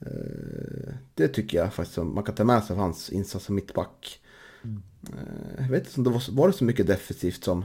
Eh, 0.00 0.94
det 1.14 1.28
tycker 1.28 1.58
jag 1.58 1.74
faktiskt 1.74 1.98
man 1.98 2.24
kan 2.24 2.34
ta 2.34 2.44
med 2.44 2.64
sig 2.64 2.74
av 2.74 2.80
hans 2.80 3.10
insats 3.10 3.44
som 3.44 3.54
mittback. 3.54 4.20
Mm. 4.64 4.82
Eh, 5.12 5.64
jag 5.64 5.70
vet 5.70 5.86
inte 5.86 6.00
om 6.00 6.04
det 6.04 6.10
var, 6.10 6.32
var 6.32 6.46
det 6.46 6.54
så 6.54 6.64
mycket 6.64 6.86
defensivt 6.86 7.44
som... 7.44 7.64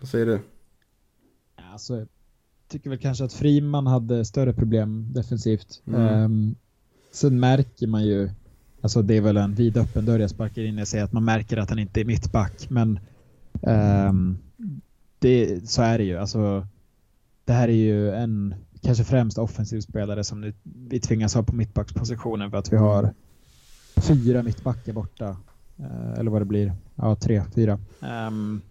Vad 0.00 0.08
säger 0.08 0.26
du? 0.26 0.40
Alltså, 1.72 1.96
jag 1.96 2.08
tycker 2.68 2.90
väl 2.90 2.98
kanske 2.98 3.24
att 3.24 3.32
Friman 3.32 3.86
hade 3.86 4.24
större 4.24 4.52
problem 4.52 5.06
defensivt. 5.12 5.82
Mm. 5.86 6.24
Um, 6.24 6.56
sen 7.10 7.40
märker 7.40 7.86
man 7.86 8.04
ju, 8.04 8.30
alltså 8.80 9.02
det 9.02 9.16
är 9.16 9.20
väl 9.20 9.36
en 9.36 9.54
vidöppen 9.54 10.04
dörr 10.04 10.18
jag 10.18 10.30
sparkar 10.30 10.62
in, 10.62 10.78
jag 10.78 10.88
säger 10.88 11.04
att 11.04 11.12
man 11.12 11.24
märker 11.24 11.56
att 11.56 11.70
han 11.70 11.78
inte 11.78 12.00
är 12.00 12.04
mittback, 12.04 12.70
men 12.70 13.00
um, 13.62 14.38
det, 15.18 15.68
så 15.70 15.82
är 15.82 15.98
det 15.98 16.04
ju. 16.04 16.16
Alltså, 16.16 16.66
det 17.44 17.52
här 17.52 17.68
är 17.68 17.72
ju 17.72 18.10
en 18.10 18.54
kanske 18.82 19.04
främst 19.04 19.38
offensiv 19.38 19.80
spelare 19.80 20.24
som 20.24 20.40
nu, 20.40 20.54
vi 20.62 21.00
tvingas 21.00 21.34
ha 21.34 21.42
på 21.42 21.54
mittbackspositionen 21.54 22.50
för 22.50 22.58
att 22.58 22.72
vi 22.72 22.76
har 22.76 23.14
fyra 23.96 24.42
mittbackar 24.42 24.92
borta. 24.92 25.36
Uh, 25.80 26.18
eller 26.18 26.30
vad 26.30 26.40
det 26.40 26.46
blir. 26.46 26.72
Ja, 26.94 27.16
tre, 27.16 27.42
fyra. 27.54 27.78
Um, 28.00 28.62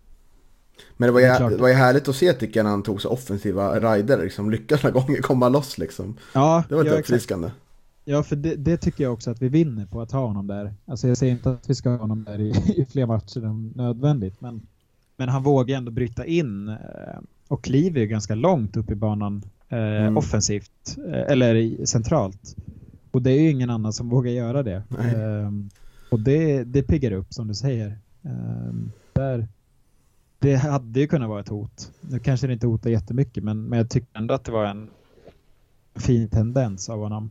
men 0.97 1.07
det 1.07 1.11
var, 1.11 1.19
ju, 1.19 1.49
det 1.49 1.61
var 1.61 1.67
ju 1.67 1.73
härligt 1.73 2.07
att 2.07 2.15
se 2.15 2.33
tycker 2.33 2.59
jag 2.59 2.63
när 2.63 2.71
han 2.71 2.83
tog 2.83 3.01
så 3.01 3.09
offensiva 3.09 3.79
rider, 3.79 4.23
liksom 4.23 4.51
lyckas 4.51 4.83
några 4.83 4.99
gånger 4.99 5.21
komma 5.21 5.49
loss 5.49 5.77
liksom. 5.77 6.17
Ja, 6.33 6.63
det 6.69 6.75
var 6.75 6.83
lite 6.83 6.95
ja, 6.95 6.99
uppfriskande. 6.99 7.51
Ja, 8.05 8.23
för 8.23 8.35
det, 8.35 8.55
det, 8.55 8.77
tycker 8.77 9.03
jag 9.03 9.13
också 9.13 9.31
att 9.31 9.41
vi 9.41 9.49
vinner 9.49 9.85
på 9.85 10.01
att 10.01 10.11
ha 10.11 10.25
honom 10.25 10.47
där. 10.47 10.73
Alltså 10.85 11.07
jag 11.07 11.17
säger 11.17 11.33
inte 11.33 11.49
att 11.51 11.69
vi 11.69 11.75
ska 11.75 11.89
ha 11.89 11.97
honom 11.97 12.23
där 12.23 12.39
i, 12.39 12.49
i 12.81 12.85
fler 12.85 13.05
matcher 13.05 13.45
än 13.45 13.73
nödvändigt, 13.75 14.41
men, 14.41 14.61
men 15.17 15.29
han 15.29 15.43
vågar 15.43 15.77
ändå 15.77 15.91
bryta 15.91 16.25
in 16.25 16.69
eh, 16.69 16.75
och 17.47 17.63
kliver 17.63 18.01
ju 18.01 18.07
ganska 18.07 18.35
långt 18.35 18.77
upp 18.77 18.91
i 18.91 18.95
banan 18.95 19.43
eh, 19.69 19.77
mm. 19.79 20.17
offensivt, 20.17 20.97
eh, 21.07 21.31
eller 21.31 21.85
centralt. 21.85 22.55
Och 23.11 23.21
det 23.21 23.31
är 23.31 23.41
ju 23.41 23.49
ingen 23.49 23.69
annan 23.69 23.93
som 23.93 24.09
vågar 24.09 24.31
göra 24.31 24.63
det. 24.63 24.83
Eh, 24.99 25.51
och 26.11 26.19
det, 26.19 26.63
det 26.63 26.83
piggar 26.83 27.11
upp 27.11 27.33
som 27.33 27.47
du 27.47 27.53
säger. 27.53 27.97
Ehm, 28.23 28.91
där, 29.13 29.47
det 30.39 30.55
hade 30.55 30.99
ju 30.99 31.07
kunnat 31.07 31.29
vara 31.29 31.39
ett 31.39 31.49
hot. 31.49 31.91
Nu 32.01 32.19
kanske 32.19 32.47
det 32.47 32.53
inte 32.53 32.67
hotar 32.67 32.89
jättemycket 32.89 33.43
men, 33.43 33.63
men 33.63 33.77
jag 33.77 33.89
tycker 33.89 34.19
ändå 34.19 34.33
att 34.33 34.43
det 34.43 34.51
var 34.51 34.65
en 34.65 34.89
fin 35.95 36.29
tendens 36.29 36.89
av 36.89 36.99
honom. 36.99 37.29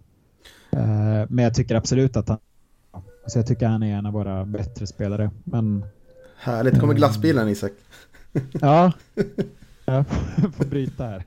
Uh, 0.77 1.25
men 1.29 1.39
jag 1.39 1.55
tycker 1.55 1.75
absolut 1.75 2.17
att 2.17 2.29
han 2.29 2.39
alltså 3.29 3.39
jag 3.39 3.47
tycker 3.47 3.67
han 3.67 3.83
är 3.83 3.99
en 3.99 4.07
av 4.07 4.13
våra 4.13 4.45
bättre 4.45 4.87
spelare. 4.87 5.31
Men, 5.45 5.85
Härligt, 6.37 6.81
kommer 6.81 6.95
glassbilen 6.95 7.49
Isak. 7.49 7.73
ja, 8.53 8.93
jag 9.95 10.07
får 10.57 10.65
bryta 10.65 11.05
här. 11.05 11.25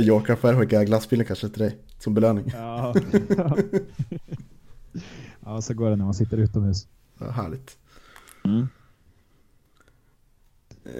Joker-affär 0.00 0.56
skickar 0.56 0.84
glassbilen 0.84 1.26
kanske 1.26 1.48
till 1.48 1.62
dig 1.62 1.78
som 1.98 2.14
belöning. 2.14 2.52
Ja. 2.54 2.94
ja, 5.44 5.62
så 5.62 5.74
går 5.74 5.90
det 5.90 5.96
när 5.96 6.04
man 6.04 6.14
sitter 6.14 6.36
utomhus. 6.36 6.86
Ja, 7.18 7.30
härligt. 7.30 7.78
Mm. 8.44 8.68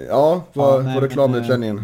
Ja, 0.07 0.45
var, 0.53 0.81
ja, 0.81 0.93
var 0.93 1.01
du 1.01 1.07
klar 1.09 1.27
med? 1.27 1.51
Eh, 1.51 1.83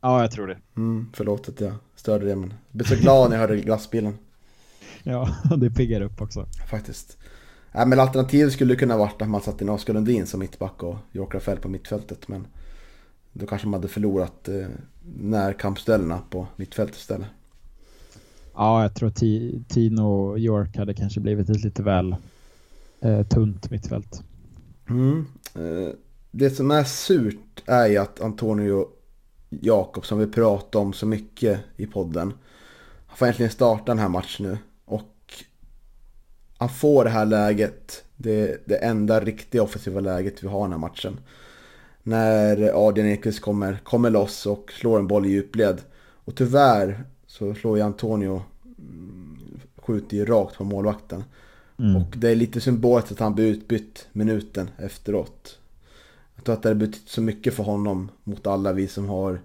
ja, 0.00 0.20
jag 0.20 0.30
tror 0.30 0.46
det. 0.46 0.58
Mm, 0.76 1.10
förlåt 1.12 1.48
att 1.48 1.60
jag 1.60 1.74
störde 1.94 2.26
det, 2.26 2.36
men 2.36 2.48
jag 2.50 2.76
blev 2.76 2.86
så 2.86 2.96
glad 2.96 3.30
när 3.30 3.36
jag 3.36 3.40
hörde 3.40 3.60
glassbilen. 3.60 4.18
Ja, 5.06 5.28
det 5.56 5.70
piggar 5.70 6.00
upp 6.00 6.20
också. 6.20 6.46
Faktiskt. 6.70 7.18
Ja, 7.76 7.84
men 7.84 8.00
alternativet 8.00 8.52
skulle 8.52 8.76
kunna 8.76 8.96
varit 8.96 9.22
att 9.22 9.28
man 9.28 9.40
satte 9.40 9.64
in 9.64 9.70
Oskar 9.70 9.94
Lundin 9.94 10.26
som 10.26 10.40
mittback 10.40 10.82
och 10.82 10.96
Joker 11.12 11.38
Fäll 11.38 11.58
på 11.58 11.68
mittfältet. 11.68 12.28
Men 12.28 12.46
då 13.32 13.46
kanske 13.46 13.68
man 13.68 13.80
hade 13.80 13.88
förlorat 13.88 14.48
eh, 14.48 14.66
närkampsställena 15.16 16.20
på 16.30 16.46
mittfältet 16.56 16.96
istället. 16.96 17.26
Ja, 18.54 18.82
jag 18.82 18.94
tror 18.94 19.08
att 19.08 19.18
Tino 19.68 20.38
York 20.38 20.76
hade 20.76 20.94
kanske 20.94 21.20
blivit 21.20 21.50
ett 21.50 21.64
lite 21.64 21.82
väl 21.82 22.16
eh, 23.00 23.22
tunt 23.22 23.70
mittfält. 23.70 24.22
Mm. 24.88 25.26
Eh, 25.54 25.94
det 26.30 26.50
som 26.50 26.70
är 26.70 26.84
surt 26.84 27.62
är 27.66 27.86
ju 27.86 27.96
att 27.96 28.20
Antonio 28.20 28.88
Jakob 29.48 30.06
som 30.06 30.18
vi 30.18 30.26
pratar 30.26 30.80
om 30.80 30.92
så 30.92 31.06
mycket 31.06 31.60
i 31.76 31.86
podden. 31.86 32.32
Han 33.06 33.16
får 33.16 33.26
äntligen 33.26 33.52
starta 33.52 33.84
den 33.84 33.98
här 33.98 34.08
matchen 34.08 34.46
nu. 34.46 34.58
Han 36.64 36.68
får 36.70 37.04
det 37.04 37.10
här 37.10 37.26
läget. 37.26 38.04
Det, 38.16 38.62
det 38.64 38.76
enda 38.76 39.20
riktiga 39.20 39.62
offensiva 39.62 40.00
läget 40.00 40.42
vi 40.42 40.48
har 40.48 40.62
den 40.62 40.72
här 40.72 40.78
matchen. 40.78 41.20
När 42.02 42.70
Adrian 42.88 43.08
Ekvist 43.08 43.40
kommer, 43.40 43.78
kommer 43.84 44.10
loss 44.10 44.46
och 44.46 44.72
slår 44.72 44.98
en 44.98 45.06
boll 45.06 45.26
i 45.26 45.28
djupled. 45.28 45.80
Och 45.96 46.34
tyvärr 46.34 47.04
så 47.26 47.54
slår 47.54 47.76
ju 47.76 47.82
Antonio 47.82 48.42
mm, 48.78 49.60
skjuter 49.76 50.16
ju 50.16 50.24
rakt 50.24 50.56
på 50.56 50.64
målvakten. 50.64 51.24
Mm. 51.78 51.96
Och 51.96 52.14
det 52.16 52.30
är 52.30 52.36
lite 52.36 52.60
symboliskt 52.60 53.12
att 53.12 53.18
han 53.18 53.34
blir 53.34 53.46
utbytt 53.46 54.08
minuten 54.12 54.70
efteråt. 54.78 55.58
Jag 56.34 56.44
tror 56.44 56.54
att 56.54 56.62
det 56.62 56.68
har 56.68 56.74
betytt 56.74 57.08
så 57.08 57.22
mycket 57.22 57.54
för 57.54 57.62
honom 57.62 58.10
mot 58.22 58.46
alla 58.46 58.72
vi 58.72 58.88
som 58.88 59.08
har 59.08 59.40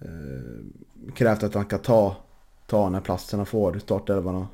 eh, 0.00 1.10
krävt 1.14 1.42
att 1.42 1.54
han 1.54 1.66
kan 1.66 1.78
ta, 1.78 2.16
ta 2.66 2.84
den 2.84 2.94
här 2.94 3.00
platsen 3.00 3.38
han 3.38 3.46
får 3.46 3.76
i 3.76 3.80
startelvan. 3.80 4.46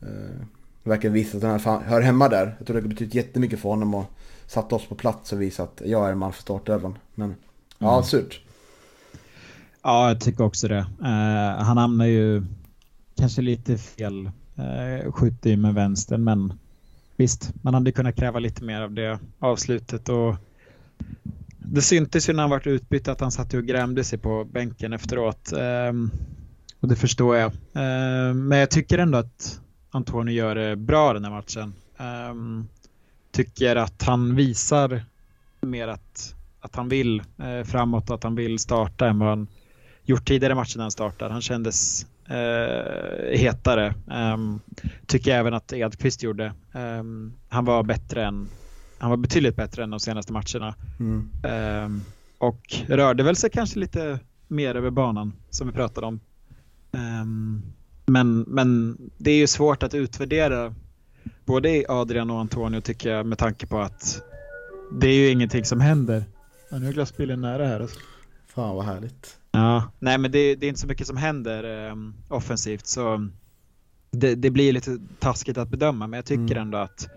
Eh, 0.00 0.46
verkar 0.88 1.08
visa 1.08 1.38
att 1.38 1.64
han 1.64 1.82
hör 1.82 2.00
hemma 2.00 2.28
där. 2.28 2.54
Jag 2.58 2.66
tror 2.66 2.76
det 2.76 2.82
har 2.82 2.88
betytt 2.88 3.14
jättemycket 3.14 3.60
för 3.60 3.68
honom 3.68 3.94
och 3.94 4.04
satt 4.46 4.72
oss 4.72 4.86
på 4.86 4.94
plats 4.94 5.32
och 5.32 5.42
visat 5.42 5.80
att 5.80 5.88
jag 5.88 6.08
är 6.08 6.12
en 6.12 6.18
man 6.18 6.32
för 6.32 6.42
startelvan. 6.42 6.98
Men 7.14 7.34
ja, 7.78 7.92
mm. 7.92 8.04
surt. 8.04 8.40
Ja, 9.82 10.08
jag 10.08 10.20
tycker 10.20 10.44
också 10.44 10.68
det. 10.68 10.86
Uh, 11.00 11.62
han 11.64 11.76
hamnar 11.76 12.06
ju 12.06 12.42
kanske 13.16 13.42
lite 13.42 13.78
fel. 13.78 14.30
Uh, 14.58 15.12
skjuter 15.12 15.50
ju 15.50 15.56
med 15.56 15.74
vänstern, 15.74 16.24
men 16.24 16.52
visst, 17.16 17.52
man 17.62 17.74
hade 17.74 17.92
kunnat 17.92 18.16
kräva 18.16 18.38
lite 18.38 18.64
mer 18.64 18.80
av 18.80 18.92
det 18.92 19.18
avslutet 19.38 20.08
och 20.08 20.34
det 21.58 21.82
syntes 21.82 22.28
ju 22.28 22.32
när 22.32 22.42
han 22.42 22.50
vart 22.50 22.66
utbytt 22.66 23.08
att 23.08 23.20
han 23.20 23.30
satt 23.30 23.54
och 23.54 23.64
grämde 23.64 24.04
sig 24.04 24.18
på 24.18 24.44
bänken 24.44 24.92
efteråt. 24.92 25.52
Um, 25.52 26.10
och 26.80 26.88
det 26.88 26.96
förstår 26.96 27.36
jag. 27.36 27.52
Uh, 27.52 28.34
men 28.34 28.58
jag 28.58 28.70
tycker 28.70 28.98
ändå 28.98 29.18
att 29.18 29.60
Antonio 29.90 30.34
gör 30.34 30.54
det 30.54 30.76
bra 30.76 31.12
den 31.12 31.24
här 31.24 31.30
matchen. 31.30 31.74
Um, 32.30 32.68
tycker 33.30 33.76
att 33.76 34.02
han 34.02 34.36
visar 34.36 35.02
mer 35.60 35.88
att, 35.88 36.34
att 36.60 36.76
han 36.76 36.88
vill 36.88 37.20
uh, 37.20 37.64
framåt 37.64 38.10
och 38.10 38.16
att 38.16 38.24
han 38.24 38.34
vill 38.34 38.58
starta 38.58 39.08
än 39.08 39.18
vad 39.18 39.28
han 39.28 39.46
gjort 40.04 40.24
tidigare 40.24 40.54
matcher 40.54 40.76
när 40.76 40.84
han 40.84 40.90
startar. 40.90 41.30
Han 41.30 41.40
kändes 41.40 42.06
uh, 42.30 43.38
hetare. 43.38 43.94
Um, 44.06 44.60
tycker 45.06 45.34
även 45.34 45.54
att 45.54 45.72
Edqvist 45.72 46.22
gjorde. 46.22 46.52
Um, 46.72 47.32
han 47.48 47.64
var 47.64 47.82
bättre 47.82 48.24
än 48.24 48.48
han 48.98 49.10
var 49.10 49.16
betydligt 49.16 49.56
bättre 49.56 49.82
än 49.84 49.90
de 49.90 50.00
senaste 50.00 50.32
matcherna. 50.32 50.74
Mm. 51.00 51.30
Um, 51.84 52.02
och 52.38 52.74
rörde 52.86 53.22
väl 53.22 53.36
sig 53.36 53.50
kanske 53.50 53.78
lite 53.78 54.18
mer 54.48 54.74
över 54.74 54.90
banan 54.90 55.32
som 55.50 55.66
vi 55.66 55.72
pratade 55.72 56.06
om. 56.06 56.20
Um, 56.92 57.62
men, 58.08 58.40
men 58.40 58.96
det 59.16 59.30
är 59.30 59.36
ju 59.36 59.46
svårt 59.46 59.82
att 59.82 59.94
utvärdera 59.94 60.74
både 61.44 61.84
Adrian 61.88 62.30
och 62.30 62.40
Antonio 62.40 62.80
tycker 62.80 63.10
jag 63.10 63.26
med 63.26 63.38
tanke 63.38 63.66
på 63.66 63.78
att 63.78 64.22
det 64.92 65.08
är 65.08 65.14
ju 65.14 65.30
ingenting 65.30 65.64
som 65.64 65.80
händer. 65.80 66.24
Ja, 66.70 66.78
nu 66.78 66.88
är 66.88 66.92
glassbilen 66.92 67.40
nära 67.40 67.66
här. 67.66 67.80
Alltså. 67.80 67.98
Fan 68.46 68.76
vad 68.76 68.84
härligt. 68.84 69.38
Ja, 69.50 69.92
nej 69.98 70.18
men 70.18 70.30
det, 70.30 70.54
det 70.54 70.66
är 70.66 70.68
inte 70.68 70.80
så 70.80 70.86
mycket 70.86 71.06
som 71.06 71.16
händer 71.16 71.90
um, 71.90 72.14
offensivt 72.28 72.86
så 72.86 73.28
det, 74.10 74.34
det, 74.34 74.50
blir 74.50 74.72
lite 74.72 74.98
taskigt 75.18 75.58
att 75.58 75.68
bedöma 75.68 76.06
men 76.06 76.18
jag 76.18 76.24
tycker 76.24 76.42
mm. 76.42 76.58
ändå 76.58 76.78
att 76.78 77.08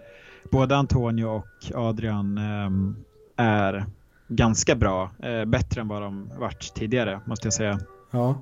både 0.51 0.77
Antonio 0.77 1.25
och 1.25 1.71
Adrian 1.75 2.37
um, 2.37 2.95
är 3.35 3.85
ganska 4.27 4.75
bra. 4.75 5.11
Uh, 5.25 5.45
bättre 5.45 5.81
än 5.81 5.87
vad 5.87 6.01
de 6.01 6.31
varit 6.39 6.73
tidigare 6.75 7.21
måste 7.25 7.45
jag 7.45 7.53
säga. 7.53 7.79
Ja. 8.11 8.41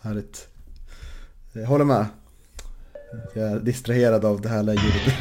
Härligt. 0.00 0.48
Jag 1.52 1.66
håller 1.66 1.84
med. 1.84 2.06
Jag 3.34 3.50
är 3.50 3.60
distraherad 3.60 4.24
av 4.24 4.40
det 4.40 4.48
här 4.48 4.62
ljudet. 4.62 5.14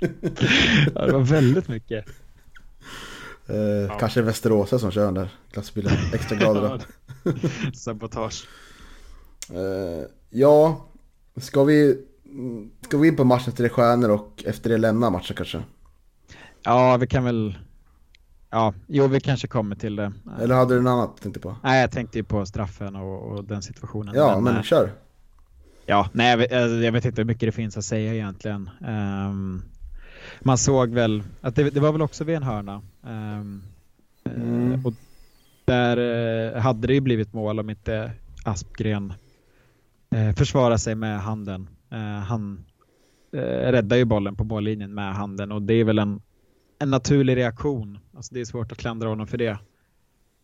ja, 0.94 1.06
det 1.06 1.12
var 1.12 1.20
väldigt 1.20 1.68
mycket. 1.68 2.06
Eh, 3.46 3.56
ja. 3.56 3.98
Kanske 3.98 4.22
Västeråsa 4.22 4.78
som 4.78 4.90
kör 4.90 5.04
den 5.04 5.14
där 5.14 5.28
glassbilen. 5.52 5.92
Extra 6.12 6.36
glad 6.36 6.56
idag. 6.56 6.80
Sabotage. 7.74 8.48
Eh, 9.50 10.06
ja, 10.30 10.86
ska 11.36 11.64
vi 11.64 12.04
Ska 12.80 12.98
vi 12.98 13.08
in 13.08 13.16
på 13.16 13.24
matchen 13.24 13.52
till 13.52 13.70
stjärnor 13.70 14.10
och 14.10 14.44
efter 14.46 14.70
det 14.70 14.78
lämna 14.78 15.10
matchen 15.10 15.36
kanske? 15.36 15.62
Ja, 16.62 16.96
vi 16.96 17.06
kan 17.06 17.24
väl... 17.24 17.58
Ja, 18.54 18.74
jo 18.86 19.06
vi 19.06 19.20
kanske 19.20 19.48
kommer 19.48 19.76
till 19.76 19.96
det. 19.96 20.12
Eller 20.40 20.54
hade 20.54 20.74
du 20.74 20.82
något 20.82 20.90
annat 20.90 21.22
tänkte 21.22 21.40
på? 21.40 21.56
Nej, 21.62 21.80
jag 21.80 21.90
tänkte 21.90 22.18
ju 22.18 22.24
på 22.24 22.46
straffen 22.46 22.96
och, 22.96 23.22
och 23.22 23.44
den 23.44 23.62
situationen. 23.62 24.14
Ja, 24.14 24.34
men, 24.34 24.44
men 24.44 24.56
eh, 24.56 24.62
kör. 24.62 24.90
Ja, 25.86 26.08
nej 26.12 26.30
jag 26.30 26.36
vet, 26.36 26.52
alltså, 26.52 26.76
jag 26.76 26.92
vet, 26.92 27.04
inte 27.04 27.20
hur 27.20 27.26
mycket 27.26 27.48
det 27.48 27.52
finns 27.52 27.76
att 27.76 27.84
säga 27.84 28.14
egentligen. 28.14 28.70
Um, 28.80 29.62
man 30.40 30.58
såg 30.58 30.90
väl 30.90 31.22
att 31.40 31.56
det, 31.56 31.70
det, 31.70 31.80
var 31.80 31.92
väl 31.92 32.02
också 32.02 32.24
vid 32.24 32.36
en 32.36 32.42
hörna. 32.42 32.82
Um, 33.02 33.62
mm. 34.24 34.86
och 34.86 34.92
där 35.64 35.96
eh, 35.96 36.60
hade 36.60 36.86
det 36.86 36.94
ju 36.94 37.00
blivit 37.00 37.32
mål 37.32 37.60
om 37.60 37.70
inte 37.70 38.12
Aspgren 38.44 39.12
eh, 40.10 40.34
försvarar 40.34 40.76
sig 40.76 40.94
med 40.94 41.20
handen. 41.20 41.68
Eh, 41.90 41.98
han 41.98 42.64
eh, 43.32 43.72
räddar 43.72 43.96
ju 43.96 44.04
bollen 44.04 44.36
på 44.36 44.44
mållinjen 44.44 44.94
med 44.94 45.14
handen 45.14 45.52
och 45.52 45.62
det 45.62 45.74
är 45.74 45.84
väl 45.84 45.98
en, 45.98 46.20
en 46.78 46.90
naturlig 46.90 47.36
reaktion. 47.36 47.98
Alltså 48.16 48.34
det 48.34 48.40
är 48.40 48.44
svårt 48.44 48.72
att 48.72 48.78
klandra 48.78 49.08
honom 49.08 49.26
för 49.26 49.38
det. 49.38 49.58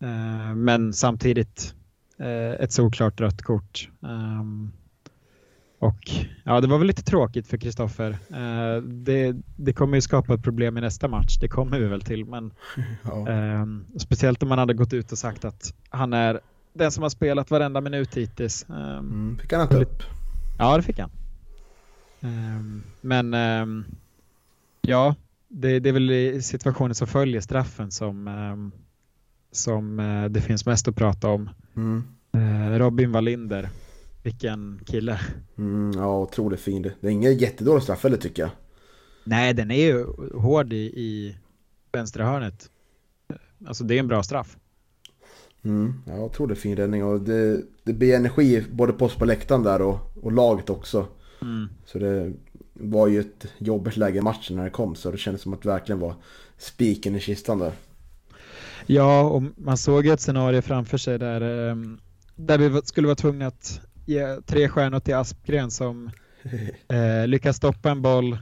Eh, 0.02 0.54
men 0.54 0.92
samtidigt 0.92 1.74
eh, 2.18 2.50
ett 2.50 2.72
såklart 2.72 3.20
rött 3.20 3.42
kort. 3.42 3.88
Um, 4.00 4.72
och 5.78 6.10
ja, 6.44 6.60
det 6.60 6.66
var 6.66 6.78
väl 6.78 6.86
lite 6.86 7.02
tråkigt 7.02 7.46
för 7.46 7.56
Kristoffer. 7.56 8.10
Uh, 8.10 8.82
det, 8.82 9.36
det 9.56 9.72
kommer 9.72 9.96
ju 9.96 10.00
skapa 10.00 10.34
ett 10.34 10.42
problem 10.42 10.78
i 10.78 10.80
nästa 10.80 11.08
match, 11.08 11.38
det 11.40 11.48
kommer 11.48 11.78
vi 11.78 11.86
väl 11.86 12.00
till. 12.00 12.24
Men 12.24 12.52
ja. 13.02 13.26
uh, 13.28 13.66
speciellt 13.98 14.42
om 14.42 14.48
man 14.48 14.58
hade 14.58 14.74
gått 14.74 14.92
ut 14.92 15.12
och 15.12 15.18
sagt 15.18 15.44
att 15.44 15.74
han 15.88 16.12
är 16.12 16.40
den 16.72 16.90
som 16.90 17.02
har 17.02 17.10
spelat 17.10 17.50
varenda 17.50 17.80
minut 17.80 18.16
hittills. 18.16 18.66
Um, 18.68 18.76
mm, 18.76 19.38
fick 19.38 19.52
han 19.52 19.62
inte 19.62 19.76
upp? 19.76 20.02
Ja, 20.58 20.76
det 20.76 20.82
fick 20.82 20.98
han. 20.98 21.10
Men 23.00 23.34
ja, 24.80 25.14
det, 25.50 25.80
det, 25.80 25.88
är 25.88 25.92
väl 25.92 26.42
situationen 26.42 26.94
som 26.94 27.06
följer 27.06 27.40
straffen 27.40 27.90
som, 27.90 28.72
som 29.52 29.98
uh, 29.98 30.28
det 30.30 30.40
finns 30.40 30.66
mest 30.66 30.88
att 30.88 30.96
prata 30.96 31.28
om. 31.28 31.50
Mm. 31.76 32.04
Robin 32.78 33.12
Wallinder 33.12 33.70
vilken 34.22 34.80
kille. 34.86 35.20
Mm, 35.58 35.92
ja, 35.96 36.18
otroligt 36.18 36.60
fin. 36.60 36.82
Det 36.82 37.06
är 37.06 37.10
ingen 37.10 37.38
jättedålig 37.38 37.82
straff 37.82 38.04
eller 38.04 38.16
tycker 38.16 38.42
jag. 38.42 38.50
Nej, 39.24 39.54
den 39.54 39.70
är 39.70 39.86
ju 39.86 40.06
hård 40.34 40.72
i, 40.72 40.76
i 40.76 41.36
vänstra 41.92 42.24
hörnet. 42.24 42.70
Alltså 43.66 43.84
det 43.84 43.94
är 43.94 43.98
en 43.98 44.08
bra 44.08 44.22
straff. 44.22 44.56
Mm, 45.62 46.02
ja, 46.06 46.18
otroligt 46.18 46.58
fin 46.58 46.76
räddning 46.76 47.04
och 47.04 47.20
det, 47.20 47.62
det 47.84 47.92
blir 47.92 48.16
energi 48.16 48.64
både 48.70 48.92
på 48.92 49.04
oss 49.04 49.14
på 49.14 49.24
läktaren 49.24 49.62
där 49.62 49.82
och, 49.82 49.98
och 50.22 50.32
laget 50.32 50.70
också. 50.70 51.06
Mm. 51.42 51.68
Så 51.84 51.98
det 51.98 52.32
var 52.80 53.06
ju 53.08 53.20
ett 53.20 53.46
jobbigt 53.58 53.96
läge 53.96 54.18
i 54.18 54.22
matchen 54.22 54.56
när 54.56 54.64
det 54.64 54.70
kom 54.70 54.94
så 54.94 55.10
det 55.10 55.18
kändes 55.18 55.42
som 55.42 55.52
att 55.52 55.62
det 55.62 55.68
verkligen 55.68 56.00
var 56.00 56.14
spiken 56.58 57.16
i 57.16 57.20
kistan 57.20 57.58
där. 57.58 57.72
Ja, 58.86 59.22
och 59.22 59.42
man 59.56 59.76
såg 59.76 60.06
ett 60.06 60.20
scenario 60.20 60.62
framför 60.62 60.98
sig 60.98 61.18
där, 61.18 61.70
ehm, 61.70 62.00
där 62.36 62.58
vi 62.58 62.80
skulle 62.84 63.06
vara 63.06 63.16
tvungna 63.16 63.46
att 63.46 63.80
ge 64.06 64.40
tre 64.46 64.68
stjärnor 64.68 65.00
till 65.00 65.14
Aspgren 65.14 65.70
som 65.70 66.10
eh, 66.88 67.26
lyckas 67.26 67.56
stoppa 67.56 67.90
en 67.90 68.02
boll, 68.02 68.38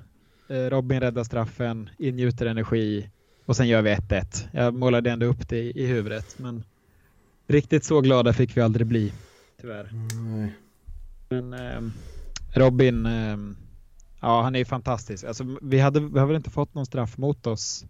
eh, 0.48 0.56
Robin 0.56 1.00
räddar 1.00 1.24
straffen, 1.24 1.90
ingjuter 1.98 2.46
energi 2.46 3.10
och 3.46 3.56
sen 3.56 3.68
gör 3.68 3.82
vi 3.82 3.90
1-1. 3.90 4.48
Jag 4.52 4.74
målade 4.74 5.10
ändå 5.10 5.26
upp 5.26 5.48
det 5.48 5.58
i, 5.58 5.82
i 5.82 5.86
huvudet 5.86 6.38
men 6.38 6.64
riktigt 7.46 7.84
så 7.84 8.00
glada 8.00 8.32
fick 8.32 8.56
vi 8.56 8.60
aldrig 8.60 8.86
bli, 8.86 9.12
tyvärr. 9.60 9.90
Mm. 9.92 10.50
Men 11.28 11.52
eh, 11.52 11.80
Robin, 12.54 13.06
eh, 13.06 13.36
ja 14.20 14.42
han 14.42 14.56
är 14.56 14.64
fantastisk. 14.64 15.24
Alltså, 15.24 15.56
vi, 15.62 15.80
hade, 15.80 16.00
vi 16.00 16.18
har 16.18 16.26
väl 16.26 16.36
inte 16.36 16.50
fått 16.50 16.74
någon 16.74 16.86
straff 16.86 17.18
mot 17.18 17.46
oss 17.46 17.84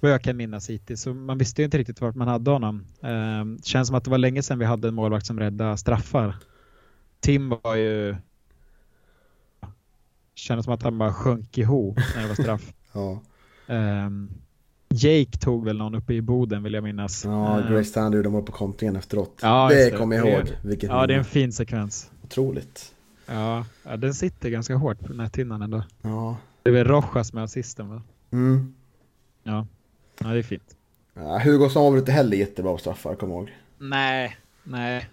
vad 0.00 0.12
jag 0.12 0.22
kan 0.22 0.36
minnas 0.36 0.70
hittills. 0.70 1.02
Så 1.02 1.14
man 1.14 1.38
visste 1.38 1.62
ju 1.62 1.64
inte 1.64 1.78
riktigt 1.78 2.00
vart 2.00 2.14
man 2.14 2.28
hade 2.28 2.50
honom. 2.50 2.84
Eh, 3.02 3.62
känns 3.64 3.88
som 3.88 3.96
att 3.96 4.04
det 4.04 4.10
var 4.10 4.18
länge 4.18 4.42
sedan 4.42 4.58
vi 4.58 4.64
hade 4.64 4.88
en 4.88 4.94
målvakt 4.94 5.26
som 5.26 5.40
räddade 5.40 5.76
straffar. 5.76 6.36
Tim 7.20 7.48
var 7.48 7.76
ju... 7.76 8.16
Kändes 10.34 10.64
som 10.64 10.74
att 10.74 10.82
han 10.82 10.98
bara 10.98 11.12
sjönk 11.12 11.58
ihop 11.58 11.98
när 12.14 12.22
det 12.22 12.28
var 12.28 12.34
straff. 12.34 12.72
ja. 12.92 13.22
Um, 13.66 14.30
Jake 14.88 15.38
tog 15.38 15.64
väl 15.64 15.76
någon 15.76 15.94
uppe 15.94 16.14
i 16.14 16.22
Boden 16.22 16.62
vill 16.62 16.74
jag 16.74 16.84
minnas. 16.84 17.24
Ja, 17.24 17.58
uh, 17.58 17.70
Grace 17.70 17.84
Standard 17.84 18.24
de 18.24 18.32
var 18.32 18.42
på 18.42 18.52
kontringen 18.52 18.96
efteråt. 18.96 19.38
Ja, 19.42 19.68
det 19.68 19.98
kommer 19.98 20.16
jag 20.16 20.28
ihåg. 20.28 20.48
Vilket 20.62 20.90
ja, 20.90 21.06
det 21.06 21.14
är 21.14 21.18
en 21.18 21.24
fin 21.24 21.52
sekvens. 21.52 22.10
Otroligt. 22.24 22.94
Ja, 23.26 23.64
den 23.96 24.14
sitter 24.14 24.50
ganska 24.50 24.74
hårt 24.74 25.00
på 25.00 25.12
näthinnan 25.12 25.62
ändå. 25.62 25.84
Ja. 26.02 26.36
Det 26.62 26.70
är 26.70 26.74
väl 26.74 26.84
Rojas 26.84 27.32
med 27.32 27.44
assisten 27.44 27.88
va? 27.88 28.02
Mm. 28.30 28.74
Ja. 29.42 29.66
ja, 30.18 30.26
det 30.28 30.38
är 30.38 30.42
fint. 30.42 30.76
Ja, 31.14 31.38
Hugosson 31.38 31.84
var 31.84 31.90
väl 31.90 31.98
inte 31.98 32.12
heller 32.12 32.36
jättebra 32.36 32.72
på 32.72 32.78
straffar, 32.78 33.14
kom 33.14 33.30
ihåg. 33.30 33.54
Nej, 33.78 34.36
nej. 34.64 35.08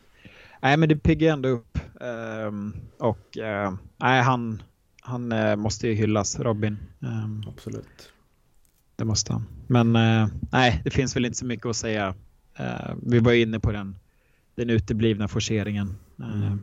Nej, 0.61 0.77
men 0.77 0.89
det 0.89 0.95
piggar 0.95 1.33
ändå 1.33 1.49
upp. 1.49 1.79
Um, 2.47 2.75
och 2.97 3.37
uh, 3.37 3.73
nej, 3.97 4.21
han, 4.21 4.61
han 5.01 5.31
uh, 5.31 5.55
måste 5.55 5.87
ju 5.87 5.93
hyllas, 5.93 6.39
Robin. 6.39 6.77
Um, 6.99 7.43
Absolut. 7.47 8.11
Det 8.95 9.05
måste 9.05 9.33
han. 9.33 9.45
Men 9.67 9.95
uh, 9.95 10.27
nej, 10.51 10.81
det 10.83 10.89
finns 10.89 11.15
väl 11.15 11.25
inte 11.25 11.37
så 11.37 11.45
mycket 11.45 11.65
att 11.65 11.75
säga. 11.75 12.15
vi 13.01 13.19
var 13.19 13.33
inne 13.33 13.59
på 13.59 13.71
den, 13.71 13.95
den 14.55 14.69
uteblivna 14.69 15.27
forceringen. 15.27 15.95
Mm. 16.19 16.59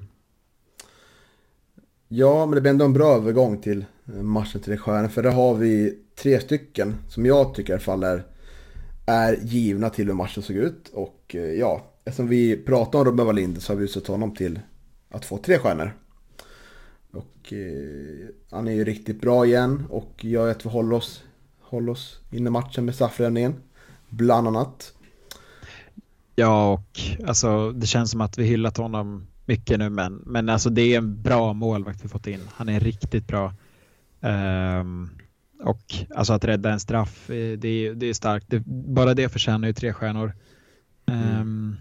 Ja, 2.13 2.47
men 2.47 2.55
det 2.55 2.61
blir 2.61 2.71
ändå 2.71 2.85
en 2.85 2.93
bra 2.93 3.15
övergång 3.15 3.59
till 3.59 3.85
eh, 4.07 4.23
matchen 4.23 4.61
till 4.61 4.79
stjärnor. 4.79 5.09
För 5.09 5.23
där 5.23 5.31
har 5.31 5.55
vi 5.55 5.99
tre 6.23 6.41
stycken 6.41 6.97
som 7.09 7.27
jag 7.27 7.55
tycker 7.55 7.73
i 7.73 7.75
alla 7.75 7.81
fall 7.81 8.03
är, 8.03 8.27
är 9.07 9.39
givna 9.43 9.91
till 9.91 10.07
hur 10.07 10.15
matchen 10.15 10.43
såg 10.43 10.57
ut. 10.57 10.89
Och 10.93 11.35
eh, 11.35 11.41
ja, 11.41 11.87
eftersom 12.05 12.29
vi 12.29 12.57
pratar 12.57 12.99
om 12.99 13.05
Robin 13.05 13.27
Wallinder 13.27 13.61
så 13.61 13.73
har 13.73 13.79
vi 13.79 13.85
utsett 13.85 14.07
honom 14.07 14.35
till 14.35 14.61
att 15.11 15.25
få 15.25 15.39
tre 15.39 15.59
stjärnor. 15.59 15.93
Och 17.13 17.53
eh, 17.53 18.29
han 18.51 18.69
är 18.69 18.73
ju 18.73 18.85
riktigt 18.85 19.21
bra 19.21 19.47
igen 19.47 19.87
och 19.91 20.25
gör 20.25 20.51
att 20.51 20.67
vi 20.67 20.71
håller 20.71 20.97
oss, 20.97 21.23
håller 21.61 21.93
oss 21.93 22.21
inne 22.31 22.47
i 22.49 22.51
matchen 22.51 22.85
med 22.85 22.95
straffräddningen. 22.95 23.55
Bland 24.09 24.49
annat. 24.49 24.93
Ja, 26.35 26.73
och 26.73 27.01
alltså 27.29 27.73
det 27.73 27.87
känns 27.87 28.11
som 28.11 28.21
att 28.21 28.39
vi 28.39 28.45
hyllat 28.45 28.77
honom 28.77 29.27
mycket 29.51 29.79
nu, 29.79 29.91
men, 29.91 30.23
men 30.27 30.49
alltså 30.49 30.71
det 30.71 30.83
är 30.83 30.99
en 30.99 31.23
bra 31.23 31.53
målvakt 31.53 32.05
vi 32.05 32.09
fått 32.09 32.27
in. 32.27 32.41
Han 32.55 32.69
är 32.69 32.81
riktigt 32.81 33.27
bra. 33.27 33.55
Um, 34.21 35.11
och 35.63 35.95
alltså 36.17 36.33
att 36.33 36.45
rädda 36.45 36.73
en 36.73 36.81
straff, 36.81 37.31
eh, 37.31 37.59
det 37.59 37.69
är, 37.69 37.95
det 37.95 38.07
är 38.07 38.15
starkt. 38.15 38.47
Det, 38.49 38.63
bara 38.67 39.15
det 39.15 39.29
förtjänar 39.29 39.69
ju 39.69 39.75
tre 39.75 39.93
stjärnor. 39.93 40.33
Mm. 41.07 41.41
Um, 41.41 41.77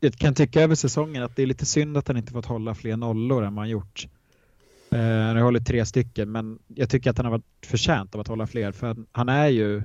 jag 0.00 0.14
kan 0.14 0.34
tycka 0.34 0.60
över 0.60 0.74
säsongen 0.74 1.22
att 1.22 1.36
det 1.36 1.42
är 1.42 1.46
lite 1.46 1.66
synd 1.66 1.96
att 1.96 2.08
han 2.08 2.16
inte 2.16 2.32
fått 2.32 2.46
hålla 2.46 2.74
fler 2.74 2.96
nollor 2.96 3.44
än 3.44 3.54
vad 3.54 3.62
han 3.62 3.70
gjort. 3.70 4.08
Uh, 4.92 5.00
han 5.00 5.36
har 5.36 5.42
hållit 5.42 5.66
tre 5.66 5.86
stycken, 5.86 6.32
men 6.32 6.58
jag 6.66 6.90
tycker 6.90 7.10
att 7.10 7.16
han 7.16 7.26
har 7.26 7.32
varit 7.32 7.66
förtjänt 7.66 8.14
av 8.14 8.20
att 8.20 8.28
hålla 8.28 8.46
fler, 8.46 8.72
för 8.72 8.96
han 9.12 9.28
är 9.28 9.48
ju 9.48 9.82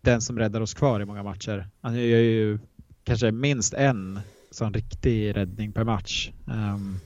den 0.00 0.20
som 0.20 0.38
räddar 0.38 0.60
oss 0.60 0.74
kvar 0.74 1.00
i 1.00 1.04
många 1.04 1.22
matcher. 1.22 1.68
Han 1.80 1.94
gör 1.94 2.18
ju 2.18 2.58
kanske 3.04 3.32
minst 3.32 3.74
en 3.74 4.20
sån 4.54 4.74
riktig 4.74 5.36
räddning 5.36 5.72
per 5.72 5.84
match. 5.84 6.30
Um, 6.44 7.00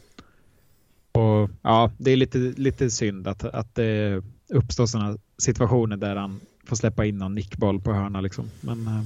och 1.13 1.51
ja, 1.63 1.91
det 1.99 2.11
är 2.11 2.17
lite, 2.17 2.39
lite 2.39 2.91
synd 2.91 3.29
att, 3.29 3.45
att 3.45 3.75
det 3.75 4.23
uppstår 4.49 4.87
sådana 4.87 5.19
situationer 5.39 5.97
där 5.97 6.17
han 6.17 6.41
får 6.65 6.77
släppa 6.77 7.05
in 7.05 7.19
någon 7.19 7.35
nickboll 7.35 7.81
på 7.81 7.93
hörna 7.93 8.21
liksom. 8.21 8.51
Men 8.61 8.89
uh, 8.89 9.03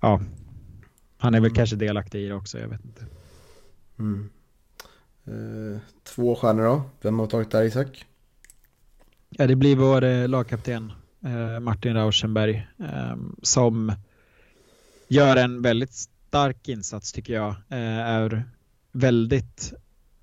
ja, 0.00 0.20
han 1.18 1.34
är 1.34 1.40
väl 1.40 1.50
mm. 1.50 1.56
kanske 1.56 1.76
delaktig 1.76 2.20
i 2.20 2.28
det 2.28 2.34
också, 2.34 2.58
jag 2.58 2.68
vet 2.68 2.84
inte. 2.84 3.06
Mm. 3.98 4.30
Eh, 5.24 5.80
två 6.04 6.34
stjärnor 6.34 6.64
då? 6.64 6.82
Vem 7.02 7.18
har 7.18 7.26
tagit 7.26 7.50
där 7.50 7.62
Isak? 7.62 8.04
Ja, 9.30 9.46
det 9.46 9.56
blir 9.56 9.76
vår 9.76 10.04
eh, 10.04 10.28
lagkapten 10.28 10.92
eh, 11.24 11.60
Martin 11.60 11.94
Rauschenberg 11.94 12.68
eh, 12.78 13.16
som 13.42 13.92
gör 15.08 15.36
en 15.36 15.62
väldigt 15.62 16.09
stark 16.30 16.68
insats 16.68 17.12
tycker 17.12 17.32
jag. 17.32 17.48
Eh, 17.48 17.98
är 17.98 18.44
väldigt 18.92 19.72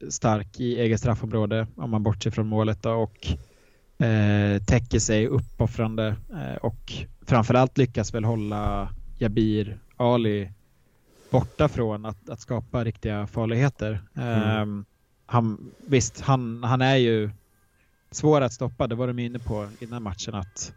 stark 0.09 0.59
i 0.59 0.79
eget 0.79 0.99
straffområde 0.99 1.67
om 1.75 1.89
man 1.89 2.03
bortser 2.03 2.31
från 2.31 2.47
målet 2.47 2.83
då, 2.83 2.91
och 2.91 3.27
eh, 4.05 4.63
täcker 4.63 4.99
sig 4.99 5.27
uppoffrande 5.27 6.15
och 6.61 6.93
framförallt 7.21 7.77
lyckas 7.77 8.13
väl 8.13 8.23
hålla 8.23 8.89
Jabir 9.17 9.79
Ali 9.97 10.51
borta 11.29 11.67
från 11.67 12.05
att, 12.05 12.29
att 12.29 12.39
skapa 12.39 12.83
riktiga 12.83 13.27
farligheter. 13.27 14.01
Mm. 14.15 14.61
Um, 14.61 14.85
han, 15.25 15.71
visst, 15.87 16.21
han, 16.21 16.63
han 16.63 16.81
är 16.81 16.95
ju 16.95 17.29
svår 18.11 18.41
att 18.41 18.53
stoppa, 18.53 18.87
det 18.87 18.95
var 18.95 19.07
de 19.07 19.19
inne 19.19 19.39
på 19.39 19.69
innan 19.79 20.03
matchen 20.03 20.35
att 20.35 20.73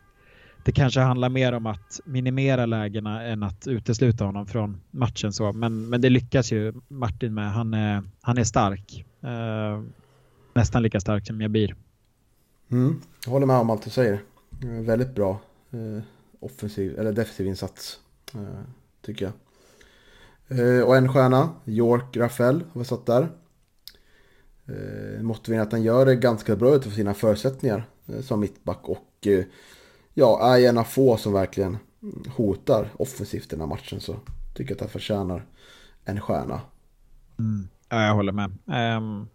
det 0.64 0.72
kanske 0.72 1.00
handlar 1.00 1.28
mer 1.28 1.52
om 1.52 1.66
att 1.66 2.00
minimera 2.04 2.66
lägena 2.66 3.22
än 3.22 3.42
att 3.42 3.66
utesluta 3.66 4.24
honom 4.24 4.46
från 4.46 4.80
matchen. 4.90 5.32
Så. 5.32 5.52
Men, 5.52 5.88
men 5.88 6.00
det 6.00 6.10
lyckas 6.10 6.52
ju 6.52 6.72
Martin 6.88 7.34
med. 7.34 7.52
Han 7.52 7.74
är, 7.74 8.02
han 8.20 8.38
är 8.38 8.44
stark. 8.44 9.04
Eh, 9.22 9.82
nästan 10.54 10.82
lika 10.82 11.00
stark 11.00 11.26
som 11.26 11.40
Jabir. 11.40 11.74
Mm, 12.70 13.00
jag 13.24 13.32
håller 13.32 13.46
med 13.46 13.56
om 13.56 13.70
allt 13.70 13.84
du 13.84 13.90
säger. 13.90 14.22
Eh, 14.62 14.68
väldigt 14.68 15.14
bra 15.14 15.40
eh, 15.70 16.02
offensiv, 16.40 16.98
eller 16.98 17.12
defensiv 17.12 17.46
insats. 17.46 18.00
eh, 18.34 18.60
tycker 19.02 19.24
jag. 19.24 19.32
Eh, 20.58 20.82
och 20.82 20.96
en 20.96 21.12
stjärna, 21.12 21.48
York 21.64 22.16
Rafael, 22.16 22.62
har 22.72 22.78
vi 22.80 22.84
satt 22.84 23.06
där. 23.06 23.28
Eh, 24.66 25.22
måste 25.22 25.50
vi 25.50 25.58
att 25.58 25.72
han 25.72 25.82
gör 25.82 26.06
det 26.06 26.16
ganska 26.16 26.56
bra 26.56 26.74
utifrån 26.74 26.94
sina 26.94 27.14
förutsättningar 27.14 27.84
eh, 28.06 28.20
som 28.20 28.40
mittback 28.40 28.88
och 28.88 29.26
eh, 29.26 29.44
ja, 30.20 30.56
är 30.56 30.68
en 30.68 30.78
av 30.78 30.84
få 30.84 31.16
som 31.16 31.32
verkligen 31.32 31.78
hotar 32.36 32.88
offensivt 32.96 33.50
den 33.50 33.60
här 33.60 33.66
matchen. 33.66 34.00
Så 34.00 34.16
tycker 34.54 34.74
att 34.74 34.80
han 34.80 34.88
förtjänar 34.88 35.46
en 36.04 36.20
stjärna. 36.20 36.60
Mm. 37.38 37.68
Ja, 37.88 38.06
jag 38.06 38.14
håller 38.14 38.32
med. 38.32 38.50
Um, 38.96 39.28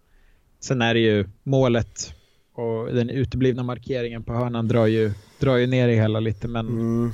sen 0.59 0.81
är 0.81 0.93
det 0.93 0.99
ju 0.99 1.29
målet 1.43 2.13
och 2.53 2.93
den 2.93 3.09
uteblivna 3.09 3.63
markeringen 3.63 4.23
på 4.23 4.33
hörnan 4.33 4.67
drar 4.67 4.85
ju, 4.85 5.13
drar 5.39 5.55
ju 5.55 5.67
ner 5.67 5.87
det 5.87 5.93
hela 5.93 6.19
lite 6.19 6.47
men 6.47 6.67
mm. 6.67 7.11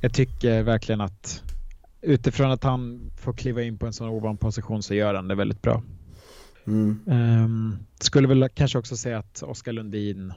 jag 0.00 0.14
tycker 0.14 0.62
verkligen 0.62 1.00
att 1.00 1.42
utifrån 2.00 2.50
att 2.50 2.64
han 2.64 3.10
får 3.16 3.32
kliva 3.32 3.62
in 3.62 3.78
på 3.78 3.86
en 3.86 3.92
sån 3.92 4.08
ovan 4.08 4.36
position 4.36 4.82
så 4.82 4.94
gör 4.94 5.14
han 5.14 5.28
det 5.28 5.34
väldigt 5.34 5.62
bra. 5.62 5.82
Mm. 6.66 7.00
Um, 7.06 7.78
skulle 8.00 8.28
väl 8.28 8.48
kanske 8.54 8.78
också 8.78 8.96
säga 8.96 9.18
att 9.18 9.42
Oskar 9.42 9.72
Lundin 9.72 10.32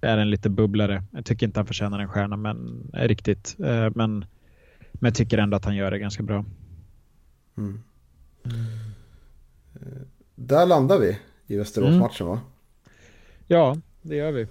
är 0.00 0.18
en 0.18 0.30
lite 0.30 0.50
bubblare. 0.50 1.02
Jag 1.12 1.24
tycker 1.24 1.46
inte 1.46 1.60
han 1.60 1.66
förtjänar 1.66 1.98
en 1.98 2.08
stjärna 2.08 2.36
men 2.36 2.90
är 2.92 3.08
riktigt. 3.08 3.56
Uh, 3.60 3.90
men, 3.94 4.24
men 4.92 5.08
jag 5.08 5.14
tycker 5.14 5.38
ändå 5.38 5.56
att 5.56 5.64
han 5.64 5.76
gör 5.76 5.90
det 5.90 5.98
ganska 5.98 6.22
bra. 6.22 6.44
Mm. 7.56 7.82
Mm. 8.44 8.66
Där 10.34 10.66
landar 10.66 10.98
vi 10.98 11.18
i 11.46 11.56
Västerås-matchen 11.56 12.26
va? 12.26 12.40
Ja, 13.46 13.76
det 14.02 14.16
gör 14.16 14.32
vi. 14.32 14.46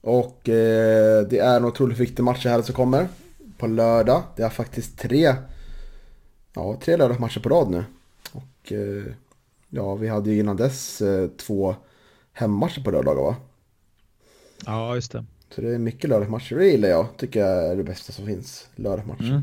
Och 0.00 0.48
eh, 0.48 1.26
det 1.26 1.38
är 1.38 1.56
en 1.56 1.64
otroligt 1.64 1.98
viktig 1.98 2.22
match 2.22 2.44
här 2.44 2.62
som 2.62 2.74
kommer. 2.74 3.08
På 3.58 3.66
lördag. 3.66 4.22
Det 4.36 4.42
är 4.42 4.48
faktiskt 4.48 4.98
tre, 4.98 5.34
ja, 6.54 6.78
tre 6.84 6.96
lördagsmatcher 6.96 7.40
på 7.40 7.48
rad 7.48 7.70
nu. 7.70 7.84
Och 8.32 8.72
eh, 8.72 9.12
ja, 9.68 9.94
vi 9.94 10.08
hade 10.08 10.30
ju 10.30 10.38
innan 10.38 10.56
dess 10.56 11.02
eh, 11.02 11.28
två 11.28 11.74
hemmatcher 12.32 12.80
på 12.80 12.90
lördagar 12.90 13.22
va? 13.22 13.36
Ja, 14.66 14.94
just 14.94 15.12
det. 15.12 15.24
Så 15.54 15.60
det 15.60 15.74
är 15.74 15.78
mycket 15.78 16.10
lördagsmatcher. 16.10 16.56
Det 16.56 16.66
gillar 16.66 16.88
jag. 16.88 17.06
Tycker 17.16 17.40
jag 17.40 17.66
är 17.66 17.76
det 17.76 17.84
bästa 17.84 18.12
som 18.12 18.26
finns. 18.26 18.68
Lördagsmatcher. 18.76 19.42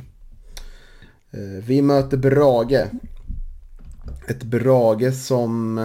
Mm. 1.32 1.58
Eh, 1.58 1.64
vi 1.64 1.82
möter 1.82 2.18
Brage. 2.18 2.88
Ett 4.28 4.44
Brage 4.44 5.14
som 5.14 5.78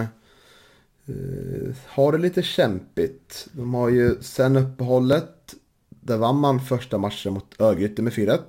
uh, 1.09 1.75
har 1.87 2.11
det 2.11 2.17
lite 2.17 2.41
kämpigt. 2.41 3.47
De 3.51 3.73
har 3.73 3.89
ju 3.89 4.21
sen 4.21 4.57
uppehållet, 4.57 5.53
där 5.89 6.17
vann 6.17 6.37
man 6.37 6.59
första 6.59 6.97
matchen 6.97 7.33
mot 7.33 7.61
Örgryte 7.61 8.01
med 8.01 8.13
4-1. 8.13 8.39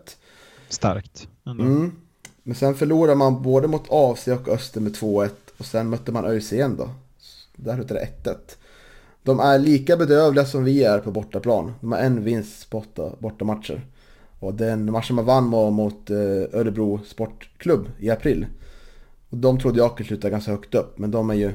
Starkt. 0.68 1.28
Mm. 1.46 1.92
Men 2.42 2.54
sen 2.54 2.74
förlorade 2.74 3.16
man 3.16 3.42
både 3.42 3.68
mot 3.68 3.86
AC 3.90 4.28
och 4.28 4.48
Öster 4.48 4.80
med 4.80 4.92
2-1 4.92 5.30
och 5.58 5.66
sen 5.66 5.90
mötte 5.90 6.12
man 6.12 6.24
ÖIS 6.24 6.52
igen 6.52 6.76
då. 6.76 6.90
Där 7.56 7.76
hette 7.76 7.94
det 7.94 8.08
1-1. 8.24 8.36
De 9.22 9.40
är 9.40 9.58
lika 9.58 9.96
bedövliga 9.96 10.44
som 10.44 10.64
vi 10.64 10.84
är 10.84 10.98
på 10.98 11.10
bortaplan. 11.10 11.72
De 11.80 11.92
har 11.92 11.98
en 11.98 12.24
vinst 12.24 12.70
på 12.70 12.78
åtta 12.78 13.12
bortamatcher. 13.18 13.86
Och 14.38 14.54
den 14.54 14.92
matchen 14.92 15.16
man 15.16 15.24
vann 15.24 15.50
var 15.50 15.70
mot 15.70 16.10
eh, 16.10 16.16
Örebro 16.52 17.00
Sportklubb 17.06 17.88
i 17.98 18.10
april. 18.10 18.46
Och 19.28 19.38
de 19.38 19.58
trodde 19.58 19.78
jag 19.78 19.92
skulle 19.92 20.06
sluta 20.06 20.30
ganska 20.30 20.50
högt 20.50 20.74
upp, 20.74 20.98
men 20.98 21.10
de 21.10 21.30
är 21.30 21.34
ju 21.34 21.52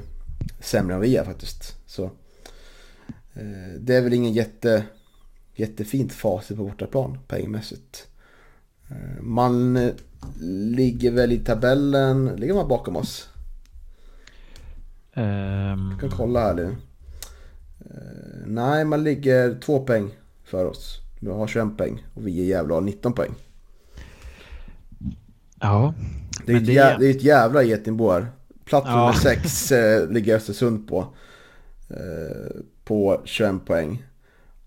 sämre 0.60 0.96
än 0.96 1.02
vi 1.02 1.16
är 1.16 1.24
faktiskt. 1.24 1.76
Så 1.86 2.04
eh, 3.34 3.80
det 3.80 3.96
är 3.96 4.02
väl 4.02 4.14
ingen 4.14 4.34
jätte, 4.34 4.84
jättefint 5.56 6.14
facit 6.14 6.58
på 6.58 6.64
bortaplan 6.64 7.18
poängmässigt. 7.28 8.08
Eh, 8.90 9.22
man 9.22 9.90
ligger 10.76 11.12
väl 11.12 11.32
i 11.32 11.38
tabellen, 11.38 12.26
ligger 12.26 12.54
man 12.54 12.68
bakom 12.68 12.96
oss? 12.96 13.30
Um... 15.14 15.92
Jag 15.92 16.00
kan 16.00 16.10
kolla 16.10 16.40
här 16.40 16.54
nu. 16.54 16.76
Nej, 18.46 18.86
man 18.86 19.04
ligger 19.04 19.60
två 19.60 19.80
poäng 19.80 20.10
för 20.44 20.66
oss. 20.66 21.02
Vi 21.22 21.30
har 21.30 21.48
21 21.48 21.78
poäng 21.78 22.06
och 22.14 22.28
vi 22.28 22.42
är 22.42 22.46
jävla 22.46 22.76
har 22.76 22.82
19 22.82 23.14
poäng. 23.14 23.32
Ja. 25.60 25.94
Det 26.46 26.52
är, 26.52 26.58
ett, 26.58 26.66
det... 26.66 26.74
Jä, 26.74 26.98
det 27.00 27.08
är 27.08 27.12
ett 27.12 27.24
jävla 27.24 27.64
getingbo 27.64 28.12
här. 28.12 28.28
Plats 28.66 28.88
nummer 28.88 29.14
6 29.14 29.72
eh, 29.72 30.10
ligger 30.10 30.36
Östersund 30.36 30.88
på. 30.88 31.08
Eh, 31.90 32.62
på 32.84 33.22
21 33.26 33.66
poäng. 33.66 34.04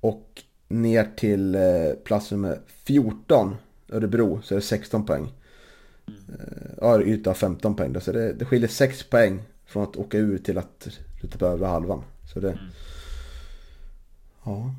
Och 0.01 0.43
ner 0.69 1.09
till 1.17 1.55
eh, 1.55 1.93
plats 2.05 2.31
nummer 2.31 2.61
14, 2.85 3.57
Örebro, 3.93 4.41
så 4.43 4.55
är 4.55 4.57
det 4.57 4.65
16 4.65 5.07
poäng. 5.07 5.33
Eh, 6.07 6.71
ja, 6.81 7.03
yta 7.03 7.35
15 7.35 7.77
poäng 7.77 7.93
då, 7.93 8.01
så 8.01 8.13
det, 8.13 8.33
det 8.33 8.45
skiljer 8.45 8.69
6 8.69 9.03
poäng 9.03 9.43
från 9.67 9.83
att 9.83 9.97
åka 9.97 10.19
ur 10.19 10.39
till 10.39 10.59
att 10.59 10.89
på 11.39 11.47
övre 11.47 11.67
halvan. 11.67 12.03
Så 12.33 12.41
det... 12.41 12.53
Mm. 12.53 12.65
Ja. 14.45 14.75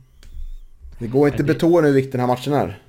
Det 0.99 1.07
går 1.07 1.27
inte 1.27 1.43
att 1.43 1.47
betona 1.47 1.87
hur 1.87 1.93
viktig 1.93 2.11
den 2.11 2.19
här 2.19 2.27
matchen 2.27 2.53
är. 2.53 2.81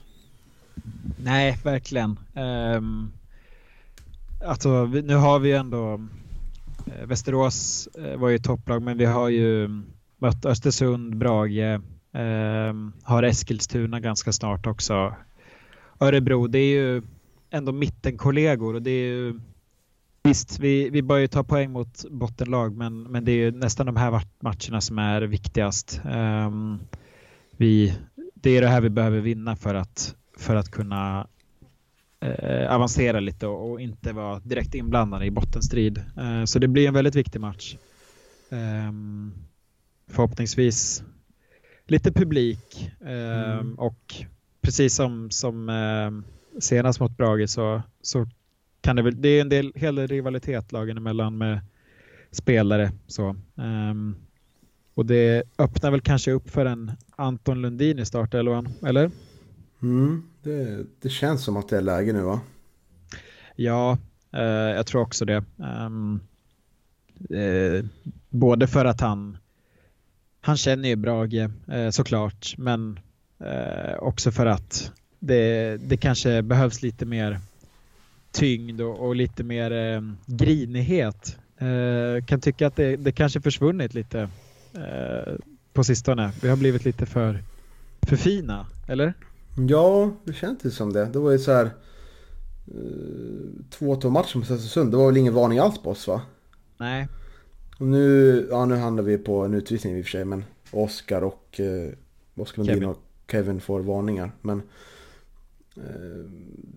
Nej, 1.25 1.59
verkligen. 1.65 2.19
Um, 2.35 3.13
alltså, 4.45 4.85
nu 4.85 5.15
har 5.15 5.39
vi 5.39 5.53
ändå... 5.53 5.95
Uh, 6.87 7.07
Västerås 7.07 7.89
uh, 7.99 8.17
var 8.17 8.29
ju 8.29 8.39
topplag, 8.39 8.83
men 8.83 8.99
vi 8.99 9.05
har 9.05 9.29
ju 9.29 9.83
mött 10.19 10.45
Östersund, 10.45 11.17
Brage, 11.17 11.81
uh, 12.17 12.91
har 13.03 13.23
Eskilstuna 13.23 14.01
ganska 14.01 14.33
snart 14.33 14.67
också. 14.67 15.15
Örebro, 16.01 16.47
det 16.47 16.59
är 16.59 16.75
ju 16.75 17.03
ändå 17.51 17.73
mittenkollegor 17.73 18.75
och 18.75 18.83
det 18.83 18.91
är 18.91 19.07
ju 19.07 19.41
Visst, 20.25 20.59
vi, 20.59 20.91
vi 20.91 21.03
börjar 21.03 21.27
ta 21.27 21.45
poäng 21.45 21.71
mot 21.71 22.05
bottenlag, 22.11 22.77
men, 22.77 23.03
men 23.03 23.25
det 23.25 23.33
är 23.33 23.37
ju 23.37 23.51
nästan 23.51 23.87
de 23.87 23.97
här 23.97 24.23
matcherna 24.41 24.81
som 24.81 24.99
är 24.99 25.23
viktigast. 25.23 26.01
Um, 26.05 26.81
vi, 27.57 27.95
det 28.35 28.51
är 28.51 28.61
det 28.61 28.69
här 28.69 28.81
vi 28.81 28.91
behöver 28.91 29.21
vinna 29.21 29.57
för 29.57 29.75
att, 29.75 30.17
för 30.39 30.57
att 30.57 30.71
kunna 30.71 31.27
eh, 32.21 32.75
avancera 32.75 33.21
lite 33.21 33.47
och, 33.47 33.71
och, 33.71 33.81
inte 33.81 34.13
vara 34.13 34.41
direkt 34.41 34.75
inblandade 34.75 35.27
i 35.27 35.31
bottenstrid. 35.31 35.99
Eh, 36.19 36.45
så 36.45 36.59
det 36.59 36.69
blir 36.69 36.89
en 36.89 36.95
väldigt 36.95 37.15
viktig 37.15 37.41
match. 37.41 37.77
Eh, 38.51 38.93
förhoppningsvis 40.11 41.03
lite 41.87 42.13
publik 42.13 42.93
ehm, 43.01 43.59
mm. 43.59 43.75
och 43.75 44.15
precis 44.61 44.95
som, 44.95 45.31
som 45.31 45.69
ehm, 45.69 46.25
senast 46.61 47.01
mot 47.01 47.17
Brage 47.17 47.51
så, 47.51 47.83
så 48.03 48.27
kan 48.83 48.97
det 48.97 49.03
väl, 49.03 49.23
det 49.23 49.29
är 49.29 49.41
en 49.41 49.49
del, 49.49 49.73
hel 49.75 49.95
del 49.95 50.09
rivalitet 50.09 50.73
lagen 50.73 50.97
emellan 50.97 51.39
med 51.39 51.61
spelare. 52.31 52.93
Så, 53.07 53.37
um, 53.55 54.17
och 54.95 55.07
det 55.07 55.43
öppnar 55.59 55.91
väl 55.91 56.01
kanske 56.01 56.33
upp 56.33 56.51
för 56.51 56.67
en 56.67 56.93
Anton 57.17 57.63
Lundin 57.63 57.99
i 57.99 58.07
startelvan, 58.07 58.69
eller? 58.87 59.11
Mm, 59.83 60.23
det, 60.43 60.87
det, 61.01 61.09
känns 61.09 61.45
som 61.45 61.57
att 61.57 61.69
det 61.69 61.77
är 61.77 61.81
läge 61.81 62.13
nu 62.13 62.23
va? 62.23 62.41
Ja, 63.57 63.99
eh, 64.33 64.43
jag 64.43 64.87
tror 64.87 65.03
också 65.03 65.25
det. 65.25 65.45
Um, 65.57 66.21
eh, 67.31 67.85
både 68.29 68.67
för 68.67 68.85
att 68.85 69.01
han, 69.01 69.39
han 70.41 70.57
känner 70.57 70.89
ju 70.89 70.97
Brage 70.97 71.49
eh, 71.69 71.91
såklart, 71.91 72.55
men 72.59 73.01
eh, 73.39 73.99
också 73.99 74.31
för 74.31 74.47
att 74.47 74.93
det, 75.19 75.77
det 75.77 75.97
kanske 75.97 76.43
behövs 76.43 76.83
lite 76.83 77.07
mer 77.07 77.41
tyngd 78.33 78.81
och, 78.81 79.07
och 79.07 79.17
lite 79.17 79.45
mer 79.45 79.71
eh, 79.73 80.03
grinighet. 80.27 81.39
Eh, 81.59 82.25
kan 82.25 82.41
tycka 82.41 82.67
att 82.67 82.77
det, 82.77 82.97
det 82.97 83.13
kanske 83.13 83.41
försvunnit 83.41 83.95
lite 83.95 84.29
Eh, 84.75 85.35
på 85.73 85.85
sistone. 85.85 86.33
Vi 86.43 86.49
har 86.49 86.57
blivit 86.57 86.85
lite 86.85 87.07
för, 87.07 87.43
för 88.03 88.17
fina, 88.17 88.67
eller? 88.89 89.15
Ja, 89.69 90.11
det 90.25 90.33
känns 90.33 90.51
inte 90.51 90.71
som 90.71 90.93
det. 90.93 91.05
Det 91.05 91.19
var 91.19 91.31
ju 91.31 91.39
så 91.39 91.53
här... 91.53 91.65
Eh, 91.65 93.51
två, 93.71 93.97
två 93.97 94.11
matcher 94.11 94.37
mot 94.39 94.51
Östersund. 94.51 94.91
Det 94.91 94.97
var 94.97 95.07
väl 95.07 95.17
ingen 95.17 95.35
varning 95.35 95.59
alls 95.59 95.83
på 95.83 95.91
oss 95.91 96.09
va? 96.09 96.21
Nej. 96.77 97.09
Och 97.79 97.87
nu, 97.87 98.47
ja 98.51 98.65
nu 98.65 98.77
handlar 98.77 99.05
vi 99.05 99.19
på 99.19 99.45
en 99.45 99.55
utvisning 99.55 99.97
i 99.97 100.01
och 100.01 100.05
för 100.05 100.11
sig. 100.11 100.25
Men 100.25 100.45
Oskar 100.71 101.23
och 101.23 101.61
eh, 101.61 101.93
Oskar 102.35 102.65
Lundin 102.65 102.85
och 102.85 102.99
Kevin 103.31 103.61
får 103.61 103.81
varningar. 103.81 104.33
Men 104.41 104.63
eh, 105.77 106.31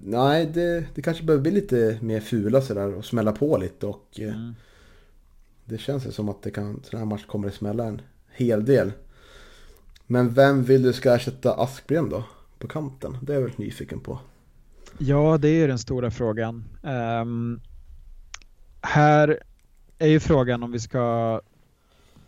nej, 0.03 0.45
det, 0.45 0.85
det 0.95 1.01
kanske 1.01 1.23
behöver 1.23 1.41
bli 1.41 1.51
lite 1.51 1.97
mer 2.01 2.19
fula 2.19 2.61
sådär 2.61 2.93
och 2.93 3.05
smälla 3.05 3.31
på 3.31 3.57
lite. 3.57 3.85
Och 3.87 4.19
eh, 4.19 4.35
mm. 4.35 4.55
Det 5.65 5.77
känns 5.77 6.15
som 6.15 6.29
att 6.29 6.41
det 6.41 6.51
kan, 6.51 6.81
sån 6.83 6.99
här 6.99 7.05
match 7.05 7.25
kommer 7.25 7.47
att 7.47 7.53
smälla 7.53 7.85
en 7.85 8.01
hel 8.31 8.65
del. 8.65 8.91
Men 10.07 10.33
vem 10.33 10.63
vill 10.63 10.83
du 10.83 10.93
ska 10.93 11.15
ersätta 11.15 11.53
Aspgren 11.53 12.09
då? 12.09 12.23
På 12.59 12.67
kanten? 12.67 13.17
Det 13.21 13.33
är 13.33 13.35
jag 13.35 13.41
väldigt 13.41 13.57
nyfiken 13.57 13.99
på. 13.99 14.19
Ja, 14.97 15.37
det 15.37 15.49
är 15.49 15.67
den 15.67 15.79
stora 15.79 16.11
frågan. 16.11 16.63
Um, 17.21 17.61
här 18.81 19.39
är 19.97 20.07
ju 20.07 20.19
frågan 20.19 20.63
om 20.63 20.71
vi 20.71 20.79
ska, 20.79 21.33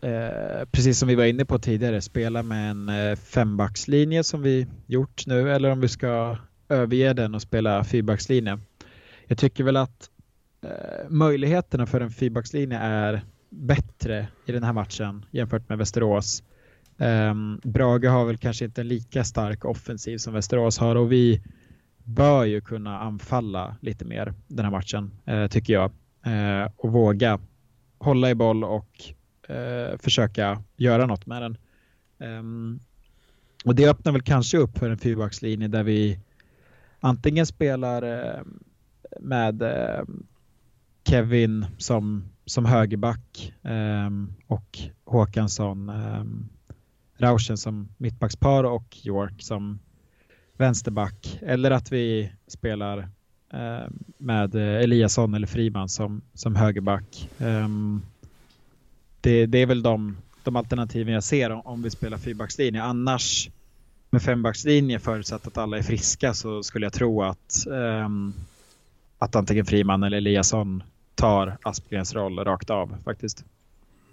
uh, 0.04 0.64
precis 0.70 0.98
som 0.98 1.08
vi 1.08 1.14
var 1.14 1.24
inne 1.24 1.44
på 1.44 1.58
tidigare, 1.58 2.00
spela 2.00 2.42
med 2.42 2.70
en 2.70 2.88
uh, 2.88 3.16
fembackslinje 3.16 4.24
som 4.24 4.42
vi 4.42 4.66
gjort 4.86 5.26
nu 5.26 5.52
eller 5.52 5.70
om 5.70 5.80
vi 5.80 5.88
ska 5.88 6.36
överge 6.68 7.12
den 7.12 7.34
och 7.34 7.42
spela 7.42 7.84
fyrbackslinje. 7.84 8.58
Jag 9.26 9.38
tycker 9.38 9.64
väl 9.64 9.76
att 9.76 10.10
Eh, 10.60 11.08
möjligheterna 11.08 11.86
för 11.86 12.00
en 12.00 12.10
fyrbackslinje 12.10 12.78
är 12.78 13.20
bättre 13.50 14.28
i 14.46 14.52
den 14.52 14.62
här 14.62 14.72
matchen 14.72 15.24
jämfört 15.30 15.68
med 15.68 15.78
Västerås. 15.78 16.42
Um, 16.96 17.60
Brage 17.64 18.04
har 18.04 18.24
väl 18.24 18.38
kanske 18.38 18.64
inte 18.64 18.80
en 18.80 18.88
lika 18.88 19.24
stark 19.24 19.64
offensiv 19.64 20.18
som 20.18 20.34
Västerås 20.34 20.78
har 20.78 20.96
och 20.96 21.12
vi 21.12 21.42
bör 22.04 22.44
ju 22.44 22.60
kunna 22.60 22.98
anfalla 22.98 23.76
lite 23.80 24.04
mer 24.04 24.34
den 24.46 24.64
här 24.64 24.72
matchen, 24.72 25.10
eh, 25.24 25.46
tycker 25.46 25.72
jag. 25.72 25.90
Eh, 26.26 26.70
och 26.76 26.92
våga 26.92 27.40
hålla 27.98 28.30
i 28.30 28.34
boll 28.34 28.64
och 28.64 29.04
eh, 29.48 29.98
försöka 29.98 30.62
göra 30.76 31.06
något 31.06 31.26
med 31.26 31.42
den. 31.42 31.56
Um, 32.18 32.80
och 33.64 33.74
det 33.74 33.88
öppnar 33.88 34.12
väl 34.12 34.22
kanske 34.22 34.58
upp 34.58 34.78
för 34.78 34.90
en 34.90 34.98
fyrbackslinje 34.98 35.68
där 35.68 35.82
vi 35.82 36.18
antingen 37.00 37.46
spelar 37.46 38.02
eh, 38.02 38.42
med 39.20 39.62
eh, 39.62 40.04
Kevin 41.08 41.66
som, 41.78 42.24
som 42.44 42.64
högerback 42.64 43.52
eh, 43.62 44.10
och 44.46 44.78
Håkansson 45.04 45.88
ehm, 45.88 46.48
Rauschen 47.18 47.56
som 47.56 47.88
mittbackspar 47.96 48.64
och 48.64 48.96
York 49.02 49.42
som 49.42 49.78
vänsterback. 50.56 51.38
Eller 51.42 51.70
att 51.70 51.92
vi 51.92 52.32
spelar 52.46 52.98
ehm, 52.98 53.82
eh, 53.82 53.88
med 54.18 54.54
Eliasson 54.54 55.34
eller 55.34 55.46
Friman 55.46 55.88
som, 55.88 56.22
som 56.34 56.56
högerback. 56.56 57.30
Ehm, 57.38 58.02
det, 59.20 59.46
det, 59.46 59.58
är 59.58 59.66
väl 59.66 59.82
de, 59.82 60.16
de 60.44 60.56
alternativen 60.56 61.14
jag 61.14 61.24
ser 61.24 61.50
om, 61.50 61.60
om 61.64 61.82
vi 61.82 61.90
spelar 61.90 62.18
fyrbackslinje. 62.18 62.82
Annars 62.82 63.50
med 64.10 64.22
fembackslinje 64.22 64.98
förutsatt 64.98 65.46
att 65.46 65.58
alla 65.58 65.78
är 65.78 65.82
friska 65.82 66.34
så 66.34 66.62
skulle 66.62 66.86
jag 66.86 66.92
tro 66.92 67.22
att, 67.22 67.64
um, 67.66 68.34
att 69.18 69.36
antingen 69.36 69.66
Friman 69.66 70.02
eller 70.02 70.16
Eliasson 70.16 70.82
tar 71.14 71.58
Aspgrens 71.62 72.14
roll 72.14 72.38
rakt 72.38 72.70
av 72.70 72.96
faktiskt. 73.04 73.44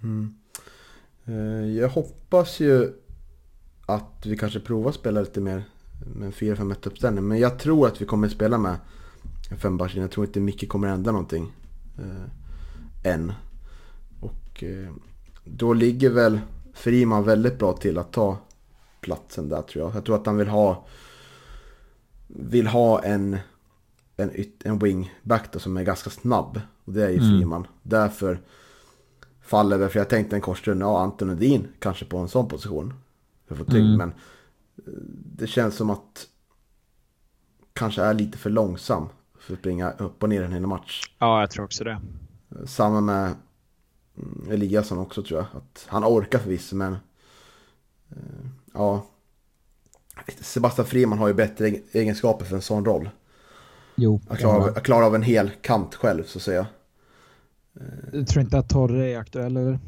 Mm. 0.03 0.35
Eh, 1.25 1.77
jag 1.77 1.89
hoppas 1.89 2.59
ju 2.59 2.93
att 3.85 4.25
vi 4.25 4.37
kanske 4.37 4.59
provar 4.59 4.89
att 4.89 4.95
spela 4.95 5.19
lite 5.21 5.41
mer 5.41 5.63
med 6.15 6.25
en 6.25 6.33
4-5-1 6.33 6.87
uppställning. 6.87 7.27
Men 7.27 7.39
jag 7.39 7.59
tror 7.59 7.87
att 7.87 8.01
vi 8.01 8.05
kommer 8.05 8.27
att 8.27 8.33
spela 8.33 8.57
med 8.57 8.75
en 9.51 9.57
fembackslinje. 9.57 10.03
Jag 10.03 10.11
tror 10.11 10.25
inte 10.25 10.39
Micke 10.39 10.69
kommer 10.69 10.87
ändra 10.87 11.11
någonting 11.11 11.51
eh, 11.97 13.11
än. 13.13 13.33
Och 14.19 14.63
eh, 14.63 14.93
då 15.43 15.73
ligger 15.73 16.09
väl 16.09 16.39
Friman 16.73 17.23
väldigt 17.23 17.59
bra 17.59 17.73
till 17.73 17.97
att 17.97 18.11
ta 18.11 18.37
platsen 19.05 19.49
där 19.49 19.61
tror 19.61 19.85
jag. 19.85 19.95
Jag 19.95 20.05
tror 20.05 20.15
att 20.15 20.25
han 20.25 20.37
vill 20.37 20.47
ha 20.47 20.85
vill 22.27 22.67
ha 22.67 23.03
en, 23.03 23.37
en, 24.17 24.31
en 24.63 24.79
wingback 24.79 25.53
då, 25.53 25.59
som 25.59 25.77
är 25.77 25.83
ganska 25.83 26.09
snabb. 26.09 26.61
Och 26.85 26.93
det 26.93 27.05
är 27.05 27.09
ju 27.09 27.17
mm. 27.17 27.29
Friman. 27.29 27.67
Därför 27.83 28.39
faller 29.41 29.77
väl, 29.77 29.89
för 29.89 29.99
jag 29.99 30.09
tänkte 30.09 30.35
en 30.35 30.41
korsrunda, 30.41 30.85
ja 30.85 31.01
Anton 31.01 31.29
Edin 31.29 31.67
kanske 31.79 32.05
på 32.05 32.17
en 32.17 32.29
sån 32.29 32.47
position. 32.47 32.93
För 33.47 33.55
att 33.55 33.59
få 33.59 33.65
tyngd, 33.65 33.93
mm. 33.93 33.97
men 33.97 34.09
eh, 34.09 34.93
det 35.37 35.47
känns 35.47 35.75
som 35.75 35.89
att 35.89 36.27
kanske 37.73 38.01
är 38.01 38.13
lite 38.13 38.37
för 38.37 38.49
långsam 38.49 39.09
för 39.39 39.53
att 39.53 39.59
springa 39.59 39.91
upp 39.91 40.23
och 40.23 40.29
ner 40.29 40.41
en 40.43 40.53
hel 40.53 40.67
match. 40.67 41.01
Ja, 41.19 41.39
jag 41.39 41.51
tror 41.51 41.65
också 41.65 41.83
det. 41.83 42.01
Samma 42.65 43.01
med 43.01 43.35
mm, 44.17 44.51
Eliasson 44.51 44.97
också 44.97 45.23
tror 45.23 45.39
jag. 45.39 45.61
Att 45.61 45.85
han 45.87 46.03
orkar 46.03 46.39
förvisso, 46.39 46.75
men 46.75 46.93
eh, 48.09 48.47
ja. 48.75 49.05
Sebastian 50.41 50.87
Friman 50.87 51.19
har 51.19 51.27
ju 51.27 51.33
bättre 51.33 51.67
egenskaper 51.91 52.45
för 52.45 52.55
en 52.55 52.61
sån 52.61 52.85
roll. 52.85 53.09
Jo. 53.95 54.21
Att 54.27 54.39
klara, 54.39 54.55
av, 54.57 54.63
att 54.77 54.83
klara 54.83 55.05
av 55.05 55.15
en 55.15 55.23
hel 55.23 55.51
kant 55.61 55.95
själv 55.95 56.23
så 56.23 56.37
att 56.37 56.43
säga. 56.43 56.67
Du 58.11 58.25
tror 58.25 58.41
inte 58.43 58.57
att 58.57 58.69
Torre 58.69 59.09
är 59.09 59.17
aktuell 59.17 59.57
eller? 59.57 59.79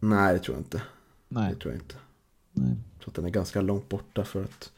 Nej, 0.00 0.32
det 0.32 0.38
tror 0.38 0.56
jag 0.56 0.60
inte. 0.60 0.82
Nej. 1.28 1.54
Det 1.54 1.60
tror 1.60 1.74
jag 1.74 1.82
inte. 1.82 1.94
Nej. 2.52 2.76
Jag 2.94 3.02
tror 3.02 3.10
att 3.10 3.14
den 3.14 3.24
är 3.24 3.30
ganska 3.30 3.60
långt 3.60 3.88
borta 3.88 4.24
för 4.24 4.44
att 4.44 4.72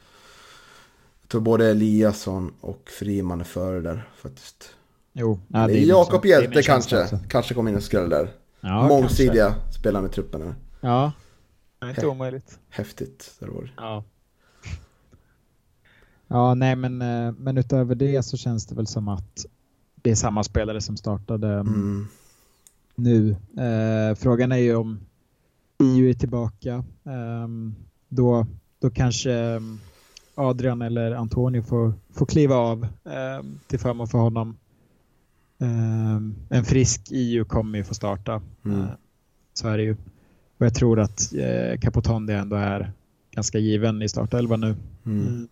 jag 1.21 1.29
tror 1.29 1.41
både 1.41 1.69
Eliasson 1.69 2.53
och 2.61 2.89
Friman 2.99 3.39
är 3.39 3.43
före 3.45 3.81
där 3.81 4.09
faktiskt. 4.15 4.69
Jo, 5.13 5.39
ja, 5.47 5.69
Jakob 5.69 6.25
Hjelte 6.25 6.61
kanske, 6.61 7.19
kanske 7.29 7.53
kommer 7.53 7.71
in 7.71 7.77
och 7.77 7.83
skräller 7.83 8.09
där. 8.09 8.29
Ja, 8.61 8.87
Mångsidiga 8.87 9.51
kanske. 9.51 9.79
spelare 9.79 10.01
med 10.01 10.11
truppen 10.11 10.41
här. 10.41 10.55
Ja, 10.79 11.11
det 11.85 11.91
är 11.91 11.95
inte 11.95 12.07
omöjligt. 12.07 12.59
Häftigt, 12.69 13.35
det 13.39 13.45
var 13.45 13.73
Ja. 13.77 14.03
Ja, 16.27 16.53
nej 16.53 16.75
men, 16.75 17.01
eh, 17.01 17.31
men 17.37 17.57
utöver 17.57 17.95
det 17.95 18.23
så 18.23 18.37
känns 18.37 18.65
det 18.65 18.75
väl 18.75 18.87
som 18.87 19.07
att 19.07 19.45
det 19.95 20.11
är 20.11 20.15
samma 20.15 20.43
spelare 20.43 20.81
som 20.81 20.97
startade 20.97 21.53
mm. 21.53 22.07
nu. 22.95 23.31
Eh, 23.57 24.15
frågan 24.15 24.51
är 24.51 24.57
ju 24.57 24.75
om 24.75 24.99
EU 25.79 26.09
är 26.09 26.13
tillbaka. 26.13 26.73
Eh, 27.03 27.47
då, 28.09 28.47
då 28.79 28.89
kanske 28.89 29.33
ehm, 29.33 29.79
Adrian 30.35 30.81
eller 30.81 31.11
Antonio 31.11 31.61
får, 31.61 31.93
får 32.13 32.25
kliva 32.25 32.55
av 32.55 32.83
eh, 32.83 33.45
till 33.67 33.79
förmån 33.79 34.07
för 34.07 34.17
honom. 34.17 34.57
Eh, 35.57 36.15
en 36.57 36.65
frisk 36.65 37.01
EU 37.11 37.45
kommer 37.45 37.77
ju 37.77 37.83
få 37.83 37.93
starta. 37.93 38.41
Mm. 38.65 38.81
Eh, 38.81 38.87
så 39.53 39.67
är 39.67 39.77
det 39.77 39.83
ju. 39.83 39.95
Och 40.57 40.65
jag 40.65 40.73
tror 40.73 40.99
att 40.99 41.33
eh, 41.33 41.79
Capotondi 41.79 42.33
ändå 42.33 42.55
är 42.55 42.93
ganska 43.31 43.59
given 43.59 44.01
i 44.01 44.09
startelvan 44.09 44.59
nu. 44.59 44.75
Mm. 45.05 45.27
mm. 45.27 45.47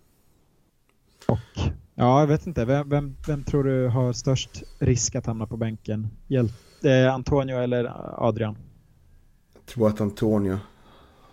Och 1.27 1.71
ja, 1.95 2.19
jag 2.19 2.27
vet 2.27 2.47
inte. 2.47 2.65
Vem, 2.65 2.89
vem, 2.89 3.15
vem, 3.27 3.43
tror 3.43 3.63
du 3.63 3.87
har 3.87 4.13
störst 4.13 4.63
risk 4.79 5.15
att 5.15 5.25
hamna 5.25 5.47
på 5.47 5.57
bänken? 5.57 6.07
Hjäl 6.27 6.51
eh, 6.83 7.13
Antonio 7.13 7.57
eller 7.57 7.91
Adrian? 8.27 8.57
Jag 9.53 9.65
tror 9.65 9.87
att 9.87 10.01
Antonio 10.01 10.59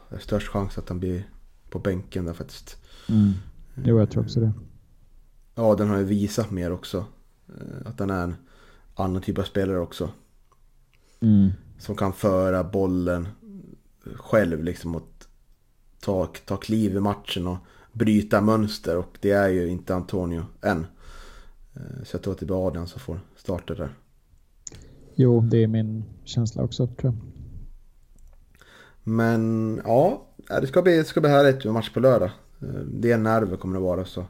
är 0.08 0.18
störst 0.18 0.48
chans 0.48 0.78
att 0.78 0.88
han 0.88 1.00
blir 1.00 1.28
på 1.70 1.78
bänken 1.78 2.24
där 2.24 2.32
faktiskt. 2.32 2.76
Mm. 3.08 3.32
Jo, 3.84 3.98
jag 3.98 4.10
tror 4.10 4.22
också 4.22 4.40
det. 4.40 4.52
Ja, 5.54 5.74
den 5.74 5.88
har 5.88 5.98
ju 5.98 6.04
visat 6.04 6.50
mer 6.50 6.72
också. 6.72 7.04
Eh, 7.48 7.86
att 7.86 7.98
den 7.98 8.10
är 8.10 8.24
en 8.24 8.36
annan 8.94 9.22
typ 9.22 9.38
av 9.38 9.42
spelare 9.42 9.78
också. 9.78 10.10
Mm. 11.20 11.50
Som 11.78 11.96
kan 11.96 12.12
föra 12.12 12.64
bollen 12.64 13.28
själv 14.16 14.64
liksom 14.64 14.94
och 14.94 15.09
ta, 16.01 16.26
ta 16.44 16.57
kliv 16.57 16.96
i 16.96 17.01
matchen 17.01 17.46
och 17.46 17.59
bryta 17.92 18.40
mönster. 18.40 18.96
Och 18.96 19.18
det 19.20 19.30
är 19.30 19.48
ju 19.48 19.68
inte 19.68 19.94
Antonio 19.94 20.44
än. 20.62 20.86
Eh, 21.74 22.05
så 22.05 22.14
jag 22.16 22.22
tror 22.22 22.34
att 22.34 22.40
det 22.40 22.46
blir 22.46 22.66
Adrian 22.66 22.88
som 22.88 23.01
får 23.01 23.20
starta 23.36 23.74
där. 23.74 23.94
Jo, 25.14 25.40
det 25.40 25.62
är 25.62 25.66
min 25.66 26.05
känsla 26.24 26.62
också 26.62 26.86
tror 26.86 27.12
jag. 27.12 27.14
Men 29.03 29.80
ja, 29.84 30.26
det 30.61 30.66
ska 30.66 30.82
bli, 30.82 30.96
det 30.96 31.05
ska 31.05 31.20
bli 31.20 31.30
härligt 31.30 31.64
med 31.64 31.74
match 31.74 31.90
på 31.90 32.01
lördag. 32.01 32.30
Eh, 32.62 32.68
det 32.68 33.12
är 33.12 33.18
nerver 33.18 33.57
kommer 33.57 33.74
det 33.74 33.84
vara 33.84 34.05
så. 34.05 34.24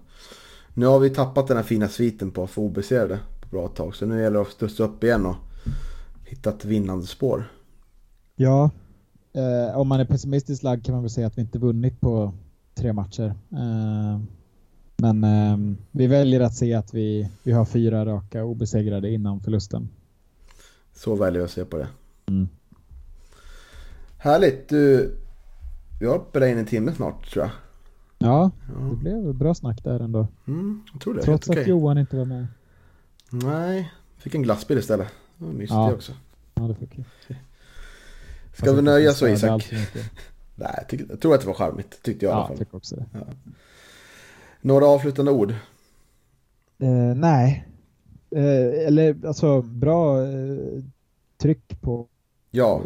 Nu 0.75 0.87
har 0.87 0.99
vi 0.99 1.11
tappat 1.11 1.47
den 1.47 1.57
här 1.57 1.65
fina 1.65 1.89
sviten 1.89 2.31
på 2.31 2.45
att 2.45 2.51
få 2.51 2.63
obesegrade 2.63 3.19
på 3.41 3.49
bra 3.49 3.69
tag. 3.69 3.95
Så 3.95 4.07
nu 4.07 4.21
gäller 4.21 4.37
det 4.37 4.43
att 4.43 4.49
studsa 4.49 4.85
upp 4.85 5.05
igen 5.05 5.27
och 5.27 5.37
hitta 6.25 6.51
ett 6.51 6.65
vinnande 6.65 7.07
spår. 7.07 7.53
Ja, 8.37 8.71
eh, 9.33 9.79
om 9.79 9.89
man 9.89 10.01
är 10.01 10.05
pessimistisk 10.05 10.63
lagd 10.63 10.85
kan 10.85 10.95
man 10.95 11.03
väl 11.03 11.11
säga 11.11 11.27
att 11.27 11.39
vi 11.39 11.43
inte 11.43 11.59
vunnit 11.59 12.01
på 12.01 12.33
tre 12.75 12.93
matcher. 12.93 13.35
Eh, 13.53 14.21
men 14.97 15.25
eh, 15.25 15.77
vi 15.91 16.07
väljer 16.07 16.41
att 16.41 16.55
se 16.55 16.75
att 16.75 16.95
vi, 16.95 17.31
vi 17.43 17.53
har 17.53 17.65
fyra 17.65 18.07
raka 18.07 18.45
obesegrade 18.45 19.11
innan 19.11 19.41
förlusten. 19.41 19.89
Så 20.93 21.15
väljer 21.15 21.41
jag 21.41 21.45
att 21.45 21.51
se 21.51 21.65
på 21.65 21.79
det. 21.79 21.89
Mm. 22.27 22.49
Härligt. 24.19 24.69
Du, 24.69 25.15
vi 26.01 26.07
har 26.07 26.25
spelat 26.31 26.49
in 26.49 26.59
en 26.59 26.67
timme 26.67 26.93
snart 26.93 27.31
tror 27.31 27.45
jag. 27.45 27.53
Ja, 28.19 28.51
ja. 28.69 28.81
det 28.91 28.97
blev 28.97 29.35
bra 29.35 29.55
snack 29.55 29.85
där 29.85 30.01
ändå. 30.01 30.27
Mm, 30.47 30.83
jag 30.93 31.01
tror 31.01 31.15
det. 31.15 31.23
Trots 31.23 31.51
att 31.51 31.57
okay. 31.57 31.69
Johan 31.69 31.99
inte 31.99 32.17
var 32.17 32.25
med. 32.25 32.47
Nej, 33.31 33.93
fick 34.17 34.35
en 34.35 34.43
glassbil 34.43 34.79
istället. 34.79 35.09
Det 35.37 35.45
var 35.45 35.53
mysigt 35.53 35.71
ja. 35.71 35.93
också. 35.93 36.13
Ja, 36.55 36.63
det 36.63 36.75
fick 36.75 36.99
jag. 36.99 37.37
Ska 38.61 38.73
vi 38.73 38.83
nöja 38.83 39.13
så 39.13 39.29
Isak? 39.29 39.73
Nej, 40.55 40.75
jag, 40.77 40.89
tyck, 40.89 41.01
jag, 41.09 41.21
tror 41.21 41.35
att 41.35 41.41
det 41.41 41.47
var 41.47 41.55
charmigt. 41.55 42.03
Tyckte 42.03 42.25
jag 42.25 42.33
ja, 42.33 42.37
i 42.37 42.39
alla 42.39 42.49
fall. 42.49 42.59
Tycker 42.59 42.77
också 42.77 42.97
det. 42.97 43.07
Ja. 43.13 43.21
Några 44.61 44.87
avslutande 44.87 45.31
ord? 45.31 45.51
Eh, 46.79 47.15
nej. 47.17 47.69
Eh, 48.31 48.87
eller 48.87 49.27
alltså 49.27 49.63
bra 49.63 50.27
eh, 50.27 50.83
tryck 51.43 51.81
på 51.81 52.07
ja. 52.51 52.83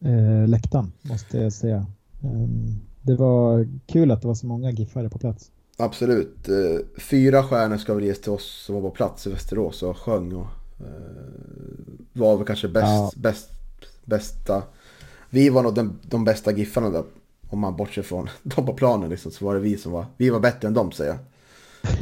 eh, 0.00 0.48
läktaren 0.48 0.92
måste 1.02 1.38
jag 1.38 1.52
säga. 1.52 1.86
Um, 2.22 2.80
det 3.02 3.14
var 3.14 3.68
kul 3.86 4.10
att 4.10 4.22
det 4.22 4.28
var 4.28 4.34
så 4.34 4.46
många 4.46 4.70
giffare 4.70 5.10
på 5.10 5.18
plats. 5.18 5.50
Absolut. 5.76 6.48
Eh, 6.48 6.86
fyra 6.98 7.42
stjärnor 7.42 7.76
ska 7.76 7.94
väl 7.94 8.04
ges 8.04 8.20
till 8.20 8.32
oss 8.32 8.64
som 8.66 8.74
var 8.74 8.82
på 8.82 8.90
plats 8.90 9.26
i 9.26 9.30
Västerås 9.30 9.82
och 9.82 9.96
sjöng 9.96 10.32
och 10.32 10.46
eh, 10.80 10.86
var 12.12 12.36
väl 12.36 12.46
kanske 12.46 12.68
bäst, 12.68 12.86
ja. 12.86 13.10
bäst, 13.16 13.50
bästa. 14.04 14.62
Vi 15.34 15.48
var 15.48 15.62
nog 15.62 15.74
den, 15.74 15.98
de 16.02 16.24
bästa 16.24 16.52
giffarna 16.52 16.90
där. 16.90 17.04
Om 17.48 17.58
man 17.58 17.76
bortser 17.76 18.02
från 18.02 18.28
dem 18.42 18.66
på 18.66 18.74
planen 18.74 19.10
liksom, 19.10 19.32
så 19.32 19.44
var 19.44 19.54
det 19.54 19.60
vi 19.60 19.76
som 19.76 19.92
var, 19.92 20.06
vi 20.16 20.30
var 20.30 20.40
bättre 20.40 20.68
än 20.68 20.74
dem 20.74 20.92
säger 20.92 21.10
jag. 21.10 21.20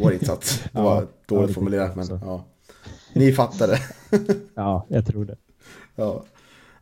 Vår 0.00 0.12
insats. 0.12 0.62
Det 0.72 0.80
var 0.80 1.02
ja, 1.02 1.08
dåligt 1.26 1.54
formulerat 1.54 1.96
men 1.96 2.06
ja. 2.06 2.44
Ni 3.14 3.32
fattade. 3.32 3.78
ja, 4.54 4.86
jag 4.88 5.06
tror 5.06 5.24
det. 5.24 5.36
Ja. 5.96 6.24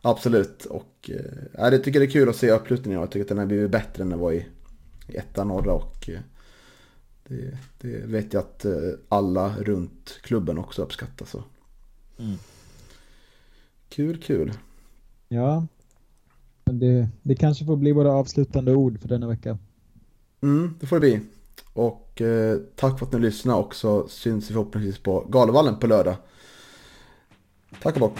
Absolut. 0.01 0.65
Och 0.65 1.09
eh, 1.09 1.71
jag 1.71 1.83
tycker 1.83 1.99
det 1.99 2.05
är 2.05 2.11
kul 2.11 2.29
att 2.29 2.35
se 2.35 2.51
uppslutningen. 2.51 2.99
Jag 2.99 3.11
tycker 3.11 3.23
att 3.23 3.29
den 3.29 3.37
har 3.37 3.45
blivit 3.45 3.71
bättre 3.71 4.03
än 4.03 4.09
den 4.09 4.19
var 4.19 4.31
i, 4.31 4.45
i 5.07 5.15
etta 5.15 5.43
norra. 5.43 5.73
Och, 5.73 6.09
eh, 6.09 6.19
Det, 7.23 7.57
det 7.77 8.05
vet 8.05 8.33
jag 8.33 8.41
att 8.41 8.65
eh, 8.65 8.73
alla 9.09 9.55
runt 9.59 10.19
klubben 10.21 10.57
också 10.57 10.81
uppskattar. 10.81 11.25
Så. 11.25 11.43
Mm. 12.19 12.37
Kul, 13.89 14.21
kul. 14.21 14.53
Ja, 15.27 15.67
men 16.69 16.79
det, 16.79 17.07
det 17.23 17.35
kanske 17.35 17.65
får 17.65 17.75
bli 17.75 17.91
våra 17.91 18.11
avslutande 18.11 18.75
ord 18.75 18.99
för 19.01 19.07
denna 19.07 19.27
vecka. 19.27 19.57
Mm, 20.41 20.73
det 20.79 20.87
får 20.87 20.95
det 20.95 20.99
bli. 20.99 21.19
Och 21.73 22.21
eh, 22.21 22.57
tack 22.75 22.99
för 22.99 23.05
att 23.05 23.13
ni 23.13 23.19
lyssnade 23.19 23.59
och 23.59 23.75
så 23.75 24.07
syns 24.07 24.49
vi 24.49 24.53
förhoppningsvis 24.53 24.99
på 24.99 25.25
Galvallen 25.29 25.79
på 25.79 25.87
lördag. 25.87 26.15
Tack 27.81 27.93
och 27.93 27.99
bock. 27.99 28.19